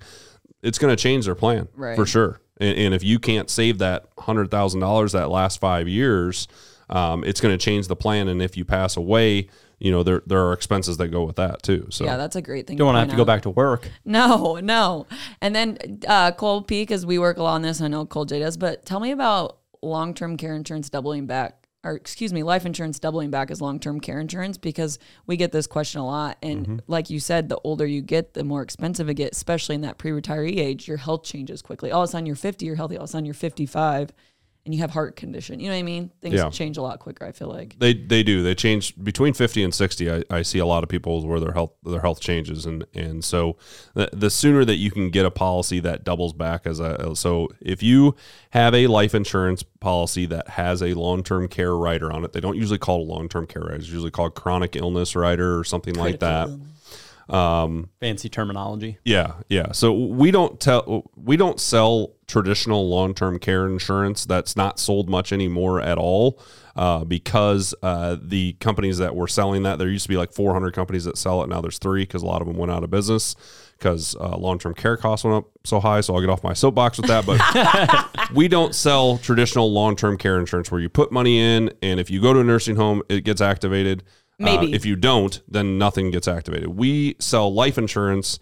it's 0.62 0.77
going 0.77 0.96
to 0.96 1.01
change 1.01 1.25
their 1.25 1.36
plan 1.36 1.70
Right. 1.75 1.96
for 1.96 2.06
sure. 2.06 2.41
And, 2.58 2.77
and 2.77 2.94
if 2.94 3.03
you 3.03 3.20
can't 3.20 3.50
save 3.50 3.77
that 3.77 4.08
hundred 4.20 4.51
thousand 4.51 4.82
dollars 4.82 5.13
that 5.13 5.30
last 5.30 5.62
five 5.62 5.88
years, 5.88 6.50
um, 6.89 7.24
it's 7.24 7.39
going 7.39 7.58
to 7.58 7.63
change 7.63 7.88
the 7.88 7.96
plan. 7.96 8.27
And 8.27 8.41
if 8.41 8.58
you 8.58 8.65
pass 8.65 8.98
away, 8.98 9.48
you 9.82 9.92
know 9.92 10.04
there 10.04 10.22
there 10.28 10.46
are 10.46 10.54
expenses 10.54 10.98
that 10.98 11.08
go 11.08 11.24
with 11.24 11.38
that 11.38 11.64
too. 11.64 11.88
So 11.90 12.06
Yeah, 12.06 12.18
that's 12.18 12.36
a 12.36 12.42
great 12.42 12.68
thing. 12.68 12.76
You 12.76 12.80
don't 12.80 12.94
want 12.94 12.96
to 12.98 13.00
have 13.00 13.08
point 13.08 13.18
to 13.18 13.22
go 13.22 13.26
back 13.26 13.42
to 13.44 13.50
work. 13.50 13.90
No, 14.06 14.60
no. 14.62 15.08
And 15.42 15.56
then 15.56 16.00
uh, 16.08 16.32
Cole 16.34 16.62
P, 16.62 16.84
because 16.84 17.06
we 17.06 17.18
work 17.18 17.38
a 17.38 17.44
lot 17.44 17.56
on 17.56 17.62
this. 17.62 17.82
I 17.82 17.88
know 17.88 18.06
Cole 18.06 18.26
J 18.26 18.40
does, 18.40 18.58
but 18.58 18.86
tell 18.86 19.00
me 19.00 19.12
about 19.12 19.58
long 19.82 20.14
term 20.14 20.38
care 20.38 20.56
insurance 20.56 20.90
doubling 20.90 21.26
back, 21.26 21.66
or 21.84 21.94
excuse 21.94 22.32
me, 22.32 22.44
life 22.44 22.66
insurance 22.66 23.00
doubling 23.00 23.32
back 23.32 23.50
as 23.50 23.62
long 23.62 23.80
term 23.80 24.00
care 24.00 24.20
insurance 24.20 24.58
because 24.58 25.00
we 25.26 25.38
get 25.38 25.52
this 25.52 25.66
question 25.66 26.02
a 26.02 26.06
lot. 26.06 26.38
And 26.44 26.84
like 26.88 27.10
you 27.10 27.20
said, 27.20 27.50
the 27.50 27.60
older 27.64 27.86
you 27.88 28.02
get, 28.02 28.36
the 28.36 28.44
more 28.44 28.62
expensive 28.62 29.10
it 29.10 29.16
gets, 29.16 29.38
especially 29.38 29.76
in 29.76 29.82
that 29.82 29.98
pre 29.98 30.12
retiree 30.12 30.58
age. 30.58 30.88
Your 30.88 30.98
health 30.98 31.24
changes 31.24 31.62
quickly. 31.62 31.92
All 31.92 32.04
of 32.04 32.10
a 32.10 32.12
sudden, 32.12 32.28
you're 32.28 32.36
50, 32.36 32.66
you're 32.66 32.76
healthy. 32.76 32.98
All 32.98 33.06
of 33.06 33.10
a 33.10 33.12
sudden, 33.12 33.26
you're 33.26 33.34
55 33.34 34.12
and 34.65 34.75
you 34.75 34.82
have 34.82 34.91
heart 34.91 35.15
condition. 35.15 35.60
You 35.60 35.70
know 35.70 35.74
what 35.75 35.80
I 35.80 35.84
mean? 35.84 36.12
Things 36.22 36.36
Yeah. 36.36 36.50
change 36.50 36.77
a 36.77 36.82
lot 36.82 37.00
quicker, 37.00 37.25
I 37.25 37.32
feel 37.32 37.48
like. 37.48 37.77
They 37.80 37.94
they 37.94 38.22
do. 38.22 38.44
They 38.44 38.53
change 38.53 38.94
between 39.03 39.34
fifty 39.34 39.63
and 39.63 39.74
sixty. 39.74 40.12
I, 40.12 40.24
I 40.30 40.44
see 40.44 40.60
a 40.60 40.65
lot 40.65 40.84
of 40.84 40.89
people 40.89 41.25
where 41.27 41.39
their 41.39 41.53
health 41.53 41.72
their 41.84 42.01
health 42.01 42.20
changes, 42.20 42.65
and 42.65 42.86
and 42.94 43.24
so 43.24 43.58
the, 43.96 44.10
the 44.13 44.30
sooner 44.30 44.63
that 44.65 44.75
you 44.75 44.91
can 44.91 45.10
get 45.10 45.25
a 45.25 45.32
policy 45.32 45.80
that 45.80 46.03
doubles 46.03 46.34
back 46.34 46.68
as 46.68 46.80
a 46.80 47.15
so 47.15 47.50
if 47.60 47.82
you 47.82 48.15
have 48.51 48.75
a 48.75 48.88
life 48.88 49.15
insurance 49.15 49.63
policy 49.63 50.25
that 50.27 50.50
has 50.50 50.84
a 50.84 50.94
long 50.94 51.24
term 51.24 51.48
care 51.48 51.75
rider 51.75 52.12
on 52.12 52.24
it, 52.24 52.34
they 52.34 52.39
don't 52.39 52.58
usually 52.58 52.77
call 52.77 53.00
it 53.01 53.08
a 53.08 53.12
long 53.12 53.27
term 53.27 53.48
care 53.48 53.63
rider. 53.63 53.75
It's 53.75 53.88
usually 53.89 54.12
called 54.12 54.36
chronic 54.36 54.75
illness 54.75 55.15
rider 55.15 55.58
or 55.58 55.63
something 55.63 55.96
like 55.96 56.20
that. 56.20 56.50
Fancy 58.00 58.30
terminology. 58.30 58.98
Yeah, 59.06 59.34
yeah. 59.48 59.72
So 59.72 59.94
we 59.94 60.32
don't 60.32 60.60
tell 60.60 61.10
we 61.16 61.38
don't 61.38 61.60
sell 61.60 62.14
traditional 62.28 62.90
long 62.90 63.14
term 63.14 63.40
care 63.40 63.66
insurance. 63.68 64.26
That's 64.26 64.56
not 64.56 64.80
sold 64.80 65.10
much 65.10 65.32
anymore 65.32 65.82
at 65.82 65.98
all, 65.98 66.40
uh, 66.76 67.06
because 67.06 67.74
uh, 67.84 68.18
the 68.22 68.54
companies 68.54 68.98
that 68.98 69.16
were 69.16 69.28
selling 69.28 69.64
that 69.64 69.80
there 69.80 69.90
used 69.90 70.04
to 70.04 70.10
be 70.10 70.18
like 70.18 70.34
400 70.34 70.74
companies 70.74 71.06
that 71.06 71.18
sell 71.18 71.42
it. 71.44 71.48
Now 71.48 71.62
there's 71.62 71.77
three 71.77 72.03
because 72.03 72.22
a 72.22 72.25
lot 72.25 72.42
of 72.42 72.48
them 72.48 72.58
went 72.58 72.72
out 72.72 72.84
of 72.84 72.90
business 72.90 73.36
because 73.77 74.16
uh, 74.20 74.38
long 74.38 74.60
term 74.60 74.74
care 74.74 74.96
costs 74.96 75.24
went 75.24 75.38
up 75.38 75.50
so 75.64 75.79
high. 75.79 76.01
So 76.01 76.14
I'll 76.14 76.22
get 76.22 76.29
off 76.29 76.44
my 76.44 76.53
soapbox 76.53 76.98
with 76.98 77.08
that. 77.08 77.25
But 77.25 78.29
we 78.36 78.48
don't 78.48 78.75
sell 78.75 79.18
traditional 79.18 79.72
long 79.72 79.96
term 79.96 80.18
care 80.18 80.40
insurance 80.40 80.72
where 80.72 80.79
you 80.79 80.90
put 80.90 81.12
money 81.12 81.40
in 81.40 81.74
and 81.82 82.00
if 82.00 82.10
you 82.10 82.22
go 82.22 82.34
to 82.34 82.40
a 82.40 82.44
nursing 82.44 82.75
home, 82.75 83.01
it 83.10 83.24
gets 83.24 83.42
activated. 83.42 84.03
Uh, 84.42 84.46
Maybe. 84.46 84.74
if 84.74 84.86
you 84.86 84.96
don't, 84.96 85.42
then 85.48 85.77
nothing 85.77 86.12
gets 86.12 86.27
activated. 86.27 86.70
We 86.70 87.16
sell 87.20 87.54
life 87.54 87.77
insurance 87.77 88.40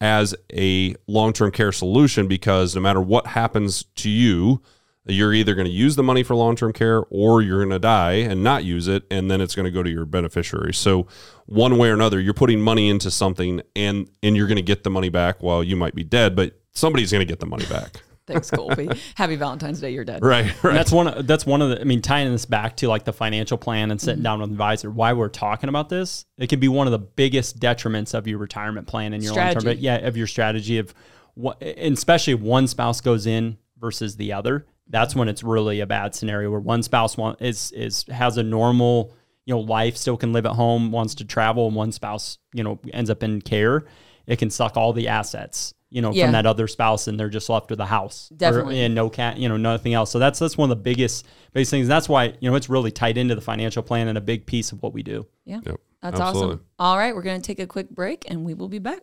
as 0.00 0.34
a 0.52 0.94
long 1.06 1.32
term 1.32 1.50
care 1.50 1.72
solution 1.72 2.26
because 2.26 2.74
no 2.74 2.80
matter 2.80 3.00
what 3.00 3.28
happens 3.28 3.84
to 3.96 4.10
you, 4.10 4.62
you're 5.06 5.34
either 5.34 5.54
going 5.54 5.66
to 5.66 5.72
use 5.72 5.96
the 5.96 6.02
money 6.02 6.22
for 6.22 6.34
long 6.34 6.56
term 6.56 6.72
care 6.72 7.02
or 7.10 7.42
you're 7.42 7.58
going 7.58 7.70
to 7.70 7.78
die 7.78 8.12
and 8.12 8.42
not 8.42 8.64
use 8.64 8.88
it, 8.88 9.04
and 9.10 9.30
then 9.30 9.40
it's 9.40 9.54
going 9.54 9.64
to 9.64 9.70
go 9.70 9.82
to 9.82 9.90
your 9.90 10.04
beneficiary. 10.04 10.72
So, 10.74 11.06
one 11.46 11.76
way 11.76 11.90
or 11.90 11.94
another, 11.94 12.20
you're 12.20 12.34
putting 12.34 12.60
money 12.60 12.88
into 12.88 13.10
something 13.10 13.62
and, 13.74 14.08
and 14.22 14.36
you're 14.36 14.46
going 14.46 14.56
to 14.56 14.62
get 14.62 14.84
the 14.84 14.90
money 14.90 15.08
back 15.08 15.42
while 15.42 15.62
you 15.62 15.76
might 15.76 15.94
be 15.94 16.04
dead, 16.04 16.36
but 16.36 16.58
somebody's 16.72 17.10
going 17.10 17.20
to 17.20 17.30
get 17.30 17.40
the 17.40 17.46
money 17.46 17.66
back. 17.66 18.02
Thanks, 18.32 18.50
Cole 18.50 18.74
P. 18.74 18.88
Happy 19.14 19.36
Valentine's 19.36 19.80
Day. 19.80 19.90
You're 19.90 20.04
dead. 20.04 20.24
right, 20.24 20.46
And 20.46 20.64
right. 20.64 20.74
that's 20.74 20.92
one. 20.92 21.08
Of, 21.08 21.26
that's 21.26 21.46
one 21.46 21.62
of 21.62 21.70
the. 21.70 21.80
I 21.80 21.84
mean, 21.84 22.02
tying 22.02 22.30
this 22.32 22.44
back 22.44 22.76
to 22.78 22.88
like 22.88 23.04
the 23.04 23.12
financial 23.12 23.58
plan 23.58 23.90
and 23.90 24.00
sitting 24.00 24.16
mm-hmm. 24.16 24.24
down 24.24 24.40
with 24.40 24.48
an 24.48 24.54
advisor. 24.54 24.90
Why 24.90 25.12
we're 25.12 25.28
talking 25.28 25.68
about 25.68 25.88
this? 25.88 26.26
It 26.38 26.48
can 26.48 26.60
be 26.60 26.68
one 26.68 26.86
of 26.86 26.92
the 26.92 26.98
biggest 26.98 27.60
detriments 27.60 28.14
of 28.14 28.26
your 28.26 28.38
retirement 28.38 28.86
plan 28.86 29.12
and 29.12 29.22
your 29.22 29.34
long 29.34 29.52
term. 29.52 29.60
Strategy. 29.60 29.82
Yeah, 29.82 29.96
of 29.96 30.16
your 30.16 30.26
strategy 30.26 30.78
of 30.78 30.94
what, 31.34 31.62
and 31.62 31.96
especially 31.96 32.34
if 32.34 32.40
one 32.40 32.66
spouse 32.66 33.00
goes 33.00 33.26
in 33.26 33.58
versus 33.78 34.16
the 34.16 34.32
other. 34.32 34.66
That's 34.88 35.14
when 35.14 35.28
it's 35.28 35.42
really 35.42 35.80
a 35.80 35.86
bad 35.86 36.14
scenario 36.14 36.50
where 36.50 36.60
one 36.60 36.82
spouse 36.82 37.16
want, 37.16 37.40
is 37.40 37.72
is 37.72 38.04
has 38.08 38.36
a 38.36 38.42
normal 38.42 39.14
you 39.46 39.54
know 39.54 39.60
life, 39.60 39.96
still 39.96 40.16
can 40.16 40.32
live 40.32 40.46
at 40.46 40.52
home, 40.52 40.92
wants 40.92 41.14
to 41.16 41.24
travel, 41.24 41.66
and 41.66 41.76
one 41.76 41.92
spouse 41.92 42.38
you 42.52 42.64
know 42.64 42.78
ends 42.92 43.10
up 43.10 43.22
in 43.22 43.40
care. 43.40 43.84
It 44.26 44.38
can 44.38 44.50
suck 44.50 44.76
all 44.76 44.92
the 44.92 45.08
assets 45.08 45.74
you 45.92 46.02
know 46.02 46.12
Yeah. 46.12 46.24
from 46.26 46.32
that 46.32 46.46
other 46.46 46.66
spouse, 46.66 47.06
and 47.06 47.18
they're 47.20 47.28
just 47.28 47.48
left 47.48 47.70
with 47.70 47.78
a 47.80 47.86
house. 47.86 48.30
Or- 48.32 48.36
Definitely. 48.36 48.80
and 48.80 48.94
no 48.94 49.08
cat, 49.10 49.36
you 49.38 49.48
know, 49.48 49.56
nothing 49.56 49.94
else. 49.94 50.10
So 50.10 50.18
that's 50.18 50.38
that's 50.38 50.56
one 50.56 50.70
of 50.70 50.76
the 50.78 50.82
biggest 50.82 51.26
biggest 51.52 51.70
things. 51.70 51.86
That's 51.88 52.08
why 52.08 52.34
you 52.40 52.50
know 52.50 52.56
it's 52.56 52.68
really 52.70 52.90
tied 52.90 53.16
into 53.18 53.34
the 53.34 53.40
financial 53.40 53.82
plan 53.82 54.08
and 54.08 54.16
a 54.18 54.20
big 54.22 54.46
piece 54.46 54.72
of 54.72 54.82
what 54.82 54.92
we 54.92 55.02
do. 55.02 55.26
Yeah. 55.44 55.60
Yep, 55.64 55.76
That's 56.02 56.20
absolutely. 56.20 56.54
awesome. 56.54 56.66
All 56.78 56.96
right, 56.98 57.14
we're 57.14 57.22
going 57.22 57.40
to 57.40 57.46
take 57.46 57.58
a 57.60 57.66
quick 57.66 57.90
break 57.90 58.24
and 58.28 58.44
we 58.44 58.54
will 58.54 58.68
be 58.68 58.78
back. 58.78 59.00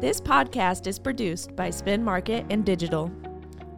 This 0.00 0.20
podcast 0.20 0.86
is 0.86 0.98
produced 0.98 1.56
by 1.56 1.70
Spin 1.70 2.04
Markket 2.04 2.46
and 2.50 2.64
Digital. 2.64 3.10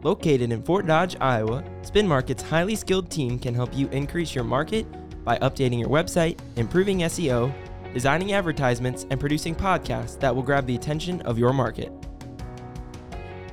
Located 0.03 0.51
in 0.51 0.61
Fort 0.63 0.85
Dodge, 0.85 1.15
Iowa, 1.19 1.63
Spin 1.83 2.07
Markket's 2.07 2.43
highly 2.43 2.75
skilled 2.75 3.09
team 3.09 3.39
can 3.39 3.53
help 3.55 3.75
you 3.75 3.87
increase 3.89 4.33
your 4.35 4.43
market 4.43 4.85
by 5.23 5.37
updating 5.39 5.79
your 5.79 5.89
website, 5.89 6.39
improving 6.57 6.99
SEO, 6.99 7.51
designing 7.93 8.33
advertisements, 8.33 9.05
and 9.09 9.19
producing 9.19 9.55
podcasts 9.55 10.19
that 10.19 10.35
will 10.35 10.43
grab 10.43 10.65
the 10.65 10.75
attention 10.75 11.21
of 11.21 11.37
your 11.37 11.53
market. 11.53 11.91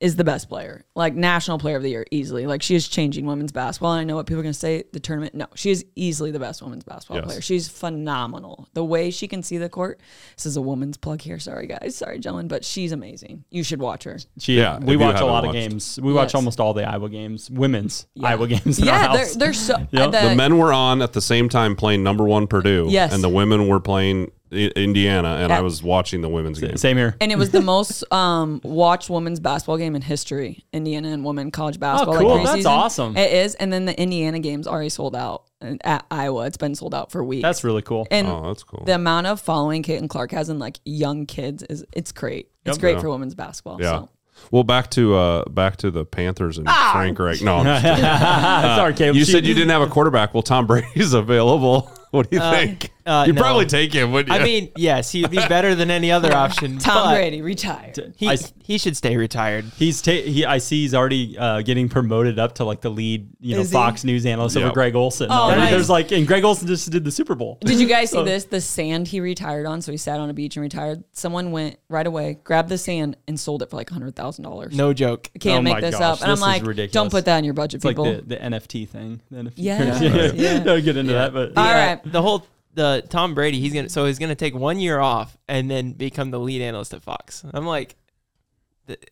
is 0.00 0.14
the 0.14 0.22
best 0.22 0.48
player, 0.48 0.84
like 0.94 1.14
national 1.14 1.58
player 1.58 1.76
of 1.76 1.82
the 1.82 1.90
year, 1.90 2.06
easily. 2.12 2.46
Like 2.46 2.62
she 2.62 2.76
is 2.76 2.86
changing 2.86 3.26
women's 3.26 3.50
basketball. 3.50 3.94
And 3.94 4.00
I 4.00 4.04
know 4.04 4.14
what 4.14 4.26
people 4.26 4.38
are 4.38 4.44
going 4.44 4.52
to 4.52 4.58
say, 4.58 4.84
the 4.92 5.00
tournament. 5.00 5.34
No, 5.34 5.46
she 5.56 5.70
is 5.72 5.84
easily 5.96 6.30
the 6.30 6.38
best 6.38 6.62
women's 6.62 6.84
basketball 6.84 7.16
Yes. 7.16 7.24
player. 7.26 7.40
She's 7.40 7.66
phenomenal. 7.68 8.68
The 8.74 8.84
way 8.84 9.10
she 9.10 9.26
can 9.26 9.42
see 9.42 9.58
the 9.58 9.68
court. 9.68 9.98
This 10.36 10.46
is 10.46 10.56
a 10.56 10.62
woman's 10.62 10.96
plug 10.96 11.20
here. 11.20 11.40
Sorry, 11.40 11.66
guys. 11.66 11.96
Sorry, 11.96 12.20
gentlemen, 12.20 12.46
but 12.46 12.64
she's 12.64 12.92
amazing. 12.92 13.44
You 13.50 13.64
should 13.64 13.80
watch 13.80 14.04
her. 14.04 14.18
She, 14.38 14.56
Yeah, 14.58 14.78
we 14.78 14.96
watch 14.96 15.14
a 15.16 15.18
haven't 15.18 15.28
lot 15.32 15.44
of 15.44 15.52
games. 15.52 15.98
We 16.00 16.12
watch 16.12 16.32
almost 16.34 16.60
all 16.60 16.74
the 16.74 16.88
Iowa 16.88 17.08
games, 17.08 17.50
women's 17.50 18.06
Yeah. 18.14 18.28
Iowa 18.28 18.46
games 18.54 18.78
in 18.78 18.88
our 18.88 18.94
Yeah, 18.94 19.12
they're, 19.16 19.34
they're 19.34 19.52
so. 19.52 19.78
Yep. 19.90 20.12
the- 20.12 20.28
the 20.28 20.34
men 20.36 20.58
were 20.58 20.72
on 20.72 21.02
at 21.02 21.12
the 21.12 21.20
same 21.20 21.48
time 21.48 21.74
playing 21.74 22.04
number 22.04 22.22
one 22.24 22.46
Purdue. 22.46 22.86
Yes. 22.88 23.12
and 23.12 23.22
the 23.24 23.28
women 23.28 23.66
were 23.66 23.80
playing 23.80 24.26
I- 24.26 24.30
Indiana, 24.50 25.38
and 25.42 25.52
I 25.52 25.60
was 25.60 25.82
watching 25.82 26.20
the 26.20 26.28
women's 26.28 26.58
game. 26.58 26.76
Same 26.76 26.96
here. 26.96 27.16
and 27.20 27.30
it 27.32 27.38
was 27.38 27.50
the 27.50 27.60
most 27.74 28.04
um, 28.12 28.60
watched 28.64 29.10
women's 29.10 29.40
basketball 29.40 29.76
game 29.78 29.94
in 29.96 30.02
history. 30.02 30.64
Indiana 30.72 31.08
and 31.08 31.24
women 31.24 31.50
college 31.50 31.78
basketball. 31.80 32.18
cool. 32.18 32.36
Like 32.36 32.44
That's 32.46 32.66
awesome. 32.66 33.16
It 33.16 33.32
is. 33.32 33.54
And 33.56 33.72
then 33.72 33.84
the 33.84 33.98
Indiana 34.00 34.38
game's 34.38 34.66
already 34.66 34.88
sold 34.88 35.14
out. 35.16 35.44
And 35.60 35.80
at 35.84 36.06
Iowa, 36.10 36.46
it's 36.46 36.56
been 36.56 36.74
sold 36.76 36.94
out 36.94 37.10
for 37.10 37.22
weeks. 37.24 37.42
That's 37.42 37.64
really 37.64 37.82
cool. 37.82 38.06
and 38.10 38.28
Oh, 38.28 38.46
that's 38.46 38.62
cool. 38.62 38.84
the 38.84 38.94
amount 38.94 39.26
of 39.26 39.40
following 39.40 39.82
Caitlin 39.82 40.08
Clark 40.08 40.30
has 40.30 40.48
in 40.48 40.58
like 40.60 40.78
young 40.84 41.26
kids 41.26 41.62
is 41.64 41.84
it's 41.92 42.12
great. 42.12 42.48
It's 42.64 42.76
Yep. 42.76 42.80
great 42.80 42.94
Yeah. 42.96 43.00
for 43.00 43.10
women's 43.10 43.34
basketball. 43.34 43.78
yeah. 43.80 43.98
So. 44.00 44.08
Well, 44.52 44.62
back 44.62 44.88
to 44.92 45.16
uh, 45.16 45.48
back 45.48 45.78
to 45.78 45.90
the 45.90 46.04
Panthers 46.04 46.58
and 46.58 46.68
Ah! 46.68 46.90
Frank 46.94 47.18
Reich. 47.18 47.42
No, 47.42 47.56
I'm 47.56 47.64
just 47.64 47.82
kidding. 47.84 48.04
Sorry, 48.04 48.94
Caleb. 48.94 49.16
you 49.16 49.24
She- 49.24 49.32
said 49.32 49.44
you 49.44 49.52
didn't 49.54 49.70
have 49.70 49.82
a 49.82 49.88
quarterback. 49.88 50.32
Well, 50.32 50.44
Tom 50.44 50.66
Brady's 50.68 51.12
available. 51.12 51.90
What 52.12 52.30
do 52.30 52.36
you 52.36 52.42
think? 52.42 52.92
Uh, 53.08 53.24
You'd 53.26 53.36
no. 53.36 53.40
probably 53.42 53.64
take 53.66 53.92
him, 53.92 54.12
wouldn't 54.12 54.34
you? 54.36 54.40
I 54.40 54.44
mean, 54.44 54.70
yes, 54.76 55.10
he'd 55.10 55.30
be 55.30 55.38
better 55.48 55.74
than 55.74 55.90
any 55.90 56.12
other 56.12 56.32
option. 56.44 56.78
Tom 56.78 57.06
but 57.06 57.14
Brady 57.14 57.40
retired. 57.42 58.14
He, 58.16 58.28
I- 58.28 58.36
he 58.62 58.76
should 58.76 58.98
stay 58.98 59.16
retired. 59.16 59.64
He's 59.76 60.02
ta- 60.02 60.10
he. 60.12 60.44
I 60.44 60.58
see 60.58 60.82
he's 60.82 60.94
already 60.94 61.38
uh, 61.38 61.62
getting 61.62 61.88
promoted 61.88 62.38
up 62.38 62.56
to 62.56 62.64
like 62.64 62.82
the 62.82 62.90
lead, 62.90 63.30
you 63.40 63.54
know, 63.54 63.62
Is 63.62 63.70
he? 63.70 63.72
Fox 63.72 64.04
News 64.04 64.26
analyst 64.26 64.58
over 64.58 64.66
Yep. 64.66 64.74
Greg 64.74 64.94
Olsen. 64.94 65.28
Oh, 65.30 65.34
Already 65.34 65.60
nice. 65.62 65.70
There's 65.70 65.88
like, 65.88 66.12
and 66.12 66.26
Greg 66.26 66.44
Olsen 66.44 66.66
just 66.68 66.90
did 66.90 67.02
the 67.02 67.10
Super 67.10 67.34
Bowl. 67.34 67.56
Did 67.62 67.80
you 67.80 67.88
guys 67.88 68.10
see 68.10 68.22
this? 68.24 68.44
The 68.44 68.60
sand 68.60 69.08
he 69.08 69.20
retired 69.20 69.64
on. 69.64 69.80
So 69.80 69.90
he 69.90 69.96
sat 69.96 70.20
on 70.20 70.28
a 70.28 70.34
beach 70.34 70.56
and 70.56 70.62
retired. 70.62 71.02
Someone 71.12 71.50
went 71.50 71.78
right 71.88 72.06
away, 72.06 72.38
grabbed 72.44 72.68
the 72.68 72.76
sand, 72.76 73.16
and 73.26 73.40
sold 73.40 73.62
it 73.62 73.70
for 73.70 73.76
like 73.76 73.88
hundred 73.88 74.14
thousand 74.14 74.44
dollars. 74.44 74.76
No 74.76 74.92
joke. 74.92 75.30
can't 75.40 75.60
Oh 75.60 75.62
make 75.62 75.80
this 75.80 75.94
gosh, 75.98 76.02
up. 76.02 76.20
And 76.20 76.24
I'm 76.24 76.30
this 76.32 76.38
is 76.40 76.42
like, 76.42 76.62
ridiculous. 76.62 76.92
don't 76.92 77.10
put 77.10 77.24
that 77.24 77.38
in 77.38 77.44
your 77.44 77.54
budget, 77.54 77.76
It's 77.78 77.84
like 77.86 77.92
people. 77.96 78.04
the, 78.16 78.20
the 78.20 78.36
NFT 78.36 78.86
thing. 78.86 79.22
The 79.30 79.38
NFT. 79.44 79.52
Yes, 79.56 80.02
yeah. 80.02 80.30
yeah. 80.34 80.58
Don't 80.62 80.84
get 80.84 80.98
into 80.98 81.14
that, 81.14 81.32
but 81.32 81.56
All 81.56 81.64
Yeah, 81.64 81.86
right. 81.94 82.12
The 82.12 82.20
whole 82.20 82.46
the 82.78 83.04
Tom 83.08 83.34
Brady, 83.34 83.60
he's 83.60 83.74
gonna 83.74 83.88
so 83.88 84.06
he's 84.06 84.18
gonna 84.18 84.36
take 84.36 84.54
one 84.54 84.78
year 84.78 85.00
off 85.00 85.36
and 85.48 85.68
then 85.70 85.92
become 85.92 86.30
the 86.30 86.38
lead 86.38 86.62
analyst 86.62 86.94
at 86.94 87.02
Fox. 87.02 87.44
I'm 87.52 87.66
like, 87.66 87.96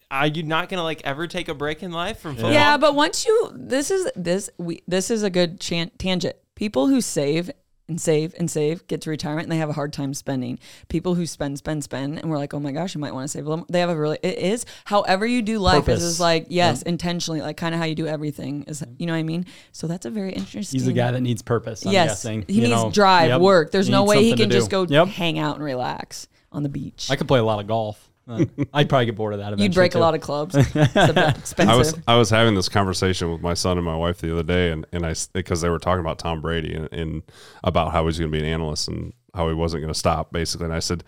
are 0.08 0.28
you 0.28 0.44
not 0.44 0.68
gonna 0.68 0.84
like 0.84 1.02
ever 1.04 1.26
take 1.26 1.48
a 1.48 1.54
break 1.54 1.82
in 1.82 1.90
life 1.90 2.20
from 2.20 2.36
football? 2.36 2.52
Yeah, 2.52 2.76
but 2.76 2.94
once 2.94 3.26
you 3.26 3.50
this 3.54 3.90
is 3.90 4.08
this 4.14 4.48
we 4.56 4.82
this 4.86 5.10
is 5.10 5.24
a 5.24 5.30
good 5.30 5.60
chan- 5.60 5.90
tangent. 5.98 6.36
People 6.54 6.86
who 6.86 7.00
save 7.00 7.50
and 7.88 8.00
save 8.00 8.34
and 8.38 8.50
save 8.50 8.86
get 8.88 9.00
to 9.02 9.10
retirement 9.10 9.44
and 9.44 9.52
they 9.52 9.58
have 9.58 9.68
a 9.68 9.72
hard 9.74 9.92
time 9.92 10.12
spending. 10.14 10.58
People 10.88 11.14
who 11.14 11.26
spend 11.26 11.58
spend 11.58 11.84
spend 11.84 12.18
and 12.18 12.28
we're 12.30 12.36
like, 12.38 12.52
"Oh 12.54 12.60
my 12.60 12.72
gosh, 12.72 12.94
you 12.94 13.00
might 13.00 13.14
want 13.14 13.24
to 13.24 13.28
save 13.28 13.46
a 13.46 13.48
little." 13.48 13.66
They 13.68 13.80
have 13.80 13.90
a 13.90 13.96
really 13.96 14.18
it 14.22 14.38
is 14.38 14.64
however 14.86 15.24
you 15.26 15.42
do 15.42 15.58
life 15.58 15.84
Purpose. 15.86 16.02
is, 16.02 16.18
like, 16.20 16.46
yes, 16.48 16.82
intentionally, 16.82 17.40
like 17.42 17.56
kind 17.56 17.74
of 17.74 17.80
how 17.80 17.86
you 17.86 17.94
do 17.94 18.06
everything 18.06 18.64
is 18.64 18.82
you 18.98 19.06
know 19.06 19.12
what 19.12 19.18
I 19.18 19.22
mean? 19.22 19.46
So 19.72 19.86
that's 19.86 20.06
a 20.06 20.10
very 20.10 20.32
interesting 20.32 20.80
he's 20.80 20.88
a 20.88 20.92
guy 20.92 21.10
that 21.12 21.20
needs 21.20 21.42
purpose. 21.42 21.84
I'm 21.86 21.92
Yes. 21.92 22.08
guessing. 22.10 22.44
He 22.48 22.60
needs 22.60 22.70
know. 22.70 22.90
drive, 22.90 23.28
Yep. 23.28 23.40
work. 23.40 23.70
There's 23.70 23.86
He 23.86 23.92
no 23.92 24.04
way 24.04 24.24
he 24.24 24.34
can 24.34 24.50
just 24.50 24.70
go 24.70 24.84
Yep. 24.88 25.08
hang 25.08 25.38
out 25.38 25.56
and 25.56 25.64
relax 25.64 26.28
on 26.52 26.62
the 26.62 26.68
beach. 26.68 27.08
I 27.10 27.16
could 27.16 27.28
play 27.28 27.38
a 27.38 27.44
lot 27.44 27.60
of 27.60 27.66
golf. 27.66 28.05
I'd 28.28 28.88
probably 28.88 29.06
get 29.06 29.14
bored 29.16 29.34
of 29.34 29.38
that. 29.40 29.52
Eventually 29.52 29.64
You'd 29.64 29.74
break 29.74 29.92
too. 29.92 29.98
a 29.98 30.00
lot 30.00 30.14
of 30.14 30.20
clubs. 30.20 30.54
It's 30.56 30.66
expensive. 30.74 31.58
I 31.68 31.76
was 31.76 31.94
I 32.08 32.16
was 32.16 32.30
having 32.30 32.54
this 32.54 32.68
conversation 32.68 33.30
with 33.30 33.40
my 33.40 33.54
son 33.54 33.76
and 33.78 33.84
my 33.86 33.96
wife 33.96 34.18
the 34.20 34.32
other 34.32 34.42
day, 34.42 34.70
and 34.70 34.84
and 34.92 35.06
I 35.06 35.14
because 35.32 35.60
they 35.60 35.68
were 35.68 35.78
talking 35.78 36.00
about 36.00 36.18
Tom 36.18 36.40
Brady 36.40 36.74
and, 36.74 36.88
and 36.92 37.22
about 37.62 37.92
how 37.92 38.06
he's 38.06 38.18
going 38.18 38.30
to 38.30 38.36
be 38.36 38.42
an 38.44 38.50
analyst 38.50 38.88
and 38.88 39.12
how 39.34 39.48
he 39.48 39.54
wasn't 39.54 39.82
going 39.82 39.92
to 39.92 39.98
stop 39.98 40.32
basically, 40.32 40.64
and 40.64 40.74
I 40.74 40.78
said, 40.80 41.04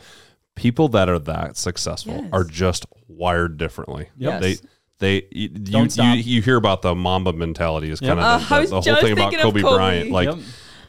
people 0.54 0.88
that 0.90 1.09
are 1.09 1.18
that 1.20 1.57
successful 1.57 2.14
Yes. 2.14 2.28
are 2.33 2.44
just 2.44 2.87
wired 3.09 3.57
differently. 3.57 4.09
Yep. 4.18 4.40
They 4.40 4.57
they 5.00 5.26
you, 5.33 5.48
Don't 5.48 5.85
you, 5.85 5.90
stop. 5.90 6.16
you 6.16 6.22
you 6.22 6.42
hear 6.42 6.57
about 6.57 6.83
the 6.83 6.94
Mamba 6.94 7.33
mentality 7.33 7.90
is 7.90 8.00
kind 8.00 8.18
of 8.18 8.18
Uh, 8.20 8.38
the, 8.38 8.61
the, 8.61 8.66
the 8.66 8.74
whole 8.92 9.00
thing 9.00 9.12
about 9.12 9.33
Kobe, 9.33 9.61
Kobe. 9.61 9.76
Bryant, 9.76 10.11
like. 10.11 10.28
Yep. 10.28 10.38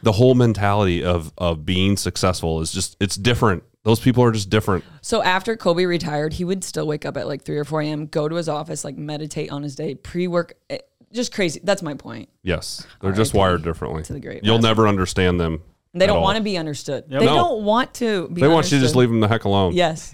The 0.01 0.13
whole 0.13 0.33
mentality 0.33 1.03
of 1.03 1.33
of 1.37 1.65
being 1.65 1.97
successful 1.97 2.61
is 2.61 2.71
just 2.71 2.95
it's 3.01 3.17
different. 3.17 3.63
Those 3.83 3.99
people 3.99 4.23
are 4.23 4.31
just 4.31 4.49
different. 4.49 4.83
So 5.01 5.23
after 5.23 5.55
Kobe 5.55 5.85
retired, 5.85 6.33
he 6.33 6.43
would 6.43 6.63
still 6.63 6.85
wake 6.85 7.05
up 7.05 7.15
at 7.17 7.27
like 7.27 7.43
3 7.43 7.57
or 7.57 7.63
4 7.63 7.81
a.m., 7.81 8.05
go 8.07 8.27
to 8.27 8.35
his 8.35 8.49
office, 8.49 8.83
like 8.83 8.97
meditate 8.97 9.51
on 9.51 9.63
his 9.63 9.75
day, 9.75 9.95
pre 9.95 10.27
work. 10.27 10.53
Eh, 10.69 10.79
just 11.13 11.33
crazy. 11.33 11.59
That's 11.63 11.81
my 11.81 11.93
point. 11.93 12.29
Yes, 12.43 12.85
they're 13.01 13.11
just 13.13 13.33
R.I.P. 13.33 13.39
wired 13.39 13.63
differently. 13.63 14.03
to 14.03 14.13
the 14.13 14.19
great 14.19 14.43
You'll 14.43 14.59
never 14.59 14.87
understand 14.87 15.39
them. 15.39 15.61
They 15.93 16.05
don't 16.05 16.17
all. 16.17 16.23
want 16.23 16.37
to 16.37 16.43
be 16.43 16.55
understood. 16.57 17.05
Yep. 17.09 17.19
They 17.21 17.25
No. 17.25 17.35
don't 17.35 17.63
want 17.63 17.93
to 17.95 18.27
be 18.29 18.41
They 18.41 18.47
want 18.47 18.71
you 18.71 18.77
to 18.77 18.83
just 18.83 18.95
leave 18.95 19.09
them 19.09 19.21
the 19.21 19.27
heck 19.27 19.45
alone. 19.45 19.73
Yes. 19.73 20.13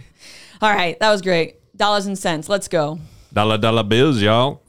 All 0.61 0.69
right. 0.73 0.97
That 1.01 1.09
was 1.11 1.21
great. 1.21 1.57
Dollars 1.75 2.05
and 2.05 2.17
cents. 2.17 2.47
Let's 2.47 2.69
go. 2.69 2.99
Dollar 3.33 3.57
dollar 3.57 3.83
bills, 3.83 4.21
y'all. 4.21 4.61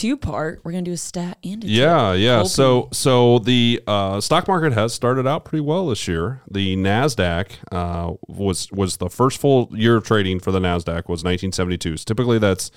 Two 0.00 0.16
part. 0.16 0.62
We're 0.64 0.72
going 0.72 0.82
to 0.82 0.90
do 0.90 0.94
a 0.94 0.96
stat 0.96 1.36
and 1.44 1.62
a 1.62 1.66
tip. 1.66 1.76
Yeah, 1.76 2.14
yeah. 2.14 2.36
Hoping. 2.36 2.48
So 2.48 2.88
so 2.90 3.38
the 3.40 3.82
uh, 3.86 4.18
stock 4.22 4.48
market 4.48 4.72
has 4.72 4.94
started 4.94 5.26
out 5.26 5.44
pretty 5.44 5.60
well 5.60 5.88
this 5.88 6.08
year. 6.08 6.40
The 6.50 6.74
Nasdaq 6.74 7.50
uh, 7.70 8.14
was 8.26 8.72
was 8.72 8.96
the 8.96 9.10
first 9.10 9.38
full 9.38 9.68
year 9.72 9.96
of 9.96 10.04
trading 10.04 10.40
for 10.40 10.52
the 10.52 10.58
Nasdaq 10.58 11.06
was 11.06 11.22
1972. 11.22 11.98
So 11.98 12.04
typically 12.06 12.38
that's 12.38 12.70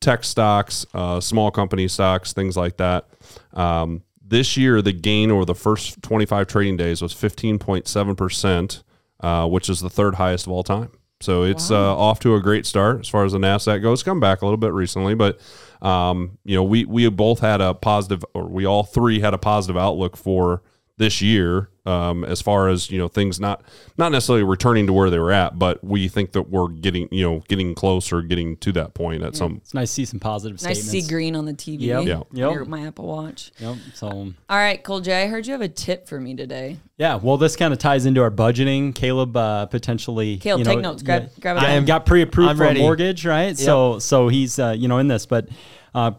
tech 0.00 0.24
stocks, 0.24 0.84
uh, 0.94 1.20
small 1.20 1.52
company 1.52 1.86
stocks, 1.86 2.32
things 2.32 2.56
like 2.56 2.78
that. 2.78 3.06
Um, 3.52 4.02
this 4.20 4.56
year, 4.56 4.82
the 4.82 4.92
gain 4.92 5.30
over 5.30 5.44
the 5.44 5.54
first 5.54 6.02
25 6.02 6.48
trading 6.48 6.76
days 6.76 7.00
was 7.00 7.14
15.7 7.14 8.16
percent, 8.16 8.82
uh, 9.20 9.46
which 9.46 9.68
is 9.68 9.78
the 9.78 9.90
third 9.90 10.16
highest 10.16 10.48
of 10.48 10.52
all 10.52 10.64
time. 10.64 10.90
So 11.24 11.42
it's 11.42 11.70
uh, 11.70 11.96
off 11.96 12.20
to 12.20 12.34
a 12.34 12.40
great 12.40 12.66
start 12.66 13.00
as 13.00 13.08
far 13.08 13.24
as 13.24 13.32
the 13.32 13.38
Nasdaq 13.38 13.82
goes. 13.82 14.02
Come 14.02 14.20
back 14.20 14.42
a 14.42 14.44
little 14.44 14.58
bit 14.58 14.72
recently, 14.72 15.14
but 15.14 15.40
um, 15.80 16.38
you 16.44 16.54
know 16.54 16.62
we 16.62 16.84
we 16.84 17.08
both 17.08 17.40
had 17.40 17.60
a 17.60 17.74
positive, 17.74 18.24
or 18.34 18.46
we 18.46 18.66
all 18.66 18.84
three 18.84 19.20
had 19.20 19.34
a 19.34 19.38
positive 19.38 19.76
outlook 19.76 20.16
for 20.16 20.62
this 20.98 21.22
year 21.22 21.70
um, 21.86 22.24
as 22.24 22.40
far 22.40 22.68
as 22.68 22.90
you 22.90 22.98
know 22.98 23.08
things 23.08 23.38
not 23.38 23.62
not 23.98 24.10
necessarily 24.10 24.42
returning 24.42 24.86
to 24.86 24.92
where 24.92 25.10
they 25.10 25.18
were 25.18 25.32
at, 25.32 25.58
but 25.58 25.84
we 25.84 26.08
think 26.08 26.32
that 26.32 26.48
we're 26.48 26.68
getting 26.68 27.08
you 27.10 27.22
know 27.22 27.42
getting 27.48 27.74
closer, 27.74 28.22
getting 28.22 28.56
to 28.58 28.72
that 28.72 28.94
point 28.94 29.22
at 29.22 29.36
some. 29.36 29.56
It's 29.56 29.74
nice 29.74 29.90
to 29.90 29.94
see 29.94 30.04
some 30.04 30.20
positive 30.20 30.62
Nice 30.62 30.78
to 30.78 30.84
see 30.84 31.02
green 31.02 31.36
on 31.36 31.44
the 31.44 31.52
TV. 31.52 31.80
Yep. 31.82 32.04
Yeah. 32.32 32.46
on 32.46 32.58
Yep. 32.58 32.66
my 32.68 32.86
Apple 32.86 33.06
Watch. 33.06 33.52
Yep. 33.58 33.76
So 33.94 34.08
All 34.08 34.34
right, 34.50 34.82
Cole 34.82 35.00
J. 35.00 35.24
I 35.24 35.26
heard 35.26 35.46
you 35.46 35.52
have 35.52 35.60
a 35.60 35.68
tip 35.68 36.08
for 36.08 36.18
me 36.20 36.34
today. 36.34 36.78
yeah, 36.96 37.16
well, 37.16 37.36
this 37.36 37.56
kind 37.56 37.72
of 37.72 37.78
ties 37.78 38.06
into 38.06 38.22
our 38.22 38.30
budgeting. 38.30 38.94
Caleb 38.94 39.36
uh, 39.36 39.66
potentially. 39.66 40.38
Caleb, 40.38 40.60
you 40.60 40.64
know, 40.64 40.70
take 40.72 40.80
notes. 40.82 41.02
Grab- 41.02 41.30
grab 41.40 41.56
a 41.56 41.60
got, 41.60 41.66
pen. 41.66 41.84
got 41.84 42.06
pre-approved 42.06 42.50
I'm 42.50 42.56
for 42.56 42.62
ready. 42.64 42.80
a 42.80 42.82
mortgage, 42.82 43.26
right? 43.26 43.56
So 43.58 43.98
so 43.98 44.28
he's 44.28 44.58
uh, 44.58 44.74
you 44.76 44.88
know 44.88 44.98
in 44.98 45.08
this, 45.08 45.26
but 45.26 45.48
uh, 45.94 46.12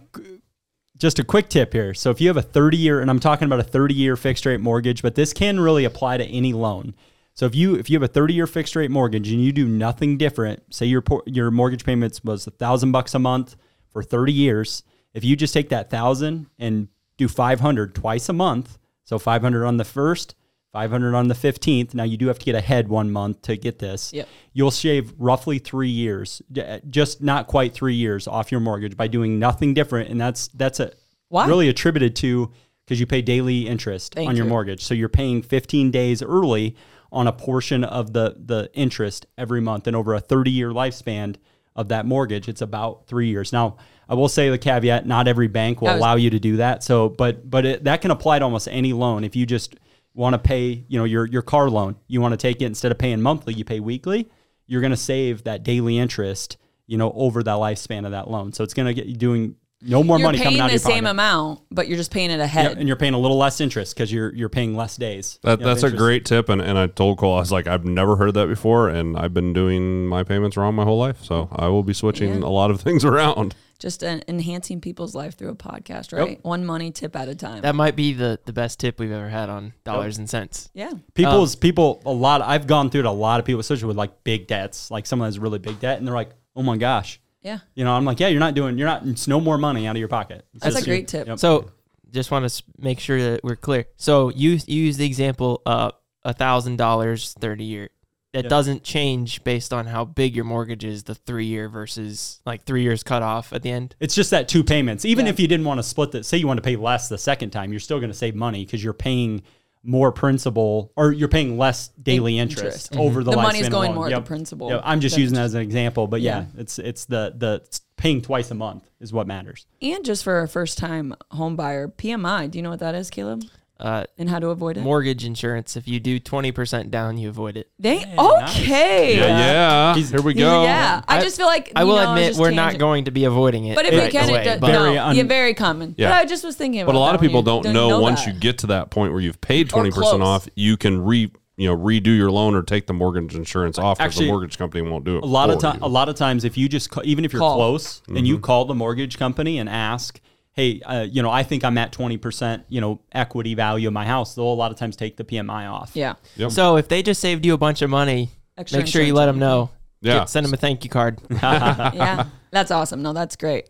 just 0.97 1.19
a 1.19 1.23
quick 1.23 1.49
tip 1.49 1.73
here. 1.73 1.93
So 1.93 2.09
if 2.09 2.21
you 2.21 2.27
have 2.27 2.37
a 2.37 2.41
30 2.41 2.77
year, 2.77 3.01
and 3.01 3.09
I'm 3.09 3.19
talking 3.19 3.45
about 3.45 3.59
a 3.59 3.63
30 3.63 3.93
year 3.93 4.15
fixed 4.15 4.45
rate 4.45 4.61
mortgage, 4.61 5.01
but 5.01 5.15
this 5.15 5.33
can 5.33 5.59
really 5.59 5.85
apply 5.85 6.17
to 6.17 6.25
any 6.25 6.53
loan. 6.53 6.95
So 7.33 7.45
if 7.45 7.53
you 7.53 7.75
if 7.75 7.89
you 7.89 7.95
have 7.95 8.09
a 8.09 8.13
30 8.13 8.33
year 8.33 8.47
fixed 8.47 8.75
rate 8.75 8.91
mortgage 8.91 9.31
and 9.31 9.43
you 9.43 9.51
do 9.51 9.67
nothing 9.67 10.17
different, 10.17 10.73
say 10.73 10.85
your 10.85 11.03
your 11.25 11.51
mortgage 11.51 11.83
payments 11.83 12.23
was 12.23 12.47
a 12.47 12.51
thousand 12.51 12.91
bucks 12.91 13.13
a 13.13 13.19
month 13.19 13.55
for 13.89 14.03
30 14.03 14.31
years, 14.31 14.83
if 15.13 15.23
you 15.23 15.35
just 15.35 15.53
take 15.53 15.69
that 15.69 15.89
thousand 15.89 16.47
and 16.59 16.87
do 17.17 17.27
500 17.27 17.95
twice 17.95 18.29
a 18.29 18.33
month, 18.33 18.77
so 19.03 19.19
500 19.19 19.65
on 19.65 19.77
the 19.77 19.85
first, 19.85 20.35
500 20.75 21.15
on 21.15 21.29
the 21.29 21.33
15th. 21.33 21.93
Now 21.93 22.03
you 22.03 22.17
do 22.17 22.27
have 22.27 22.37
to 22.37 22.43
get 22.45 22.53
ahead 22.53 22.89
one 22.89 23.09
month 23.09 23.43
to 23.43 23.55
get 23.55 23.79
this. 23.79 24.11
Yep. 24.11 24.27
You'll 24.51 24.71
shave 24.71 25.13
roughly 25.17 25.57
three 25.57 25.87
years, 25.87 26.41
just 26.89 27.21
not 27.23 27.47
quite 27.47 27.73
three 27.73 27.93
years 27.95 28.27
off 28.27 28.51
your 28.51 28.59
mortgage 28.59 28.97
by 28.97 29.07
doing 29.07 29.39
nothing 29.39 29.73
different. 29.73 30.09
And 30.09 30.19
that's 30.19 30.49
that's 30.49 30.81
a 30.81 30.91
Why? 31.29 31.47
really 31.47 31.69
attributed 31.69 32.13
to 32.17 32.51
because 32.83 32.99
you 32.99 33.05
pay 33.05 33.21
daily 33.21 33.67
interest 33.69 34.15
Thank 34.15 34.27
on 34.27 34.35
your 34.35 34.47
you. 34.47 34.49
mortgage. 34.49 34.83
So 34.83 34.93
you're 34.93 35.07
paying 35.07 35.41
15 35.41 35.91
days 35.91 36.21
early 36.21 36.75
on 37.09 37.25
a 37.25 37.31
portion 37.31 37.85
of 37.85 38.11
the 38.11 38.35
the 38.37 38.69
interest 38.73 39.27
every 39.37 39.61
month, 39.61 39.87
and 39.87 39.95
over 39.95 40.13
a 40.13 40.19
30 40.19 40.51
year 40.51 40.71
lifespan 40.71 41.37
of 41.73 41.87
that 41.87 42.05
mortgage, 42.05 42.49
it's 42.49 42.61
about 42.61 43.07
three 43.07 43.29
years. 43.29 43.53
Now, 43.53 43.77
I 44.09 44.15
will 44.15 44.27
say 44.27 44.49
the 44.49 44.57
caveat: 44.57 45.05
not 45.05 45.29
every 45.29 45.47
bank 45.47 45.79
will 45.81 45.87
was- 45.87 45.97
allow 45.99 46.15
you 46.15 46.29
to 46.31 46.39
do 46.39 46.57
that. 46.57 46.83
So, 46.83 47.07
but 47.07 47.49
but 47.49 47.65
it, 47.65 47.83
that 47.85 48.01
can 48.01 48.11
apply 48.11 48.39
to 48.39 48.43
almost 48.45 48.67
any 48.69 48.91
loan. 48.91 49.23
If 49.23 49.37
you 49.37 49.45
just 49.45 49.75
want 50.15 50.33
to 50.33 50.39
pay, 50.39 50.83
you 50.87 50.97
know, 50.97 51.03
your 51.05 51.25
your 51.27 51.41
car 51.43 51.69
loan, 51.69 51.95
you 52.07 52.21
want 52.21 52.31
to 52.31 52.37
take 52.37 52.61
it 52.61 52.65
instead 52.65 52.91
of 52.91 52.97
paying 52.97 53.21
monthly, 53.21 53.53
you 53.53 53.63
pay 53.65 53.79
weekly. 53.79 54.29
You're 54.65 54.81
going 54.81 54.91
to 54.91 54.97
save 54.97 55.43
that 55.43 55.61
daily 55.63 55.97
interest, 55.99 56.57
you 56.87 56.97
know, 56.97 57.11
over 57.15 57.43
that 57.43 57.55
lifespan 57.57 58.05
of 58.05 58.11
that 58.11 58.29
loan. 58.31 58.51
So 58.53 58.63
it's 58.63 58.73
going 58.73 58.87
to 58.87 58.93
get 58.95 59.05
you 59.05 59.15
doing 59.15 59.55
no 59.81 60.01
more 60.03 60.17
You're 60.17 60.29
money 60.29 60.39
coming 60.39 60.59
out 60.59 60.67
of 60.67 60.71
your 60.71 60.79
pocket. 60.79 60.93
same 60.95 61.05
amount, 61.05 61.59
but 61.69 61.87
you're 61.87 61.97
just 61.97 62.09
paying 62.09 62.31
it 62.31 62.39
ahead. 62.39 62.69
Yep, 62.71 62.77
and 62.79 62.87
you're 62.87 62.97
paying 62.97 63.13
a 63.13 63.19
little 63.19 63.37
less 63.37 63.61
interest 63.61 63.93
because 63.93 64.11
you're 64.11 64.33
you're 64.33 64.49
paying 64.49 64.75
less 64.75 64.95
days. 64.95 65.37
That, 65.43 65.59
you 65.59 65.65
know, 65.65 65.71
that's 65.73 65.83
a 65.83 65.91
great 65.91 66.25
tip, 66.25 66.49
and, 66.49 66.59
and 66.61 66.77
I 66.79 66.87
told 66.87 67.19
Cole 67.19 67.35
I 67.35 67.39
was 67.41 67.51
like 67.51 67.67
I've 67.67 67.85
never 67.85 68.15
heard 68.15 68.33
that 68.33 68.47
before, 68.47 68.89
and 68.89 69.15
I've 69.17 69.33
been 69.33 69.53
doing 69.53 70.07
my 70.07 70.23
payments 70.23 70.57
wrong 70.57 70.73
my 70.73 70.85
whole 70.85 70.97
life, 70.97 71.23
so 71.23 71.49
I 71.51 71.67
will 71.67 71.83
be 71.83 71.93
switching 71.93 72.41
Yeah. 72.41 72.47
a 72.47 72.49
lot 72.49 72.71
of 72.71 72.81
things 72.81 73.03
around. 73.11 73.53
Just 73.79 74.03
enhancing 74.03 74.79
people's 74.81 75.13
life 75.15 75.37
through 75.37 75.49
a 75.49 75.55
podcast, 75.55 76.17
right? 76.17 76.43
One 76.43 76.65
money 76.65 76.91
tip 76.91 77.15
at 77.15 77.27
a 77.27 77.35
time. 77.35 77.61
That 77.61 77.75
might 77.75 77.95
be 77.95 78.13
the, 78.13 78.39
the 78.45 78.53
best 78.53 78.79
tip 78.79 78.99
we've 78.99 79.11
ever 79.11 79.29
had 79.29 79.49
on 79.49 79.73
dollars 79.83 80.17
and 80.17 80.29
cents. 80.29 80.69
yeah. 80.73 80.91
People's 81.13 81.55
Um, 81.55 81.59
people 81.59 82.01
a 82.05 82.11
lot. 82.11 82.41
I've 82.41 82.67
gone 82.67 82.89
through 82.89 83.01
it. 83.01 83.05
A 83.05 83.11
lot 83.11 83.39
of 83.39 83.45
people, 83.45 83.59
especially 83.59 83.87
with 83.87 83.97
like 83.97 84.23
big 84.23 84.47
debts, 84.47 84.89
like 84.91 85.05
someone 85.05 85.27
has 85.27 85.37
really 85.39 85.59
big 85.59 85.79
debt, 85.79 85.97
and 85.97 86.07
they're 86.07 86.15
like, 86.15 86.31
"Oh 86.55 86.63
my 86.63 86.77
gosh." 86.77 87.19
Yeah. 87.41 87.59
You 87.75 87.83
know, 87.83 87.91
I'm 87.93 88.05
like, 88.05 88.19
yeah, 88.19 88.27
you're 88.29 88.39
not 88.39 88.55
doing, 88.55 88.75
you're 88.79 88.87
not, 88.87 89.05
it's 89.05 89.27
no 89.27 89.39
more 89.39 89.59
money 89.59 89.85
out 89.85 89.95
of 89.95 89.99
your 89.99 90.07
pocket. 90.07 90.47
It's 90.55 90.63
That's 90.63 90.77
a 90.77 90.83
great 90.83 91.07
tip. 91.07 91.27
Yep. 91.27 91.37
So 91.37 91.69
just 92.09 92.31
want 92.31 92.49
to 92.49 92.63
make 92.79 92.99
sure 92.99 93.21
that 93.21 93.43
we're 93.43 93.55
clear. 93.55 93.85
So 93.97 94.29
you 94.29 94.57
you 94.65 94.81
use 94.83 94.97
the 94.97 95.05
example 95.05 95.61
uh 95.65 95.91
a 96.23 96.33
thousand 96.33 96.77
dollars 96.77 97.35
thirty 97.39 97.63
year. 97.65 97.89
That 98.35 98.43
Yeah. 98.43 98.49
doesn't 98.49 98.83
change 98.83 99.43
based 99.43 99.71
on 99.73 99.85
how 99.87 100.03
big 100.05 100.35
your 100.35 100.45
mortgage 100.45 100.83
is, 100.83 101.03
the 101.03 101.15
three 101.15 101.45
year 101.45 101.69
versus 101.69 102.41
like 102.45 102.63
three 102.65 102.83
years 102.83 103.01
cut 103.01 103.23
off 103.23 103.53
at 103.53 103.63
the 103.63 103.71
end. 103.71 103.95
It's 103.99 104.13
just 104.13 104.29
that 104.31 104.47
two 104.49 104.63
payments. 104.63 105.05
Even 105.05 105.25
Yeah. 105.25 105.31
if 105.31 105.39
you 105.39 105.47
didn't 105.47 105.65
want 105.65 105.79
to 105.79 105.83
split 105.83 106.11
that, 106.11 106.25
say 106.25 106.37
you 106.37 106.45
want 106.45 106.57
to 106.57 106.61
pay 106.61 106.75
less 106.75 107.07
the 107.09 107.17
second 107.17 107.51
time, 107.51 107.71
you're 107.71 107.79
still 107.79 107.99
going 107.99 108.11
to 108.11 108.17
save 108.17 108.35
money 108.35 108.65
because 108.65 108.83
you're 108.83 108.93
paying 108.93 109.41
more 109.83 110.11
principal 110.11 110.91
or 110.97 111.11
you're 111.11 111.27
paying 111.29 111.57
less 111.57 111.89
daily 112.01 112.37
interest, 112.39 112.91
Interest. 112.91 112.95
over 112.97 113.21
mm-hmm. 113.21 113.29
the 113.29 113.31
The 113.31 113.37
lifespan 113.37 113.43
money's 113.43 113.69
going 113.69 113.87
loan. 113.89 113.95
more 113.95 114.09
Yep. 114.09 114.19
to 114.23 114.27
principal. 114.27 114.69
Yep. 114.69 114.81
I'm 114.83 114.99
just 114.99 115.17
using 115.17 115.35
that 115.35 115.43
as 115.43 115.53
an 115.53 115.61
example, 115.61 116.07
but 116.07 116.21
yeah, 116.21 116.39
Yeah. 116.55 116.61
it's 116.61 116.79
it's 116.79 117.05
the 117.05 117.33
the 117.37 117.61
it's 117.65 117.81
paying 117.95 118.21
twice 118.21 118.51
a 118.51 118.55
month 118.55 118.89
is 118.99 119.13
what 119.13 119.27
matters. 119.27 119.65
And 119.81 120.03
just 120.03 120.23
for 120.25 120.41
a 120.41 120.47
first 120.47 120.77
time 120.77 121.15
home 121.31 121.55
buyer, 121.55 121.87
PMI. 121.87 122.47
Do 122.51 122.57
you 122.57 122.63
know 122.63 122.71
what 122.71 122.79
that 122.79 122.95
is, 122.95 123.09
Caleb? 123.09 123.43
Uh, 123.77 124.05
And 124.17 124.29
how 124.29 124.39
to 124.39 124.47
avoid 124.51 124.77
it? 124.77 124.81
mortgage 124.83 125.25
insurance. 125.25 125.75
If 125.75 125.85
you 125.85 125.99
do 125.99 126.17
twenty 126.17 126.53
percent 126.53 126.91
down, 126.91 127.17
you 127.17 127.27
avoid 127.27 127.57
it. 127.57 127.69
they 127.77 127.99
Yeah, 127.99 128.15
nice. 128.15 128.57
okay. 128.61 129.17
Yeah, 129.17 129.27
yeah. 129.27 129.95
He's- 129.95 130.09
Here 130.11 130.21
we 130.21 130.33
go. 130.33 130.63
Yeah. 130.63 131.01
I, 131.07 131.17
I- 131.17 131.21
just 131.21 131.35
feel 131.35 131.45
like 131.47 131.73
I 131.75 131.83
will 131.83 131.97
know, 131.97 132.13
admit 132.13 132.37
we're 132.37 132.51
not 132.51 132.63
tangent. 132.71 132.79
going 132.79 133.05
to 133.05 133.11
be 133.11 133.25
avoiding 133.25 133.65
it. 133.65 133.75
But 133.75 133.85
if 133.85 133.93
right 133.93 134.05
we 134.05 134.11
can, 134.11 134.29
away, 134.29 134.41
it 134.41 134.43
does, 134.45 134.59
Very 134.61 134.95
no, 134.95 135.05
un- 135.07 135.15
yeah, 135.17 135.23
very 135.23 135.53
common. 135.53 135.93
Yeah. 135.97 136.09
But 136.09 136.15
I 136.15 136.25
just 136.25 136.45
was 136.45 136.55
thinking 136.55 136.79
about 136.81 136.93
But 136.93 136.97
a 136.97 137.01
lot 137.01 137.07
that 137.11 137.15
of 137.15 137.21
people 137.21 137.41
don't 137.41 137.63
didn't 137.63 137.73
know, 137.75 137.99
once 137.99 138.23
that. 138.23 138.33
you 138.33 138.39
get 138.39 138.59
to 138.59 138.67
that 138.67 138.91
point 138.91 139.11
where 139.11 139.21
you've 139.21 139.41
paid 139.41 139.69
twenty 139.69 139.91
percent 139.91 140.23
off, 140.23 140.47
you 140.55 140.77
can 140.77 141.03
re 141.03 141.29
you 141.57 141.67
know 141.69 141.77
redo 141.77 142.15
your 142.15 142.31
loan 142.31 142.55
or 142.55 142.63
take 142.63 142.87
the 142.87 142.93
mortgage 142.93 143.35
insurance 143.35 143.77
off 143.77 143.97
because 143.97 144.11
Actually, 144.13 144.25
the 144.27 144.31
mortgage 144.31 144.57
company 144.57 144.89
won't 144.89 145.03
do 145.03 145.17
it. 145.17 145.23
a 145.23 145.25
lot 145.25 145.49
of 145.49 145.55
for 145.57 145.61
time 145.63 145.79
you. 145.81 145.85
a 145.85 145.89
lot 145.89 146.07
of 146.07 146.15
times 146.15 146.43
if 146.45 146.57
you 146.57 146.67
just 146.69 146.89
ca- 146.91 147.01
even 147.03 147.23
if 147.25 147.31
you're 147.33 147.39
Call. 147.41 147.55
close 147.55 148.01
and 148.07 148.15
Mm-hmm. 148.17 148.25
you 148.25 148.39
call 148.39 148.63
the 148.65 148.73
mortgage 148.75 149.17
company 149.17 149.57
and 149.59 149.67
ask 149.69 150.19
hey 150.55 150.81
uh, 150.81 151.05
you 151.09 151.21
know 151.21 151.29
i 151.29 151.43
think 151.43 151.63
i'm 151.63 151.77
at 151.77 151.91
20% 151.91 152.63
you 152.69 152.81
know 152.81 152.99
equity 153.11 153.53
value 153.55 153.87
of 153.87 153.93
my 153.93 154.05
house 154.05 154.35
they'll 154.35 154.45
a 154.45 154.53
lot 154.53 154.71
of 154.71 154.77
times 154.77 154.95
take 154.95 155.17
the 155.17 155.23
pmi 155.23 155.69
off 155.71 155.91
Yeah. 155.93 156.13
Yep. 156.37 156.51
So 156.51 156.77
if 156.77 156.87
they 156.87 157.03
just 157.03 157.21
saved 157.21 157.45
you 157.45 157.53
a 157.53 157.57
bunch 157.57 157.81
of 157.81 157.89
money, 157.89 158.29
Extra 158.57 158.79
make 158.79 158.87
sure 158.87 159.01
you 159.01 159.13
let 159.13 159.25
them 159.25 159.37
know. 159.39 159.69
Yeah. 160.01 160.19
Get- 160.19 160.29
send 160.29 160.45
them 160.45 160.53
a 160.53 160.57
thank 160.57 160.83
you 160.83 160.89
card. 160.89 161.19
yeah, 161.29 162.25
that's 162.51 162.71
awesome. 162.71 163.01
No, 163.01 163.11
that's 163.11 163.35
great. 163.35 163.69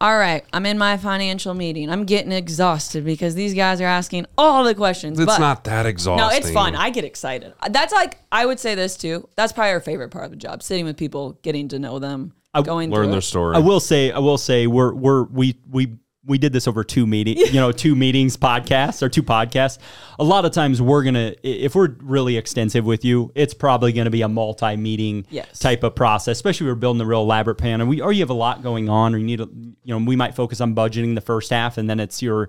All 0.00 0.16
right, 0.18 0.44
I'm 0.52 0.66
in 0.66 0.76
my 0.76 0.96
financial 0.96 1.54
meeting. 1.54 1.88
I'm 1.88 2.04
getting 2.04 2.32
exhausted 2.32 3.04
because 3.04 3.34
these 3.34 3.54
guys 3.54 3.80
are 3.80 3.86
asking 3.86 4.26
all 4.36 4.64
the 4.64 4.74
questions. 4.74 5.18
it's 5.18 5.26
but 5.26 5.38
not 5.38 5.64
that 5.64 5.86
exhausting. 5.86 6.26
No, 6.26 6.34
it's 6.34 6.50
fun. 6.50 6.74
I 6.74 6.90
get 6.90 7.04
excited. 7.04 7.52
That's 7.70 7.92
like 7.92 8.18
I 8.32 8.44
would 8.46 8.58
say 8.58 8.74
this 8.74 8.96
too. 8.96 9.28
That's 9.36 9.52
probably 9.52 9.70
our 9.72 9.80
favorite 9.80 10.10
part 10.10 10.24
of 10.24 10.30
the 10.30 10.36
job: 10.36 10.62
sitting 10.62 10.84
with 10.84 10.96
people, 10.96 11.38
getting 11.42 11.68
to 11.68 11.78
know 11.78 11.98
them, 12.00 12.32
going 12.62 12.90
learn 12.90 13.10
their 13.10 13.18
it. 13.18 13.22
story. 13.22 13.56
i 13.56 13.58
will 13.58 13.80
say 13.80 14.12
i 14.12 14.18
will 14.18 14.38
say 14.38 14.66
we're 14.66 14.94
we're 14.94 15.24
we 15.24 15.56
we 15.70 15.96
we 16.26 16.38
did 16.38 16.52
this 16.52 16.66
over 16.66 16.82
two 16.84 17.06
meeting, 17.06 17.36
you 17.38 17.52
know, 17.60 17.70
two 17.72 17.94
meetings, 17.94 18.36
podcasts 18.36 19.02
or 19.02 19.08
two 19.08 19.22
podcasts. 19.22 19.78
A 20.18 20.24
lot 20.24 20.44
of 20.44 20.52
times 20.52 20.80
we're 20.80 21.02
gonna, 21.04 21.34
if 21.42 21.74
we're 21.74 21.90
really 22.02 22.36
extensive 22.36 22.84
with 22.84 23.04
you, 23.04 23.30
it's 23.34 23.52
probably 23.54 23.92
gonna 23.92 24.10
be 24.10 24.22
a 24.22 24.28
multi-meeting 24.28 25.26
Yes. 25.30 25.58
type 25.58 25.82
of 25.82 25.94
process. 25.94 26.36
Especially 26.36 26.66
if 26.66 26.70
we're 26.70 26.74
building 26.76 27.00
a 27.02 27.06
real 27.06 27.20
elaborate 27.22 27.56
plan, 27.56 27.80
and 27.80 27.90
we 27.90 28.00
or 28.00 28.12
you 28.12 28.20
have 28.20 28.30
a 28.30 28.34
lot 28.34 28.62
going 28.62 28.88
on, 28.88 29.14
or 29.14 29.18
you 29.18 29.24
need, 29.24 29.40
a, 29.40 29.48
you 29.84 29.98
know, 29.98 29.98
we 29.98 30.16
might 30.16 30.34
focus 30.34 30.60
on 30.60 30.74
budgeting 30.74 31.14
the 31.14 31.20
first 31.20 31.50
half, 31.50 31.76
and 31.78 31.90
then 31.90 32.00
it's 32.00 32.22
your, 32.22 32.48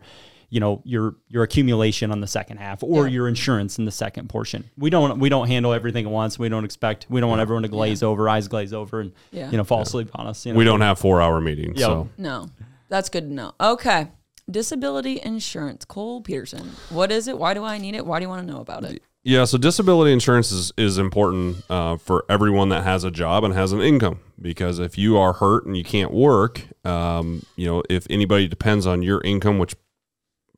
you 0.50 0.60
know, 0.60 0.82
your 0.86 1.16
your 1.28 1.44
accumulation 1.44 2.12
on 2.12 2.22
the 2.22 2.28
second 2.28 2.58
half, 2.58 2.82
or 2.84 3.08
Yeah. 3.08 3.14
your 3.14 3.28
insurance 3.28 3.78
in 3.78 3.86
the 3.86 3.92
second 3.92 4.30
portion. 4.30 4.64
We 4.78 4.90
don't 4.90 5.20
we 5.20 5.28
don't 5.28 5.48
handle 5.48 5.74
everything 5.74 6.06
at 6.06 6.12
once. 6.12 6.40
We 6.40 6.48
don't 6.50 6.64
expect. 6.66 7.08
We 7.10 7.20
don't 7.20 7.30
want 7.30 7.42
everyone 7.42 7.64
to 7.64 7.70
glaze 7.70 8.04
over, 8.04 8.30
eyes 8.30 8.48
glaze 8.48 8.72
over, 8.74 9.02
and 9.02 9.12
Yeah. 9.32 9.50
you 9.52 9.58
know, 9.58 9.64
fall 9.64 9.82
asleep 9.82 10.10
on 10.16 10.28
us. 10.28 10.46
You 10.46 10.54
know? 10.54 10.60
we 10.60 10.64
don't 10.64 10.82
have 10.82 10.98
four 11.00 11.22
hour 11.22 11.42
meetings, 11.42 11.80
Yeah. 11.80 11.88
so 11.88 12.10
No, 12.18 12.50
that's 12.90 13.10
good 13.10 13.28
to 13.30 13.34
know. 13.34 13.54
Okay, 13.60 14.10
disability 14.50 15.20
insurance. 15.24 15.86
Kole 15.86 16.24
Petersen. 16.24 16.72
What 16.90 17.12
is 17.12 17.28
it? 17.28 17.38
Why 17.38 17.54
do 17.54 17.64
I 17.64 17.78
need 17.78 17.96
it? 17.96 18.06
Why 18.06 18.20
do 18.20 18.24
you 18.24 18.30
want 18.30 18.46
to 18.48 18.54
know 18.54 18.62
about 18.62 18.84
it? 18.84 19.02
Yeah, 19.24 19.46
so 19.46 19.58
disability 19.58 20.14
insurance 20.14 20.52
is, 20.52 20.72
is 20.78 21.00
important 21.00 21.64
uh, 21.68 21.98
for 21.98 22.26
everyone 22.30 22.70
that 22.70 22.84
has 22.84 23.04
a 23.04 23.10
job 23.10 23.44
and 23.44 23.56
has 23.56 23.72
an 23.72 23.82
income 23.82 24.20
because 24.40 24.78
if 24.78 25.00
you 25.00 25.18
are 25.18 25.34
hurt 25.34 25.66
and 25.66 25.76
you 25.76 25.84
can't 25.84 26.12
work, 26.14 26.62
um, 26.86 27.44
you 27.56 27.66
know, 27.66 27.82
if 27.90 28.06
anybody 28.08 28.48
depends 28.48 28.86
on 28.86 29.02
your 29.02 29.22
income, 29.22 29.58
which 29.58 29.74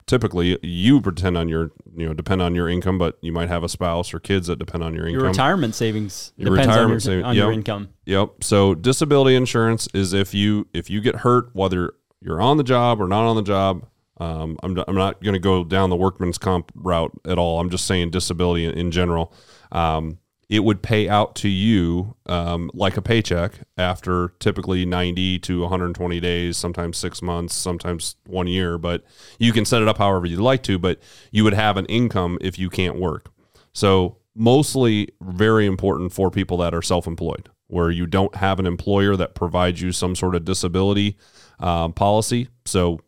typically 0.06 0.60
you 0.62 1.00
pretend 1.00 1.38
on 1.38 1.48
your, 1.48 1.72
you 1.96 2.08
know, 2.08 2.14
depend 2.14 2.42
on 2.42 2.56
your 2.56 2.68
income, 2.68 2.98
but 2.98 3.18
you 3.22 3.32
might 3.32 3.48
have 3.48 3.64
a 3.64 3.70
spouse 3.70 4.14
or 4.14 4.20
kids 4.20 4.48
that 4.48 4.60
depend 4.60 4.84
on 4.84 4.94
your 4.94 5.08
income. 5.08 5.22
your 5.22 5.30
retirement 5.30 5.74
savings 5.74 6.34
Your 6.36 6.50
depends 6.50 6.68
retirement 6.68 6.84
on, 6.86 6.92
your, 6.92 7.00
saving- 7.00 7.26
on 7.26 7.36
your 7.38 7.52
income. 7.54 7.90
Yep. 8.06 8.44
So 8.44 8.76
disability 8.76 9.36
insurance 9.36 9.88
is 9.94 10.12
if 10.12 10.34
you 10.34 10.68
if 10.74 10.90
you 10.90 11.00
get 11.00 11.18
hurt, 11.18 11.50
whether 11.54 11.94
you're 12.22 12.42
on 12.42 12.58
the 12.58 12.64
job 12.64 13.02
or 13.02 13.08
not 13.08 13.28
on 13.28 13.36
the 13.36 13.42
job. 13.42 13.86
Um, 14.20 14.58
I'm, 14.64 14.78
I'm 14.88 14.96
not 14.96 15.22
going 15.22 15.34
to 15.34 15.40
go 15.40 15.64
down 15.64 15.90
the 15.90 15.96
workman's 15.96 16.38
comp 16.38 16.72
route 16.76 17.12
at 17.26 17.38
all. 17.38 17.60
I'm 17.60 17.70
just 17.70 17.86
saying 17.86 18.10
disability 18.10 18.66
in, 18.66 18.72
in 18.72 18.92
general. 18.92 19.34
Um, 19.72 20.18
it 20.50 20.64
would 20.64 20.82
pay 20.82 21.10
out 21.10 21.36
to 21.36 21.50
you 21.50 22.16
um, 22.26 22.72
like 22.74 22.96
a 22.96 23.02
paycheck 23.02 23.60
after 23.78 24.30
typically 24.40 24.86
90 24.86 25.40
to 25.40 25.62
120 25.62 26.20
days, 26.22 26.58
sometimes 26.58 26.98
six 26.98 27.22
months, 27.22 27.54
sometimes 27.54 28.16
one 28.26 28.48
year. 28.48 28.78
But 28.78 29.04
you 29.40 29.52
can 29.52 29.66
set 29.66 29.82
it 29.82 29.88
up 29.90 29.98
however 29.98 30.26
you'd 30.26 30.40
like 30.40 30.64
to. 30.64 30.80
But 30.80 31.00
you 31.32 31.44
would 31.44 31.54
have 31.54 31.76
an 31.76 31.86
income 31.88 32.38
if 32.40 32.58
you 32.58 32.70
can't 32.70 32.98
work. 32.98 33.30
So 33.74 34.18
mostly 34.34 35.10
very 35.22 35.66
important 35.66 36.14
for 36.14 36.32
people 36.32 36.58
that 36.58 36.74
are 36.74 36.82
self-employed, 36.82 37.50
where 37.68 37.92
you 37.92 38.06
don't 38.06 38.36
have 38.36 38.60
an 38.60 38.66
employer 38.66 39.18
that 39.18 39.36
provides 39.36 39.82
you 39.82 39.92
some 39.92 40.16
sort 40.16 40.34
of 40.34 40.46
disability 40.46 41.18
um, 41.60 41.94
policy. 41.94 42.50
So 42.66 43.00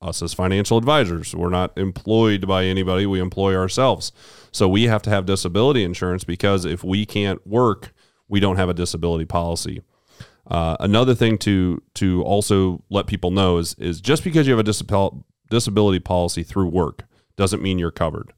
us 0.00 0.22
as 0.22 0.34
financial 0.34 0.78
advisors, 0.78 1.34
we're 1.34 1.48
not 1.48 1.76
employed 1.78 2.46
by 2.46 2.64
anybody; 2.64 3.06
we 3.06 3.20
employ 3.20 3.54
ourselves. 3.54 4.12
So 4.50 4.68
we 4.68 4.84
have 4.84 5.02
to 5.02 5.10
have 5.10 5.26
disability 5.26 5.84
insurance 5.84 6.24
because 6.24 6.64
if 6.64 6.82
we 6.82 7.06
can't 7.06 7.44
work, 7.46 7.92
we 8.28 8.40
don't 8.40 8.56
have 8.56 8.68
a 8.68 8.74
disability 8.74 9.24
policy. 9.24 9.82
Uh, 10.46 10.76
another 10.80 11.14
thing 11.14 11.38
to 11.38 11.80
to 11.94 12.22
also 12.24 12.82
let 12.90 13.06
people 13.06 13.30
know 13.30 13.58
is 13.58 13.74
is 13.74 14.00
just 14.00 14.24
because 14.24 14.46
you 14.46 14.56
have 14.56 14.66
a 14.66 14.68
disabil- 14.68 15.22
disability 15.50 16.00
policy 16.00 16.42
through 16.42 16.68
work 16.68 17.04
doesn't 17.36 17.62
mean 17.62 17.78
you're 17.78 17.90
covered. 17.90 18.32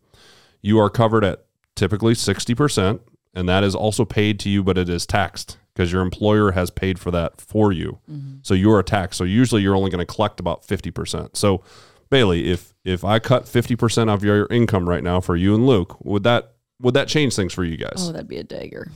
You 0.61 0.79
are 0.79 0.91
covered 0.91 1.25
at 1.25 1.45
typically 1.75 2.15
60%, 2.15 3.01
and 3.35 3.49
that 3.49 3.65
is 3.65 3.75
also 3.75 4.05
paid 4.05 4.39
to 4.41 4.49
you, 4.49 4.63
but 4.63 4.79
it 4.79 4.89
is 4.89 5.05
taxed 5.05 5.59
because 5.75 5.93
your 5.93 6.03
employer 6.03 6.53
has 6.53 6.71
paid 6.71 6.99
for 6.99 7.11
that 7.11 7.41
for 7.41 7.73
you. 7.73 7.99
Mm-hmm. 8.11 8.37
So 8.43 8.55
you 8.55 8.71
are 8.73 8.83
taxed. 8.83 9.19
So 9.19 9.25
usually 9.25 9.63
you're 9.63 9.75
only 9.77 9.91
going 9.91 10.05
to 10.07 10.13
collect 10.15 10.39
about 10.41 10.63
50%. 10.67 11.37
So 11.37 11.63
Baileigh, 12.11 12.37
if 12.45 12.75
if 12.85 13.03
I 13.05 13.19
cut 13.19 13.45
50% 13.47 14.09
of 14.13 14.23
your 14.23 14.47
income 14.51 14.89
right 14.89 15.03
now 15.03 15.21
for 15.21 15.35
you 15.37 15.55
and 15.55 15.67
Luke, 15.67 15.97
would 16.05 16.23
that 16.25 16.53
would 16.81 16.95
that 16.95 17.09
change 17.09 17.35
things 17.35 17.53
for 17.53 17.65
you 17.65 17.77
guys? 17.77 17.95
Oh, 17.99 18.13
that'd 18.13 18.29
be 18.29 18.37
a 18.37 18.45
dagger. 18.45 18.91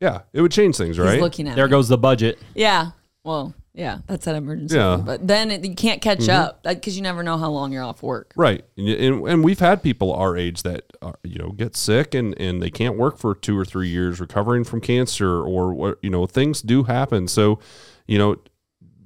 yeah, 0.00 0.20
it 0.32 0.40
would 0.42 0.52
change 0.52 0.76
things, 0.76 0.96
He's 0.96 1.04
right? 1.06 1.20
looking 1.20 1.48
at 1.48 1.56
There 1.56 1.66
me. 1.66 1.70
goes 1.70 1.88
the 1.88 1.98
budget. 1.98 2.38
Yeah. 2.54 2.90
Well, 3.24 3.54
Yeah, 3.72 3.98
that's 4.08 4.24
that 4.24 4.34
emergency. 4.34 4.76
Yeah. 4.76 4.96
fund. 4.96 5.06
But 5.06 5.26
then 5.28 5.50
it, 5.50 5.64
you 5.64 5.74
can't 5.76 6.02
catch 6.02 6.20
mm-hmm. 6.20 6.30
up 6.30 6.62
because 6.64 6.96
you 6.96 7.02
never 7.02 7.22
know 7.22 7.38
how 7.38 7.50
long 7.50 7.72
you're 7.72 7.84
off 7.84 8.02
work. 8.02 8.32
Right. 8.34 8.64
And, 8.76 8.88
and, 8.88 9.28
and 9.28 9.44
we've 9.44 9.60
had 9.60 9.82
people 9.82 10.12
our 10.12 10.36
age 10.36 10.64
that, 10.64 10.92
are, 11.00 11.14
you 11.22 11.38
know, 11.38 11.50
get 11.50 11.76
sick 11.76 12.14
and, 12.14 12.38
and 12.40 12.60
they 12.60 12.70
can't 12.70 12.96
work 12.96 13.16
for 13.16 13.34
two 13.34 13.56
or 13.56 13.64
three 13.64 13.88
years 13.88 14.20
recovering 14.20 14.64
from 14.64 14.80
cancer 14.80 15.40
or 15.40 15.72
what, 15.72 15.98
you 16.02 16.10
know, 16.10 16.26
things 16.26 16.62
do 16.62 16.82
happen. 16.82 17.28
So, 17.28 17.60
you 18.06 18.18
know, 18.18 18.36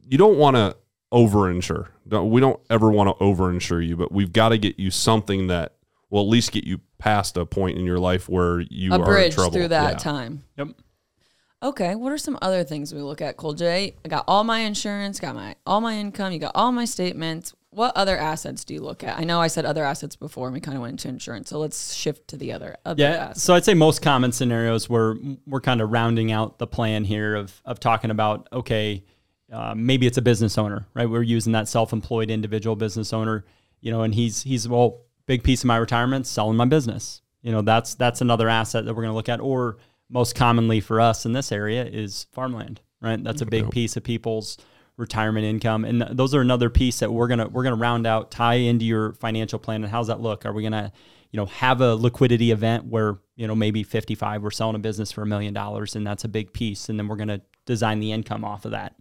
you 0.08 0.16
don't 0.16 0.38
want 0.38 0.56
to 0.56 0.76
overinsure. 1.12 1.88
Don't, 2.08 2.30
we 2.30 2.40
don't 2.40 2.60
ever 2.70 2.90
want 2.90 3.08
to 3.16 3.22
overinsure 3.22 3.86
you, 3.86 3.96
but 3.96 4.12
we've 4.12 4.32
got 4.32 4.48
to 4.48 4.58
get 4.58 4.78
you 4.78 4.90
something 4.90 5.48
that 5.48 5.74
will 6.10 6.22
at 6.22 6.28
least 6.28 6.52
get 6.52 6.64
you 6.64 6.80
past 6.98 7.36
a 7.36 7.44
point 7.44 7.76
in 7.76 7.84
your 7.84 7.98
life 7.98 8.28
where 8.28 8.60
you 8.60 8.92
A 8.92 8.94
are 8.94 8.98
in 9.00 9.04
bridge 9.04 9.34
trouble. 9.34 9.52
through 9.52 9.68
that 9.68 9.92
Yeah. 9.92 9.98
time. 9.98 10.44
Yep. 10.56 10.68
Okay, 11.64 11.94
what 11.94 12.12
are 12.12 12.18
some 12.18 12.38
other 12.42 12.62
things 12.62 12.92
we 12.92 13.00
look 13.00 13.22
at, 13.22 13.38
Cole 13.38 13.54
J? 13.54 13.94
I 14.04 14.08
got 14.08 14.24
all 14.28 14.44
my 14.44 14.58
insurance, 14.60 15.18
got 15.18 15.34
my 15.34 15.56
all 15.66 15.80
my 15.80 15.94
income, 15.94 16.30
you 16.30 16.38
got 16.38 16.52
all 16.54 16.72
my 16.72 16.84
statements. 16.84 17.54
What 17.70 17.96
other 17.96 18.18
assets 18.18 18.66
do 18.66 18.74
you 18.74 18.80
look 18.80 19.02
at? 19.02 19.18
I 19.18 19.24
know 19.24 19.40
I 19.40 19.46
said 19.46 19.64
other 19.64 19.82
assets 19.82 20.14
before, 20.14 20.46
and 20.46 20.54
we 20.54 20.60
kind 20.60 20.76
of 20.76 20.82
went 20.82 20.92
into 20.92 21.08
insurance, 21.08 21.48
so 21.48 21.58
let's 21.58 21.94
shift 21.94 22.28
to 22.28 22.36
the 22.36 22.52
other 22.52 22.76
other 22.84 23.02
Yeah. 23.02 23.08
assets. 23.08 23.42
So 23.42 23.54
I'd 23.54 23.64
say 23.64 23.72
most 23.72 24.02
common 24.02 24.30
scenarios 24.30 24.90
where 24.90 25.16
we're 25.46 25.62
kind 25.62 25.80
of 25.80 25.90
rounding 25.90 26.30
out 26.30 26.58
the 26.58 26.66
plan 26.66 27.04
here 27.04 27.34
of 27.34 27.62
of 27.64 27.80
talking 27.80 28.10
about 28.10 28.46
okay, 28.52 29.02
uh, 29.50 29.74
maybe 29.74 30.06
it's 30.06 30.18
a 30.18 30.22
business 30.22 30.58
owner, 30.58 30.86
right? 30.92 31.08
We're 31.08 31.22
using 31.22 31.54
that 31.54 31.66
self-employed 31.66 32.30
individual 32.30 32.76
business 32.76 33.10
owner, 33.14 33.46
you 33.80 33.90
know, 33.90 34.02
and 34.02 34.14
he's 34.14 34.42
he's 34.42 34.68
well, 34.68 35.00
big 35.24 35.42
piece 35.42 35.62
of 35.62 35.68
my 35.68 35.78
retirement, 35.78 36.26
selling 36.26 36.58
my 36.58 36.66
business. 36.66 37.22
You 37.40 37.52
know, 37.52 37.62
that's 37.62 37.94
that's 37.94 38.20
another 38.20 38.50
asset 38.50 38.84
that 38.84 38.92
we're 38.94 39.02
going 39.02 39.12
to 39.12 39.16
look 39.16 39.30
at. 39.30 39.40
Or 39.40 39.78
most 40.10 40.34
commonly 40.34 40.80
for 40.80 41.00
us 41.00 41.24
in 41.26 41.32
this 41.32 41.50
area 41.50 41.84
is 41.84 42.26
farmland, 42.32 42.80
right? 43.00 43.22
That's 43.22 43.40
a 43.40 43.46
big 43.46 43.70
piece 43.70 43.96
of 43.96 44.04
people's 44.04 44.58
retirement 44.96 45.44
income, 45.44 45.84
and 45.84 46.02
those 46.02 46.34
are 46.34 46.40
another 46.40 46.70
piece 46.70 47.00
that 47.00 47.12
we're 47.12 47.28
gonna 47.28 47.48
we're 47.48 47.64
gonna 47.64 47.76
round 47.76 48.06
out, 48.06 48.30
tie 48.30 48.54
into 48.54 48.84
your 48.84 49.12
financial 49.14 49.58
plan. 49.58 49.82
And 49.82 49.90
how's 49.90 50.06
that 50.06 50.20
look? 50.20 50.46
Are 50.46 50.52
we 50.52 50.62
gonna 50.62 50.92
you 51.34 51.38
know 51.38 51.46
have 51.46 51.80
a 51.80 51.96
liquidity 51.96 52.52
event 52.52 52.84
where 52.84 53.18
you 53.34 53.48
know 53.48 53.56
maybe 53.56 53.82
55 53.82 54.44
we're 54.44 54.52
selling 54.52 54.76
a 54.76 54.78
business 54.78 55.10
for 55.10 55.22
a 55.22 55.26
million 55.26 55.52
dollars 55.52 55.96
and 55.96 56.06
that's 56.06 56.22
a 56.22 56.28
big 56.28 56.52
piece 56.52 56.88
and 56.88 56.96
then 56.96 57.08
we're 57.08 57.16
going 57.16 57.26
to 57.26 57.42
design 57.66 57.98
the 57.98 58.12
income 58.12 58.44
off 58.44 58.64
of 58.64 58.70
that 58.70 58.94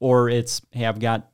or 0.00 0.30
it's 0.30 0.62
hey 0.70 0.86
i've 0.86 0.98
got 0.98 1.28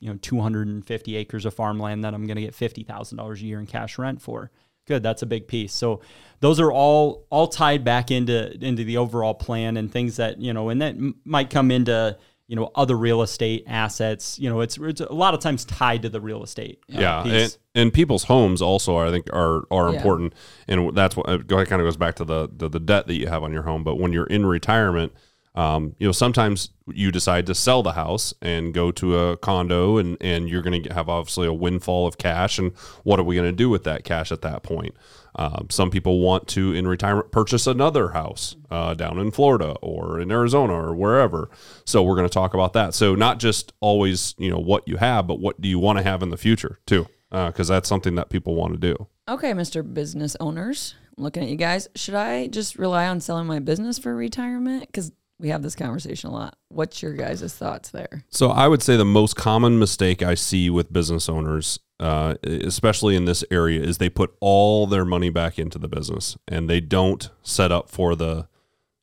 you 0.00 0.10
know 0.10 0.18
250 0.20 1.16
acres 1.16 1.46
of 1.46 1.54
farmland 1.54 2.04
that 2.04 2.12
i'm 2.12 2.26
going 2.26 2.36
to 2.36 2.42
get 2.42 2.52
$50000 2.52 3.34
a 3.34 3.38
year 3.40 3.58
in 3.58 3.64
cash 3.64 3.96
rent 3.96 4.20
for 4.20 4.50
good 4.86 5.02
that's 5.02 5.22
a 5.22 5.26
big 5.26 5.46
piece 5.48 5.72
so 5.72 6.00
those 6.40 6.60
are 6.60 6.70
all 6.72 7.26
all 7.30 7.46
tied 7.48 7.84
back 7.84 8.10
into 8.10 8.52
into 8.64 8.84
the 8.84 8.96
overall 8.96 9.34
plan 9.34 9.76
and 9.76 9.90
things 9.90 10.16
that 10.16 10.40
you 10.40 10.52
know 10.52 10.68
and 10.68 10.82
that 10.82 10.94
m- 10.94 11.14
might 11.24 11.48
come 11.50 11.70
into 11.70 12.16
you 12.46 12.54
know 12.56 12.70
other 12.74 12.94
real 12.96 13.22
estate 13.22 13.64
assets 13.66 14.38
you 14.38 14.50
know 14.50 14.60
it's, 14.60 14.76
it's 14.76 15.00
a 15.00 15.12
lot 15.12 15.32
of 15.32 15.40
times 15.40 15.64
tied 15.64 16.02
to 16.02 16.10
the 16.10 16.20
real 16.20 16.42
estate 16.42 16.78
uh, 16.94 17.00
yeah, 17.00 17.22
piece. 17.22 17.32
and, 17.74 17.82
and 17.84 17.92
people's 17.94 18.24
homes 18.24 18.60
also 18.60 18.98
I 18.98 19.10
think 19.10 19.28
are 19.32 19.64
are 19.70 19.90
Yeah. 19.90 19.96
important, 19.96 20.34
and 20.68 20.94
that's 20.94 21.16
what 21.16 21.26
it 21.30 21.48
kind 21.48 21.80
of 21.80 21.86
goes 21.86 21.96
back 21.96 22.16
to 22.16 22.24
the, 22.26 22.50
the 22.54 22.68
the 22.68 22.80
debt 22.80 23.06
that 23.06 23.14
you 23.14 23.28
have 23.28 23.42
on 23.42 23.52
your 23.52 23.62
home. 23.62 23.82
But 23.82 23.96
when 23.96 24.12
you're 24.12 24.26
in 24.26 24.44
retirement, 24.44 25.12
um, 25.54 25.94
you 25.98 26.06
know 26.06 26.12
sometimes 26.12 26.70
you 26.92 27.10
decide 27.12 27.46
to 27.46 27.54
sell 27.54 27.82
the 27.82 27.92
house 27.92 28.34
and 28.42 28.74
go 28.74 28.90
to 28.92 29.18
a 29.18 29.36
condo, 29.36 29.98
and 29.98 30.16
and 30.20 30.48
you're 30.48 30.62
going 30.62 30.82
to 30.82 30.94
have 30.94 31.08
obviously 31.08 31.46
a 31.46 31.52
windfall 31.52 32.06
of 32.06 32.18
cash, 32.18 32.58
and 32.58 32.72
what 33.04 33.20
are 33.20 33.22
we 33.22 33.36
going 33.36 33.48
to 33.48 33.56
do 33.56 33.68
with 33.68 33.84
that 33.84 34.04
cash 34.04 34.32
at 34.32 34.42
that 34.42 34.62
point? 34.62 34.94
Um, 35.36 35.66
some 35.70 35.90
people 35.90 36.20
want 36.20 36.46
to 36.48 36.72
in 36.72 36.86
retirement 36.86 37.30
purchase 37.32 37.66
another 37.66 38.10
house 38.10 38.56
uh, 38.70 38.94
down 38.94 39.18
in 39.18 39.30
Florida 39.30 39.76
or 39.80 40.20
in 40.20 40.30
Arizona 40.30 40.74
or 40.74 40.94
wherever. 40.94 41.50
So 41.84 42.02
we're 42.02 42.16
going 42.16 42.28
to 42.28 42.34
talk 42.34 42.54
about 42.54 42.72
that. 42.74 42.94
So 42.94 43.14
not 43.14 43.38
just 43.38 43.72
always 43.80 44.34
you 44.38 44.50
know 44.50 44.58
what 44.58 44.86
you 44.88 44.96
have, 44.96 45.26
but 45.26 45.40
what 45.40 45.60
do 45.60 45.68
you 45.68 45.78
want 45.78 45.98
to 45.98 46.04
have 46.04 46.22
in 46.22 46.30
the 46.30 46.36
future 46.36 46.80
too, 46.86 47.06
because 47.30 47.68
that's 47.68 47.88
something 47.88 48.16
that 48.16 48.28
people 48.28 48.54
want 48.54 48.74
to 48.74 48.78
do. 48.78 49.08
Okay, 49.28 49.52
Mr. 49.52 49.82
Business 49.94 50.36
Owners, 50.38 50.96
looking 51.16 51.44
at 51.44 51.48
you 51.48 51.56
guys. 51.56 51.88
Should 51.94 52.14
I 52.14 52.48
just 52.48 52.76
rely 52.76 53.06
on 53.06 53.20
selling 53.20 53.46
my 53.46 53.58
business 53.58 53.98
for 53.98 54.14
retirement? 54.14 54.86
Because 54.86 55.12
we 55.38 55.48
have 55.48 55.62
this 55.62 55.74
conversation 55.74 56.30
a 56.30 56.32
lot. 56.32 56.56
What's 56.68 57.02
your 57.02 57.14
guys' 57.14 57.54
thoughts 57.54 57.90
there? 57.90 58.24
So 58.28 58.50
I 58.50 58.68
would 58.68 58.82
say 58.82 58.96
the 58.96 59.04
most 59.04 59.36
common 59.36 59.78
mistake 59.78 60.22
I 60.22 60.34
see 60.34 60.70
with 60.70 60.92
business 60.92 61.28
owners, 61.28 61.78
uh, 61.98 62.34
especially 62.44 63.16
in 63.16 63.24
this 63.24 63.44
area, 63.50 63.82
is 63.82 63.98
they 63.98 64.08
put 64.08 64.34
all 64.40 64.86
their 64.86 65.04
money 65.04 65.30
back 65.30 65.58
into 65.58 65.78
the 65.78 65.88
business 65.88 66.36
and 66.46 66.70
they 66.70 66.80
don't 66.80 67.30
set 67.42 67.72
up 67.72 67.90
for 67.90 68.14
the, 68.14 68.48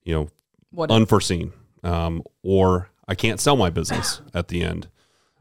you 0.03 0.13
know, 0.13 0.29
What 0.71 0.89
unforeseen 0.89 1.53
um, 1.83 2.23
or 2.43 2.89
I 3.07 3.15
can't 3.15 3.39
sell 3.39 3.55
my 3.55 3.69
business 3.69 4.21
at 4.33 4.47
the 4.47 4.63
end 4.63 4.89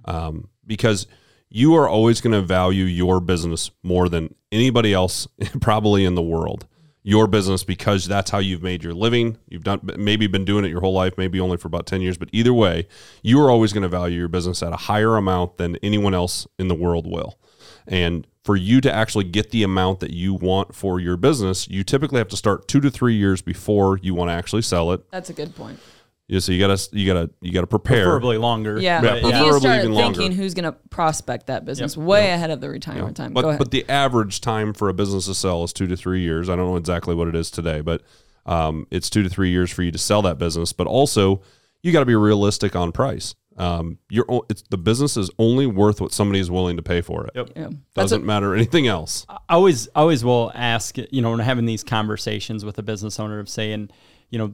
um, 0.04 0.48
because 0.66 1.06
you 1.48 1.74
are 1.74 1.88
always 1.88 2.20
going 2.20 2.32
to 2.32 2.42
value 2.42 2.84
your 2.84 3.20
business 3.20 3.70
more 3.82 4.08
than 4.08 4.34
anybody 4.52 4.92
else 4.92 5.28
probably 5.60 6.04
in 6.04 6.14
the 6.14 6.22
world 6.22 6.66
your 7.02 7.26
business 7.26 7.64
because 7.64 8.06
that's 8.06 8.30
how 8.30 8.38
you've 8.38 8.62
made 8.62 8.84
your 8.84 8.92
living. 8.92 9.38
You've 9.48 9.64
done 9.64 9.80
maybe 9.96 10.26
been 10.26 10.44
doing 10.44 10.64
it 10.64 10.68
your 10.68 10.80
whole 10.80 10.92
life 10.92 11.14
maybe 11.16 11.40
only 11.40 11.56
for 11.56 11.68
about 11.68 11.86
10 11.86 12.02
years 12.02 12.18
but 12.18 12.28
either 12.32 12.52
way 12.52 12.86
you 13.22 13.40
are 13.40 13.50
always 13.50 13.72
going 13.72 13.82
to 13.82 13.88
value 13.88 14.18
your 14.18 14.28
business 14.28 14.62
at 14.62 14.72
a 14.72 14.76
higher 14.76 15.16
amount 15.16 15.56
than 15.56 15.76
anyone 15.76 16.14
else 16.14 16.46
in 16.58 16.68
the 16.68 16.74
world 16.74 17.06
will. 17.06 17.38
And 17.86 18.26
for 18.44 18.56
you 18.56 18.80
to 18.82 18.92
actually 18.92 19.24
get 19.24 19.50
the 19.50 19.62
amount 19.62 20.00
that 20.00 20.10
you 20.10 20.34
want 20.34 20.74
for 20.74 21.00
your 21.00 21.16
business 21.16 21.68
you 21.68 21.84
typically 21.84 22.18
have 22.18 22.28
to 22.28 22.36
start 22.36 22.68
two 22.68 22.80
to 22.80 22.90
three 22.90 23.14
years 23.14 23.40
before 23.42 23.98
you 23.98 24.14
want 24.14 24.28
to 24.28 24.34
actually 24.34 24.62
sell 24.62 24.92
it. 24.92 25.10
That's 25.10 25.30
a 25.30 25.34
good 25.34 25.54
point. 25.54 25.78
Yeah, 26.30 26.38
so 26.38 26.52
you 26.52 26.60
gotta 26.60 26.80
you 26.92 27.12
gotta 27.12 27.28
you 27.40 27.52
gotta 27.52 27.66
prepare. 27.66 28.04
preferably 28.04 28.38
longer 28.38 28.78
Yeah, 28.78 29.02
Yeah, 29.02 29.14
you 29.16 29.22
need 29.22 29.32
to 29.32 29.58
start 29.60 29.78
even 29.80 29.94
thinking 29.94 29.94
longer. 30.22 30.36
who's 30.36 30.54
going 30.54 30.64
to 30.64 30.72
prospect 30.88 31.48
that 31.48 31.64
business 31.64 31.96
way 31.96 32.30
ahead 32.30 32.50
of 32.50 32.60
the 32.60 32.70
retirement 32.70 33.16
time. 33.16 33.32
But 33.32 33.42
Go 33.42 33.48
ahead. 33.48 33.58
but 33.58 33.72
the 33.72 33.84
average 33.88 34.40
time 34.40 34.72
for 34.72 34.88
a 34.88 34.94
business 34.94 35.26
to 35.26 35.34
sell 35.34 35.64
is 35.64 35.72
two 35.72 35.88
to 35.88 35.96
three 35.96 36.20
years. 36.20 36.48
I 36.48 36.54
don't 36.54 36.66
know 36.66 36.76
exactly 36.76 37.16
what 37.16 37.26
it 37.26 37.34
is 37.34 37.50
today, 37.50 37.80
but 37.80 38.02
um, 38.46 38.86
it's 38.92 39.10
two 39.10 39.24
to 39.24 39.28
three 39.28 39.50
years 39.50 39.72
for 39.72 39.82
you 39.82 39.90
to 39.90 39.98
sell 39.98 40.22
that 40.22 40.38
business. 40.38 40.72
But 40.72 40.86
also, 40.86 41.42
you 41.82 41.92
got 41.92 42.00
to 42.00 42.06
be 42.06 42.14
realistic 42.14 42.76
on 42.76 42.92
price. 42.92 43.34
Um, 43.56 43.98
you're 44.08 44.24
it's 44.48 44.62
the 44.70 44.78
business 44.78 45.16
is 45.16 45.30
only 45.38 45.66
worth 45.66 46.00
what 46.00 46.12
somebody 46.12 46.38
is 46.38 46.48
willing 46.48 46.76
to 46.76 46.82
pay 46.82 47.00
for 47.00 47.26
it. 47.26 47.32
Yep. 47.34 47.50
yeah. 47.56 47.68
Doesn't 47.94 48.24
matter 48.24 48.54
anything 48.54 48.86
else. 48.86 49.26
I 49.28 49.38
always 49.50 49.88
I 49.88 50.00
always 50.00 50.24
will 50.24 50.52
ask, 50.54 50.96
you 50.96 51.20
know, 51.20 51.30
when 51.32 51.40
having 51.40 51.66
these 51.66 51.82
conversations 51.82 52.64
with 52.64 52.78
a 52.78 52.82
business 52.82 53.18
owner 53.18 53.40
of 53.40 53.48
saying, 53.48 53.90
you 54.30 54.38
know, 54.38 54.52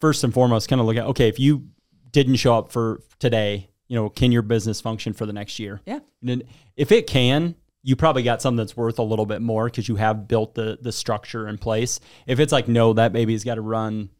first 0.00 0.24
and 0.24 0.32
foremost, 0.32 0.68
kind 0.68 0.80
of 0.80 0.86
look 0.86 0.96
at 0.96 1.04
okay, 1.06 1.28
if 1.28 1.38
you 1.38 1.68
didn't 2.12 2.36
show 2.36 2.56
up 2.56 2.72
for 2.72 3.02
today, 3.18 3.70
you 3.88 3.96
know, 3.96 4.08
can 4.08 4.32
your 4.32 4.42
business 4.42 4.80
function 4.80 5.12
for 5.12 5.26
the 5.26 5.32
next 5.32 5.58
year? 5.58 5.80
Yeah. 5.86 6.00
And 6.26 6.44
if 6.76 6.90
it 6.92 7.06
can, 7.06 7.54
you 7.82 7.94
probably 7.94 8.22
got 8.22 8.42
something 8.42 8.56
that's 8.56 8.76
worth 8.76 8.98
a 8.98 9.02
little 9.02 9.26
bit 9.26 9.40
more 9.40 9.66
because 9.66 9.88
you 9.88 9.96
have 9.96 10.26
built 10.26 10.54
the 10.54 10.78
the 10.80 10.92
structure 10.92 11.46
in 11.48 11.58
place. 11.58 12.00
If 12.26 12.40
it's 12.40 12.52
like 12.52 12.68
no, 12.68 12.92
that 12.94 13.12
baby's 13.12 13.44
got 13.44 13.56
to 13.56 13.60
run. 13.60 14.10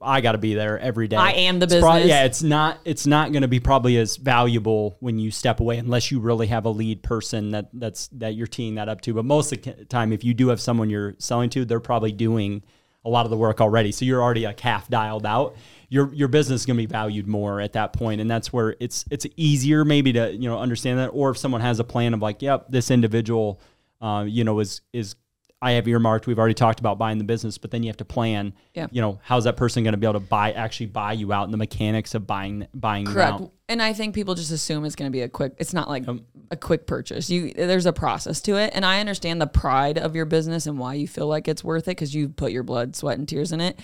I 0.00 0.20
got 0.20 0.32
to 0.32 0.38
be 0.38 0.54
there 0.54 0.78
every 0.78 1.08
day. 1.08 1.16
I 1.16 1.32
am 1.32 1.58
the 1.58 1.64
It's 1.64 1.74
business. 1.74 2.06
yeah, 2.06 2.24
it's 2.24 2.40
not. 2.42 2.78
It's 2.84 3.04
not 3.04 3.32
going 3.32 3.42
to 3.42 3.48
be 3.48 3.58
probably 3.58 3.96
as 3.96 4.16
valuable 4.16 4.96
when 5.00 5.18
you 5.18 5.32
step 5.32 5.58
away 5.58 5.76
unless 5.76 6.12
you 6.12 6.20
really 6.20 6.46
have 6.46 6.66
a 6.66 6.70
lead 6.70 7.02
person 7.02 7.50
that 7.50 7.68
that's 7.72 8.06
that 8.12 8.36
you're 8.36 8.46
teeing 8.46 8.76
that 8.76 8.88
up 8.88 9.00
to. 9.02 9.14
But 9.14 9.24
most 9.24 9.52
of 9.52 9.60
the 9.60 9.84
time, 9.86 10.12
if 10.12 10.22
you 10.22 10.34
do 10.34 10.48
have 10.48 10.60
someone 10.60 10.88
you're 10.88 11.16
selling 11.18 11.50
to, 11.50 11.64
they're 11.64 11.80
probably 11.80 12.12
doing 12.12 12.62
a 13.04 13.10
lot 13.10 13.26
of 13.26 13.30
the 13.30 13.36
work 13.36 13.60
already. 13.60 13.92
So 13.92 14.04
you're 14.04 14.22
already 14.22 14.44
like 14.44 14.60
half 14.60 14.88
dialed 14.88 15.26
out. 15.26 15.56
Your 15.88 16.12
your 16.14 16.28
business 16.28 16.62
is 16.62 16.66
going 16.66 16.76
to 16.76 16.82
be 16.82 16.86
valued 16.86 17.26
more 17.26 17.60
at 17.60 17.74
that 17.74 17.92
point, 17.92 18.20
and 18.20 18.30
that's 18.30 18.52
where 18.52 18.76
it's 18.80 19.04
it's 19.10 19.26
easier 19.36 19.84
maybe 19.84 20.12
to 20.14 20.32
you 20.32 20.48
know 20.48 20.58
understand 20.58 20.98
that. 20.98 21.08
Or 21.08 21.30
if 21.30 21.38
someone 21.38 21.60
has 21.60 21.80
a 21.80 21.84
plan 21.84 22.14
of 22.14 22.22
like, 22.22 22.40
yep, 22.40 22.66
this 22.70 22.90
individual, 22.90 23.60
uh, 24.00 24.24
you 24.26 24.44
know, 24.44 24.58
is 24.60 24.80
is 24.92 25.16
I 25.62 25.72
have 25.72 25.86
earmarked. 25.86 26.26
We've 26.26 26.38
already 26.40 26.54
talked 26.54 26.80
about 26.80 26.98
buying 26.98 27.18
the 27.18 27.24
business, 27.24 27.56
but 27.56 27.70
then 27.70 27.84
you 27.84 27.88
have 27.88 27.96
to 27.98 28.04
plan. 28.04 28.52
Yeah. 28.74 28.88
You 28.90 29.00
know, 29.00 29.20
how's 29.22 29.44
that 29.44 29.56
person 29.56 29.84
going 29.84 29.92
to 29.92 29.96
be 29.98 30.06
able 30.06 30.20
to 30.20 30.26
buy 30.26 30.50
actually 30.52 30.86
buy 30.86 31.12
you 31.12 31.32
out 31.32 31.44
and 31.44 31.52
the 31.52 31.56
mechanics 31.58 32.14
of 32.16 32.26
buying 32.26 32.66
buying 32.74 33.06
you 33.06 33.12
Correct. 33.12 33.32
out. 33.32 33.52
And 33.68 33.80
I 33.80 33.92
think 33.92 34.14
people 34.14 34.34
just 34.34 34.50
assume 34.50 34.84
it's 34.84 34.96
going 34.96 35.10
to 35.10 35.12
be 35.12 35.22
a 35.22 35.28
quick. 35.28 35.54
It's 35.58 35.72
not 35.72 35.88
like 35.88 36.06
Um, 36.08 36.26
a 36.50 36.56
quick 36.56 36.86
purchase. 36.86 37.30
You 37.30 37.52
there's 37.52 37.86
a 37.86 37.92
process 37.92 38.40
to 38.42 38.56
it, 38.56 38.72
and 38.74 38.84
I 38.84 38.98
understand 38.98 39.40
the 39.40 39.46
pride 39.46 39.98
of 39.98 40.16
your 40.16 40.24
business 40.26 40.66
and 40.66 40.78
why 40.78 40.94
you 40.94 41.06
feel 41.06 41.28
like 41.28 41.46
it's 41.46 41.62
worth 41.62 41.84
it 41.84 41.92
because 41.92 42.12
you 42.12 42.28
put 42.28 42.50
your 42.50 42.64
blood, 42.64 42.96
sweat, 42.96 43.18
and 43.18 43.28
tears 43.28 43.52
in 43.52 43.60
it. 43.60 43.78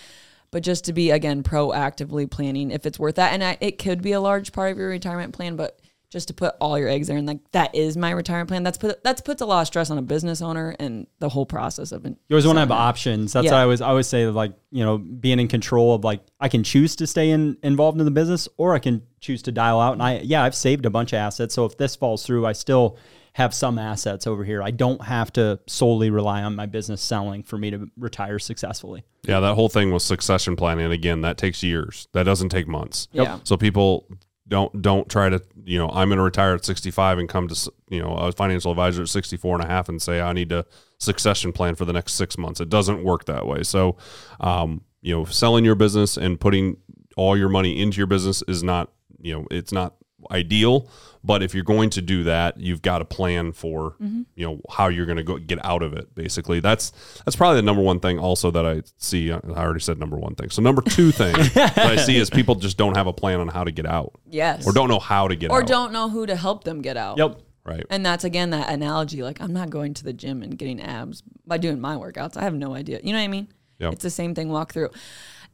But 0.51 0.65
just 0.65 0.85
to 0.87 0.93
be 0.93 1.11
again 1.11 1.43
proactively 1.45 2.29
planning 2.29 2.71
if 2.73 2.87
it's 2.87 2.99
worth 2.99 3.15
that, 3.15 3.33
and 3.33 3.45
I, 3.45 3.57
it 3.61 3.79
could 3.79 4.03
be 4.03 4.13
a 4.13 4.21
large 4.21 4.53
part 4.53 4.73
of 4.73 4.79
your 4.79 4.89
retirement 4.89 5.33
plan, 5.33 5.55
but 5.57 5.79
just 6.11 6.29
to 6.29 6.35
put 6.35 6.55
all 6.61 6.79
your 6.79 6.89
eggs 6.89 7.07
there 7.09 7.17
and 7.19 7.27
like 7.27 7.41
that 7.53 7.75
is 7.75 7.97
my 7.97 8.11
retirement 8.11 8.49
plan. 8.49 8.63
That's 8.63 8.79
put 8.79 9.03
that's 9.05 9.21
puts 9.21 9.43
a 9.43 9.47
lot 9.47 9.61
of 9.61 9.67
stress 9.67 9.91
on 9.91 9.99
a 9.99 10.03
business 10.03 10.41
owner 10.41 10.75
and 10.79 11.07
the 11.19 11.29
whole 11.29 11.45
process 11.47 11.93
of 11.93 12.07
it. 12.07 12.17
You 12.29 12.35
always 12.35 12.47
want 12.47 12.57
to 12.57 12.61
have 12.61 12.71
options. 12.71 13.33
That's 13.33 13.45
Yeah. 13.47 13.53
what 13.53 13.59
I 13.59 13.63
always 13.63 13.81
I 13.81 13.89
always 13.89 14.07
say 14.07 14.27
like 14.27 14.55
you 14.71 14.85
know 14.85 14.99
being 14.99 15.39
in 15.39 15.49
control 15.49 15.95
of 15.95 16.05
like 16.05 16.21
I 16.41 16.49
can 16.49 16.63
choose 16.65 16.97
to 16.97 17.07
stay 17.07 17.31
in 17.31 17.57
involved 17.63 17.99
in 17.99 18.05
the 18.05 18.11
business 18.11 18.49
or 18.57 18.75
I 18.75 18.79
can 18.79 19.03
choose 19.21 19.43
to 19.43 19.53
dial 19.53 19.81
out. 19.81 19.93
And 19.93 20.03
I 20.03 20.21
yeah 20.21 20.43
I've 20.45 20.55
saved 20.55 20.87
a 20.87 20.91
bunch 20.91 21.13
of 21.13 21.19
assets. 21.19 21.55
So 21.55 21.65
if 21.67 21.77
this 21.77 21.95
falls 21.95 22.25
through, 22.25 22.47
I 22.47 22.53
still 22.53 22.97
have 23.35 23.55
some 23.55 23.79
assets 23.79 24.27
over 24.27 24.43
here. 24.45 24.63
I 24.63 24.73
don't 24.73 25.03
have 25.05 25.33
to 25.35 25.61
solely 25.69 26.11
rely 26.11 26.43
on 26.43 26.57
my 26.57 26.67
business 26.67 27.01
selling 27.01 27.45
for 27.45 27.57
me 27.57 27.71
to 27.71 27.89
retire 27.97 28.39
successfully. 28.41 29.05
Yeah, 29.25 29.39
that 29.41 29.55
whole 29.55 29.69
thing 29.69 29.93
with 29.93 30.03
succession 30.03 30.57
planning 30.57 30.91
again, 30.91 31.21
that 31.21 31.37
takes 31.39 31.63
years. 31.63 32.09
That 32.15 32.25
doesn't 32.25 32.49
take 32.49 32.67
months. 32.67 33.07
Yeah. 33.13 33.39
So 33.45 33.57
people 33.57 34.07
don't 34.49 34.83
don't 34.83 35.09
try 35.09 35.29
to 35.29 35.43
you 35.65 35.79
know 35.79 35.89
i'm 35.91 36.09
going 36.09 36.17
to 36.17 36.23
retire 36.23 36.55
at 36.55 36.65
65 36.65 37.19
and 37.19 37.29
come 37.29 37.49
to 37.49 37.73
you 37.91 38.03
know 38.03 38.15
a 38.15 38.33
financial 38.33 38.71
advisor 38.71 39.03
at 39.03 39.09
64 39.09 39.57
and 39.57 39.65
a 39.65 39.69
half 39.69 39.89
and 39.89 40.01
say 40.01 40.21
i 40.21 40.33
need 40.33 40.51
a 40.51 40.65
succession 40.99 41.53
plan 41.53 41.75
for 41.75 41.85
the 41.85 41.93
next 41.93 42.15
six 42.15 42.37
months. 42.37 42.61
It 42.61 42.69
doesn't 42.69 43.05
work 43.05 43.25
that 43.27 43.47
way. 43.47 43.63
So 43.63 43.97
um, 44.41 44.83
you 45.01 45.15
know 45.15 45.25
selling 45.25 45.65
your 45.65 45.77
business 45.77 46.17
and 46.17 46.39
putting 46.39 46.77
all 47.17 47.37
your 47.37 47.49
money 47.49 47.81
into 47.81 47.99
your 47.99 48.07
business 48.07 48.43
is 48.49 48.63
not 48.63 48.93
you 49.21 49.35
know 49.35 49.47
it's 49.51 49.73
not 49.73 49.95
ideal 50.31 50.89
but 51.25 51.43
if 51.43 51.55
you're 51.55 51.65
going 51.65 51.91
to 51.91 52.03
do 52.03 52.25
that 52.25 52.59
you've 52.59 52.83
got 52.83 53.01
a 53.01 53.05
plan 53.05 53.53
for 53.53 53.93
mm-hmm. 53.93 54.23
you 54.35 54.47
know 54.47 54.61
how 54.71 54.89
you're 54.89 55.07
going 55.07 55.17
to 55.17 55.23
go 55.23 55.39
get 55.39 55.65
out 55.65 55.83
of 55.83 55.93
it 55.93 56.15
basically 56.15 56.61
that's 56.61 56.91
that's 57.25 57.37
probably 57.37 57.57
the 57.57 57.63
number 57.63 57.83
one 57.83 58.01
thing 58.01 58.19
also 58.19 58.51
that 58.51 58.67
i 58.67 58.83
see 58.97 59.31
uh, 59.31 59.41
i 59.55 59.63
already 59.63 59.81
said 59.81 59.99
number 59.99 60.17
one 60.17 60.35
thing 60.35 60.51
so 60.51 60.61
number 60.61 60.83
two 60.83 61.13
thing 61.13 61.33
that 61.55 61.79
i 61.79 61.97
see 61.97 62.17
is 62.17 62.31
people 62.31 62.55
just 62.55 62.77
don't 62.77 62.97
have 62.97 63.07
a 63.07 63.13
plan 63.13 63.41
on 63.41 63.49
how 63.49 63.63
to 63.63 63.71
get 63.71 63.87
out 63.87 64.19
Yes. 64.31 64.67
or 64.67 64.73
don't 64.73 64.89
know 64.89 64.99
how 64.99 65.29
to 65.29 65.37
get 65.37 65.51
out. 65.51 65.55
or 65.55 65.63
out 65.63 65.69
don't 65.69 65.93
know 65.93 66.09
who 66.09 66.27
to 66.27 66.37
help 66.37 66.65
them 66.65 66.83
get 66.83 66.97
out. 66.97 67.19
Yep. 67.19 67.41
right 67.65 67.85
And 67.91 68.05
that's 68.05 68.25
again 68.25 68.51
that 68.51 68.71
analogy. 68.71 69.23
Like 69.23 69.41
I'm 69.41 69.53
not 69.53 69.71
going 69.71 69.95
to 69.95 70.05
the 70.05 70.13
gym 70.13 70.43
and 70.43 70.59
getting 70.59 70.81
abs 70.81 71.23
by 71.47 71.59
doing 71.59 71.81
my 71.81 71.95
workouts. 71.97 72.37
I 72.37 72.43
have 72.45 72.55
no 72.55 72.75
idea. 72.75 73.01
You 73.03 73.13
know 73.13 73.19
what 73.19 73.25
I 73.25 73.29
mean? 73.29 73.49
Yep. 73.79 73.95
It's 73.95 74.03
the 74.03 74.11
same 74.11 74.35
thing 74.35 74.49
walk 74.49 74.73
through. 74.73 74.91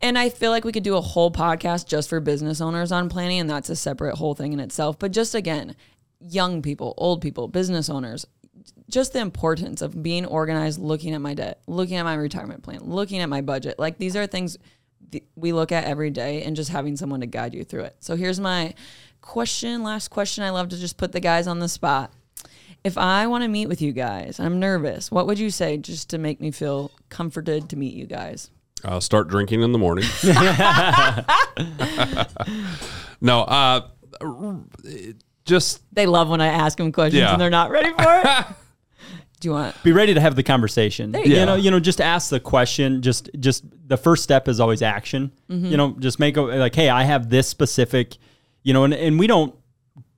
And 0.04 0.18
I 0.18 0.28
feel 0.28 0.50
like 0.50 0.66
we 0.66 0.72
could 0.72 0.82
do 0.82 0.96
a 0.96 1.00
whole 1.00 1.30
podcast 1.30 1.86
just 1.86 2.10
for 2.10 2.20
business 2.20 2.60
owners 2.60 2.92
on 2.92 3.08
planning, 3.08 3.40
and 3.40 3.48
that's 3.48 3.70
a 3.70 3.74
separate 3.74 4.16
whole 4.16 4.34
thing 4.34 4.52
in 4.52 4.60
itself. 4.60 4.98
But 4.98 5.12
just 5.12 5.34
again, 5.34 5.74
young 6.20 6.60
people, 6.60 6.92
old 6.98 7.22
people, 7.22 7.48
business 7.48 7.88
owners, 7.88 8.26
just 8.90 9.14
the 9.14 9.20
importance 9.20 9.80
of 9.80 10.02
being 10.02 10.26
organized, 10.26 10.78
looking 10.78 11.14
at 11.14 11.22
my 11.22 11.32
debt, 11.32 11.62
looking 11.66 11.96
at 11.96 12.02
my 12.02 12.12
retirement 12.12 12.62
plan, 12.62 12.80
looking 12.82 13.20
at 13.20 13.30
my 13.30 13.40
budget. 13.40 13.78
Like 13.78 13.96
these 13.96 14.14
are 14.14 14.26
things 14.26 14.58
th- 15.10 15.24
we 15.36 15.54
look 15.54 15.72
at 15.72 15.84
every 15.84 16.10
day 16.10 16.42
and 16.42 16.54
just 16.54 16.68
having 16.68 16.98
someone 16.98 17.20
to 17.20 17.26
guide 17.26 17.54
you 17.54 17.64
through 17.64 17.84
it. 17.84 17.96
So 18.00 18.14
here's 18.14 18.38
my 18.38 18.74
question, 19.22 19.82
last 19.82 20.08
question. 20.08 20.44
I 20.44 20.50
love 20.50 20.68
to 20.68 20.76
just 20.76 20.98
put 20.98 21.12
the 21.12 21.20
guys 21.20 21.46
on 21.46 21.60
the 21.60 21.68
spot. 21.68 22.12
If 22.84 22.98
I 22.98 23.26
want 23.26 23.40
to 23.42 23.48
meet 23.48 23.68
with 23.68 23.80
you 23.80 23.92
guys, 23.92 24.38
I'm 24.38 24.60
nervous. 24.60 25.10
What 25.10 25.26
would 25.26 25.38
you 25.38 25.48
say 25.48 25.78
just 25.78 26.10
to 26.10 26.18
make 26.18 26.42
me 26.42 26.50
feel 26.50 26.90
comforted 27.08 27.70
to 27.70 27.76
meet 27.76 27.94
you 27.94 28.04
guys? 28.04 28.50
Uh, 28.84 29.00
start 29.00 29.28
drinking 29.28 29.62
in 29.62 29.72
the 29.72 29.78
morning 29.78 30.04
no 33.20 33.40
uh 33.42 33.80
just 35.44 35.82
They 35.94 36.06
love 36.06 36.28
when 36.28 36.40
I 36.40 36.46
ask 36.46 36.78
them 36.78 36.92
questions 36.92 37.20
Yeah. 37.20 37.32
and 37.32 37.40
they're 37.40 37.50
not 37.50 37.70
ready 37.70 37.90
for 37.90 38.22
it. 38.24 38.46
Do 39.40 39.48
you 39.48 39.52
want? 39.52 39.82
be 39.82 39.92
ready 39.92 40.14
to 40.14 40.20
have 40.20 40.36
the 40.36 40.42
conversation. 40.42 41.12
you 41.12 41.20
you 41.20 41.34
go. 41.34 41.44
know, 41.44 41.54
you 41.56 41.70
know, 41.70 41.80
just 41.80 42.00
ask 42.00 42.30
the 42.30 42.40
question. 42.40 43.02
Just, 43.02 43.28
just 43.40 43.62
the 43.86 43.98
first 43.98 44.22
step 44.22 44.48
is 44.48 44.58
always 44.58 44.80
action. 44.80 45.32
Mm-hmm. 45.50 45.66
You 45.66 45.76
know, 45.76 45.96
just 45.98 46.18
make 46.18 46.38
a 46.38 46.42
like, 46.42 46.74
hey, 46.74 46.88
I 46.88 47.02
have 47.04 47.28
this 47.28 47.46
specific, 47.46 48.16
you 48.62 48.72
know, 48.72 48.84
and, 48.84 48.94
and 48.94 49.18
we 49.18 49.26
don't 49.26 49.54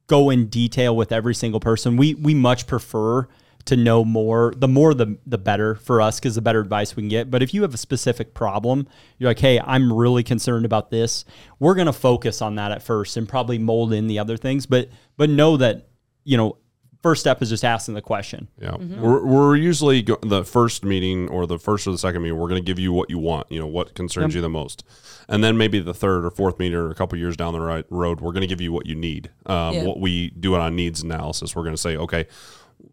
go 0.07 0.31
in 0.31 0.47
detail 0.47 0.95
with 0.95 1.11
every 1.11 1.35
single 1.35 1.59
person. 1.59 1.97
We 1.97 2.15
we 2.15 2.35
much 2.35 2.69
prefer 2.69 3.27
to 3.67 3.77
know 3.77 4.05
more. 4.05 4.53
The 4.57 4.69
more 4.69 4.95
the 4.95 5.19
the 5.27 5.39
better 5.39 5.75
for 5.75 6.01
us 6.01 6.19
because 6.19 6.35
the 6.35 6.43
better 6.43 6.61
advice 6.61 6.97
we 6.97 7.03
can 7.03 7.09
get. 7.09 7.31
But 7.31 7.43
if 7.43 7.53
you 7.53 7.63
have 7.63 7.75
a 7.75 7.79
specific 7.79 8.35
problem, 8.35 8.89
you're 9.19 9.31
like, 9.31 9.39
hey, 9.39 9.61
I'm 9.61 9.93
really 9.93 10.23
concerned 10.23 10.65
about 10.65 10.91
this. 10.91 11.25
We're 11.59 11.75
gonna 11.75 11.93
focus 11.93 12.41
on 12.43 12.55
that 12.57 12.73
at 12.73 12.83
first 12.83 13.17
and 13.17 13.29
probably 13.29 13.59
mold 13.59 13.93
in 13.93 14.07
the 14.07 14.19
other 14.19 14.37
things. 14.37 14.67
But 14.67 14.89
but 15.17 15.31
know 15.31 15.57
that 15.57 15.89
you 16.25 16.37
know. 16.37 16.59
First 17.07 17.21
step 17.21 17.41
is 17.41 17.49
just 17.51 17.65
asking 17.65 17.95
the 17.95 18.03
question. 18.03 18.49
Yeah, 18.61 18.75
we're, 18.77 19.25
we're 19.25 19.55
usually 19.57 20.03
go- 20.03 20.19
the 20.23 20.45
first 20.45 20.85
meeting 20.85 21.29
or 21.29 21.47
the 21.47 21.57
first 21.59 21.87
or 21.87 21.93
the 21.93 21.99
second 21.99 22.23
meeting. 22.23 22.37
We're 22.37 22.49
going 22.49 22.61
to 22.61 22.67
give 22.67 22.81
you 22.81 22.93
what 22.93 23.11
you 23.11 23.19
want. 23.19 23.47
You 23.51 23.61
know 23.61 23.67
what 23.69 23.95
concerns 23.95 24.35
you 24.35 24.41
the 24.41 24.49
most, 24.49 24.83
and 25.29 25.45
then 25.45 25.57
maybe 25.57 25.79
the 25.79 25.95
third 25.95 26.25
or 26.25 26.31
fourth 26.31 26.59
meeting 26.59 26.77
or 26.77 26.91
a 26.91 26.95
couple 26.97 27.17
years 27.17 27.37
down 27.37 27.53
the 27.53 27.61
right 27.61 27.85
road, 27.91 28.21
we're 28.21 28.33
going 28.33 28.41
to 28.41 28.49
give 28.49 28.61
you 28.61 28.73
what 28.73 28.87
you 28.87 28.97
need. 28.97 29.31
Um, 29.47 29.75
Yeah. 29.75 29.85
What 29.85 30.01
we 30.01 30.31
do 30.31 30.57
it 30.57 30.59
on 30.61 30.75
needs 30.75 31.01
analysis. 31.03 31.55
We're 31.55 31.63
going 31.63 31.75
to 31.77 31.81
say, 31.81 31.97
okay, 31.97 32.27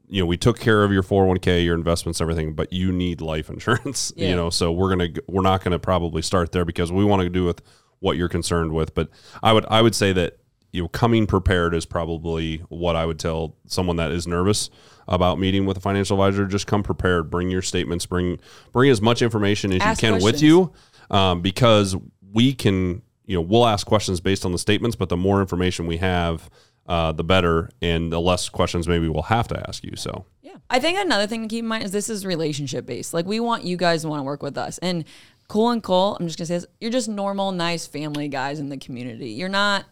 you 0.09 0.21
know, 0.21 0.27
we 0.27 0.37
took 0.37 0.59
care 0.59 0.83
of 0.83 0.91
your 0.91 1.01
401k, 1.01 1.65
your 1.65 1.73
investments, 1.75 2.21
everything, 2.21 2.53
but 2.53 2.71
you 2.71 2.91
need 2.91 3.19
life 3.19 3.49
insurance. 3.55 4.13
Yeah. 4.15 4.29
You 4.29 4.35
know, 4.35 4.49
so 4.51 4.71
we're 4.71 4.89
gonna 4.89 5.09
we're 5.27 5.41
not 5.41 5.63
going 5.63 5.71
to 5.71 5.79
probably 5.79 6.21
start 6.21 6.51
there 6.51 6.65
because 6.65 6.91
we 6.91 7.03
want 7.03 7.23
to 7.23 7.29
do 7.29 7.45
with 7.45 7.63
what 7.99 8.15
you're 8.17 8.29
concerned 8.29 8.73
with. 8.73 8.93
But 8.93 9.09
I 9.41 9.53
would 9.53 9.65
I 9.69 9.81
would 9.81 9.95
say 9.95 10.13
that 10.13 10.37
you 10.73 10.81
know 10.81 10.89
coming 10.89 11.25
prepared 11.25 11.73
is 11.73 11.85
probably 11.85 12.57
what 12.67 12.97
I 12.97 13.05
would 13.05 13.19
tell 13.19 13.55
someone 13.67 13.95
that 13.97 14.11
is 14.11 14.27
nervous 14.27 14.69
about 15.07 15.39
meeting 15.39 15.65
with 15.65 15.77
a 15.77 15.79
financial 15.79 16.21
advisor. 16.21 16.45
Just 16.45 16.67
come 16.67 16.83
prepared. 16.83 17.29
Bring 17.29 17.49
your 17.49 17.61
statements. 17.61 18.05
Bring 18.05 18.39
bring 18.73 18.89
as 18.89 19.01
much 19.01 19.21
information 19.21 19.71
as 19.71 19.81
Ask 19.81 20.01
you 20.01 20.09
can 20.09 20.21
with 20.21 20.41
you, 20.41 20.73
um, 21.09 21.41
because 21.41 21.95
we 22.33 22.53
can 22.53 23.03
you 23.25 23.35
know 23.37 23.41
we'll 23.41 23.65
ask 23.65 23.87
questions 23.87 24.19
based 24.19 24.45
on 24.45 24.51
the 24.51 24.57
statements, 24.57 24.97
but 24.97 25.07
the 25.07 25.17
more 25.17 25.39
information 25.39 25.87
we 25.87 25.97
have. 25.97 26.49
Uh, 26.85 27.13
the 27.13 27.23
better, 27.23 27.69
and 27.81 28.11
the 28.11 28.19
less 28.19 28.49
questions 28.49 28.89
maybe 28.89 29.07
we'll 29.07 29.21
have 29.21 29.47
to 29.47 29.57
ask 29.69 29.85
you. 29.85 29.95
So, 29.95 30.25
Yeah. 30.41 30.57
I 30.69 30.81
think 30.81 30.99
another 30.99 31.27
thing 31.27 31.43
to 31.43 31.47
keep 31.47 31.63
in 31.63 31.67
mind 31.69 31.85
is 31.85 31.91
this 31.91 32.09
is 32.09 32.25
relationship 32.25 32.85
based. 32.85 33.13
Like 33.13 33.25
we 33.25 33.39
want 33.39 33.63
you 33.63 33.77
guys 33.77 34.01
to 34.01 34.09
want 34.09 34.19
to 34.19 34.23
work 34.25 34.43
with 34.43 34.57
us. 34.57 34.79
And 34.79 35.05
Cole 35.47 35.69
and 35.69 35.81
Cole, 35.81 36.17
I'm 36.19 36.27
just 36.27 36.37
gonna 36.37 36.47
say 36.47 36.55
this, 36.55 36.65
you're 36.81 36.91
just 36.91 37.07
normal, 37.07 37.53
nice 37.53 37.87
family 37.87 38.27
guys 38.27 38.59
in 38.59 38.67
the 38.67 38.75
community. 38.75 39.29
You're 39.29 39.47
not 39.47 39.85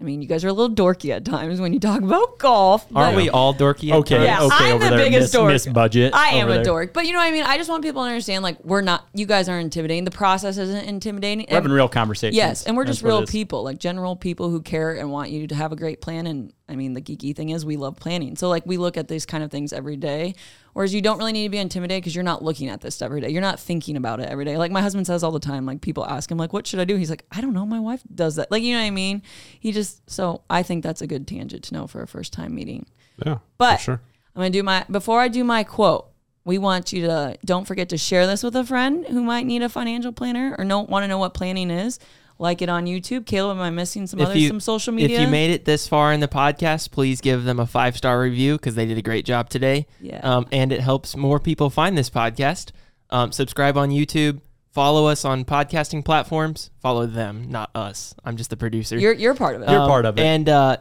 I 0.00 0.02
mean, 0.04 0.22
you 0.22 0.28
guys 0.28 0.44
are 0.46 0.48
a 0.48 0.52
little 0.52 0.74
dorky 0.74 1.10
at 1.10 1.26
times 1.26 1.60
when 1.60 1.74
you 1.74 1.78
talk 1.78 2.00
about 2.00 2.38
golf. 2.38 2.86
Aren't 2.94 3.16
we 3.18 3.28
all 3.28 3.52
dorky? 3.52 3.90
at 3.90 3.96
Okay, 3.98 4.14
times? 4.16 4.24
Yeah, 4.26 4.42
okay, 4.44 4.54
I'm 4.70 4.74
over 4.76 4.84
the 4.84 4.90
there, 4.90 4.98
biggest 4.98 5.20
miss, 5.24 5.32
dork. 5.32 5.52
miss 5.52 5.66
budget. 5.66 6.14
I 6.14 6.28
am 6.36 6.48
a 6.48 6.54
there. 6.54 6.64
dork. 6.64 6.94
But 6.94 7.04
you 7.06 7.12
know 7.12 7.18
what 7.18 7.26
I 7.28 7.32
mean? 7.32 7.44
I 7.44 7.58
just 7.58 7.68
want 7.68 7.82
people 7.82 8.02
to 8.02 8.08
understand 8.08 8.42
like 8.42 8.64
we're 8.64 8.80
not 8.80 9.06
you 9.12 9.26
guys 9.26 9.46
aren't 9.48 9.64
intimidating. 9.64 10.04
The 10.06 10.10
process 10.10 10.56
isn't 10.56 10.84
intimidating. 10.86 11.44
We're 11.50 11.54
having 11.56 11.70
real 11.72 11.88
conversations. 11.88 12.34
Yes, 12.36 12.64
and 12.64 12.78
we're 12.78 12.86
just 12.86 13.02
That's 13.02 13.12
what 13.12 13.18
real 13.18 13.26
people, 13.26 13.62
like 13.62 13.78
general 13.78 14.16
people 14.16 14.48
who 14.48 14.62
care 14.62 14.94
and 14.94 15.10
want 15.12 15.30
you 15.30 15.46
to 15.46 15.54
have 15.54 15.70
a 15.72 15.76
great 15.76 16.00
plan. 16.00 16.26
And 16.26 16.54
I 16.66 16.76
mean, 16.76 16.94
the 16.94 17.02
geeky 17.02 17.36
thing 17.36 17.50
is 17.50 17.66
we 17.66 17.76
love 17.76 17.96
planning. 17.96 18.36
So 18.36 18.48
like 18.48 18.64
we 18.64 18.78
look 18.78 18.96
at 18.96 19.06
these 19.08 19.26
kind 19.26 19.44
of 19.44 19.50
things 19.50 19.72
every 19.74 19.96
day. 19.96 20.34
Whereas 20.72 20.94
you 20.94 21.02
don't 21.02 21.18
really 21.18 21.32
need 21.32 21.44
to 21.44 21.48
be 21.50 21.58
intimidated 21.58 22.02
because 22.02 22.14
you're 22.14 22.22
not 22.24 22.44
looking 22.44 22.68
at 22.68 22.80
this 22.80 23.02
every 23.02 23.20
day. 23.20 23.30
You're 23.30 23.40
not 23.42 23.58
thinking 23.58 23.96
about 23.96 24.20
it 24.20 24.28
every 24.28 24.44
day. 24.44 24.56
Like 24.56 24.70
my 24.70 24.80
husband 24.80 25.06
says 25.06 25.22
all 25.22 25.32
the 25.32 25.40
time. 25.40 25.66
Like 25.66 25.80
people 25.80 26.04
ask 26.06 26.30
him, 26.30 26.38
like, 26.38 26.52
"What 26.52 26.66
should 26.66 26.80
I 26.80 26.84
do?" 26.84 26.96
He's 26.96 27.10
like, 27.10 27.24
"I 27.32 27.40
don't 27.40 27.52
know. 27.52 27.66
My 27.66 27.80
wife 27.80 28.02
does 28.14 28.36
that." 28.36 28.50
Like 28.50 28.62
you 28.62 28.74
know 28.74 28.80
what 28.80 28.86
I 28.86 28.90
mean? 28.90 29.22
He 29.58 29.72
just 29.72 30.08
so 30.08 30.42
I 30.48 30.62
think 30.62 30.82
that's 30.84 31.02
a 31.02 31.06
good 31.06 31.26
tangent 31.26 31.64
to 31.64 31.74
know 31.74 31.86
for 31.86 32.02
a 32.02 32.06
first 32.06 32.32
time 32.32 32.54
meeting. 32.54 32.86
yeah, 33.24 33.38
But 33.58 33.78
sure. 33.78 34.00
I'm 34.34 34.40
gonna 34.40 34.50
do 34.50 34.62
my 34.62 34.84
before 34.90 35.20
I 35.20 35.28
do 35.28 35.42
my 35.44 35.64
quote. 35.64 36.06
We 36.44 36.56
want 36.56 36.92
you 36.92 37.02
to 37.06 37.36
don't 37.44 37.66
forget 37.66 37.90
to 37.90 37.98
share 37.98 38.26
this 38.26 38.42
with 38.42 38.56
a 38.56 38.64
friend 38.64 39.06
who 39.06 39.22
might 39.22 39.44
need 39.46 39.62
a 39.62 39.68
financial 39.68 40.10
planner 40.12 40.56
or 40.58 40.64
don't 40.64 40.88
want 40.88 41.04
to 41.04 41.08
know 41.08 41.18
what 41.18 41.34
planning 41.34 41.70
is. 41.70 41.98
Like 42.40 42.62
it 42.62 42.70
on 42.70 42.86
YouTube. 42.86 43.26
Caleb, 43.26 43.58
am 43.58 43.62
I 43.62 43.68
missing 43.68 44.06
some 44.06 44.18
other 44.18 44.40
some 44.40 44.60
social 44.60 44.94
media? 44.94 45.18
If 45.18 45.20
you 45.20 45.28
made 45.28 45.50
it 45.50 45.66
this 45.66 45.86
far 45.86 46.10
in 46.10 46.20
the 46.20 46.28
podcast, 46.28 46.90
please 46.90 47.20
give 47.20 47.44
them 47.44 47.60
a 47.60 47.66
five 47.66 47.98
star 47.98 48.18
review 48.18 48.54
because 48.56 48.74
they 48.74 48.86
did 48.86 48.96
a 48.96 49.02
great 49.02 49.26
job 49.26 49.50
today. 49.50 49.86
Yeah. 50.00 50.20
Um, 50.20 50.46
and 50.50 50.72
it 50.72 50.80
helps 50.80 51.14
more 51.14 51.38
people 51.38 51.68
find 51.68 51.98
this 51.98 52.08
podcast. 52.08 52.70
Um, 53.10 53.30
subscribe 53.30 53.76
on 53.76 53.90
YouTube. 53.90 54.40
Follow 54.72 55.06
us 55.06 55.26
on 55.26 55.44
podcasting 55.44 56.02
platforms. 56.02 56.70
Follow 56.80 57.04
them, 57.04 57.50
not 57.50 57.70
us. 57.74 58.14
I'm 58.24 58.38
just 58.38 58.48
the 58.48 58.56
producer. 58.56 58.98
you're 58.98 59.12
you're 59.12 59.34
part 59.34 59.56
of 59.56 59.62
it. 59.62 59.70
You're 59.70 59.86
part 59.86 60.06
of 60.06 60.18
it. 60.18 60.22
And 60.22 60.48
uh, 60.48 60.78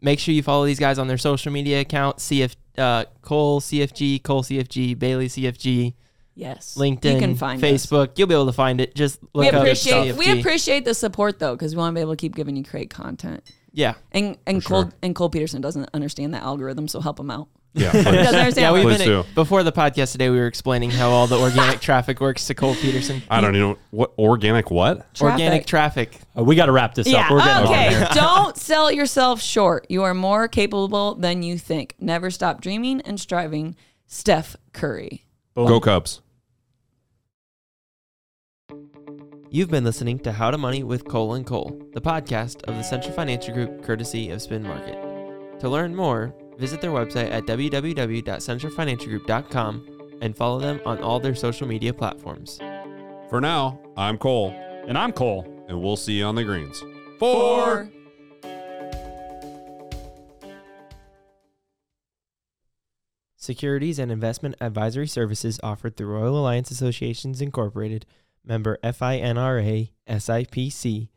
make 0.00 0.20
sure 0.20 0.34
you 0.34 0.44
follow 0.44 0.66
these 0.66 0.78
guys 0.78 1.00
on 1.00 1.08
their 1.08 1.18
social 1.18 1.50
media 1.50 1.80
account. 1.80 2.18
CF 2.18 2.54
uh, 2.78 3.06
Cole 3.22 3.60
CFG, 3.60 4.22
Cole 4.22 4.44
CFG, 4.44 4.96
Baileigh 4.96 5.26
CFG, 5.26 5.94
yes, 6.34 6.74
LinkedIn, 6.78 7.14
You 7.14 7.18
can 7.18 7.34
find 7.36 7.62
us. 7.62 7.70
Facebook. 7.86 8.18
You'll 8.18 8.28
be 8.28 8.34
able 8.34 8.46
to 8.46 8.52
find 8.52 8.80
it. 8.80 8.94
Just 8.94 9.20
look 9.34 9.42
We 9.44 9.48
up 9.48 9.54
appreciate 9.54 10.16
we 10.16 10.38
appreciate 10.40 10.84
the 10.84 10.94
support 10.94 11.38
though 11.38 11.54
because 11.54 11.74
we 11.74 11.78
want 11.78 11.94
to 11.94 11.98
be 11.98 12.00
able 12.00 12.12
to 12.12 12.16
keep 12.16 12.34
giving 12.34 12.56
you 12.56 12.62
great 12.62 12.90
content. 12.90 13.42
Yeah. 13.72 13.94
And 14.12 14.36
and 14.46 14.64
Cole 14.64 14.82
sure. 14.84 14.92
and 15.02 15.14
Kole 15.14 15.32
Petersen 15.32 15.60
doesn't 15.60 15.88
understand 15.94 16.34
the 16.34 16.38
algorithm, 16.38 16.88
so 16.88 17.00
help 17.00 17.18
him 17.18 17.30
out. 17.30 17.48
Yeah, 17.74 17.90
doesn't 17.92 18.06
understand. 18.06 18.56
Yeah, 18.56 18.72
we've 18.72 18.82
Please 18.82 18.98
been 18.98 19.22
do. 19.22 19.24
before 19.34 19.62
the 19.62 19.72
podcast 19.72 20.12
today. 20.12 20.28
We 20.28 20.36
were 20.38 20.46
explaining 20.46 20.90
how 20.90 21.08
all 21.08 21.26
the 21.26 21.38
organic 21.38 21.80
traffic 21.88 22.20
works 22.20 22.46
to 22.48 22.54
Kole 22.54 22.74
Petersen. 22.78 23.22
I 23.30 23.40
don't 23.40 23.56
even 23.56 23.70
know 23.70 23.78
what 23.90 24.12
organic 24.18 24.70
what. 24.70 25.06
Organic 25.22 25.64
traffic. 25.64 26.18
Uh, 26.36 26.44
we 26.44 26.54
got 26.54 26.66
to 26.66 26.72
wrap 26.72 26.94
this 26.94 27.06
Yeah. 27.08 27.24
up. 27.24 27.30
We're 27.30 27.38
getting 27.38 27.70
okay. 28.02 28.08
Don't 28.12 28.58
sell 28.58 28.92
yourself 28.92 29.40
short. 29.40 29.86
You 29.88 30.02
are 30.02 30.12
more 30.12 30.48
capable 30.48 31.14
than 31.14 31.42
you 31.42 31.56
think. 31.56 31.94
Never 31.98 32.30
stop 32.30 32.60
dreaming 32.60 33.00
and 33.02 33.18
striving. 33.18 33.74
Steph 34.06 34.54
Curry. 34.74 35.21
Go 35.54 35.80
Cubs. 35.80 36.22
You've 39.50 39.68
been 39.70 39.84
listening 39.84 40.18
to 40.20 40.32
How 40.32 40.50
to 40.50 40.56
Money 40.56 40.82
with 40.82 41.04
Cole 41.06 41.34
and 41.34 41.44
Cole, 41.46 41.78
the 41.92 42.00
podcast 42.00 42.62
of 42.64 42.76
the 42.76 42.82
Central 42.82 43.12
Financial 43.12 43.52
Group, 43.52 43.82
courtesy 43.82 44.30
of 44.30 44.40
Spin 44.40 44.62
Markket. 44.62 44.96
To 45.60 45.68
learn 45.68 45.94
more, 45.94 46.34
visit 46.58 46.80
their 46.80 46.90
website 46.90 47.30
at 47.30 47.42
www.centralfinancialgroup.com 47.44 50.18
and 50.22 50.34
follow 50.36 50.58
them 50.58 50.80
on 50.86 51.02
all 51.02 51.20
their 51.20 51.34
social 51.34 51.68
media 51.68 51.92
platforms. 51.92 52.58
For 53.28 53.40
now, 53.42 53.78
I'm 53.96 54.16
Cole, 54.16 54.52
And 54.88 54.96
I'm 54.96 55.12
Cole. 55.12 55.46
and 55.68 55.80
we'll 55.82 55.96
see 55.96 56.14
you 56.14 56.24
on 56.24 56.34
the 56.34 56.44
greens. 56.44 56.82
Four. 57.18 57.90
Securities 63.42 63.98
and 63.98 64.12
investment 64.12 64.54
advisory 64.60 65.08
services 65.08 65.58
offered 65.64 65.96
through 65.96 66.14
Royal 66.14 66.38
Alliance 66.38 66.70
Associates 66.70 67.24
Incorporated, 67.24 68.06
member 68.44 68.78
FINRA, 68.84 69.90
SIPC. 70.08 71.08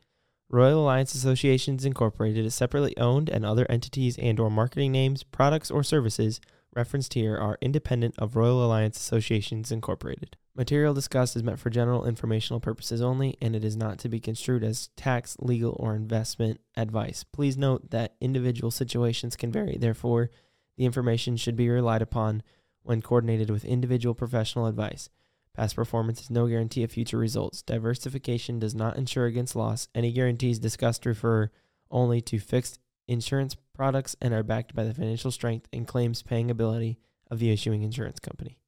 Royal 0.50 0.80
Alliance 0.80 1.14
Associates 1.14 1.84
Incorporated 1.84 2.44
is 2.44 2.52
separately 2.52 2.96
owned 2.96 3.28
and 3.28 3.46
other 3.46 3.64
entities 3.70 4.18
and 4.18 4.40
or 4.40 4.50
marketing 4.50 4.90
names, 4.90 5.22
products 5.22 5.70
or 5.70 5.84
services 5.84 6.40
referenced 6.74 7.14
here 7.14 7.36
are 7.36 7.58
independent 7.60 8.16
of 8.18 8.34
Royal 8.34 8.64
Alliance 8.64 8.98
Associates 8.98 9.70
Incorporated. 9.70 10.36
Material 10.56 10.94
discussed 10.94 11.36
is 11.36 11.44
meant 11.44 11.60
for 11.60 11.70
general 11.70 12.06
informational 12.06 12.58
purposes 12.58 13.00
only 13.00 13.36
and 13.40 13.54
it 13.54 13.64
is 13.64 13.76
not 13.76 13.98
to 14.00 14.08
be 14.08 14.18
construed 14.18 14.64
as 14.64 14.88
tax, 14.96 15.36
legal 15.38 15.76
or 15.78 15.94
investment 15.94 16.60
advice. 16.76 17.22
Please 17.22 17.56
note 17.56 17.90
that 17.92 18.16
individual 18.20 18.72
situations 18.72 19.36
can 19.36 19.52
vary. 19.52 19.76
Therefore, 19.78 20.30
the 20.76 20.84
information 20.84 21.36
should 21.36 21.56
be 21.56 21.68
relied 21.68 22.02
upon 22.02 22.42
when 22.82 23.02
coordinated 23.02 23.50
with 23.50 23.64
individual 23.64 24.14
professional 24.14 24.66
advice. 24.66 25.08
Past 25.54 25.74
performance 25.74 26.20
is 26.20 26.30
no 26.30 26.46
guarantee 26.46 26.82
of 26.82 26.92
future 26.92 27.16
results. 27.16 27.62
Diversification 27.62 28.58
does 28.58 28.74
not 28.74 28.96
insure 28.96 29.26
against 29.26 29.56
loss. 29.56 29.88
Any 29.94 30.12
guarantees 30.12 30.58
discussed 30.58 31.06
refer 31.06 31.50
only 31.90 32.20
to 32.22 32.38
fixed 32.38 32.78
insurance 33.08 33.56
products 33.74 34.16
and 34.20 34.34
are 34.34 34.42
backed 34.42 34.74
by 34.74 34.84
the 34.84 34.94
financial 34.94 35.30
strength 35.30 35.66
and 35.72 35.86
claims 35.86 36.22
paying 36.22 36.50
ability 36.50 36.98
of 37.30 37.38
the 37.38 37.50
issuing 37.50 37.82
insurance 37.82 38.18
company. 38.20 38.58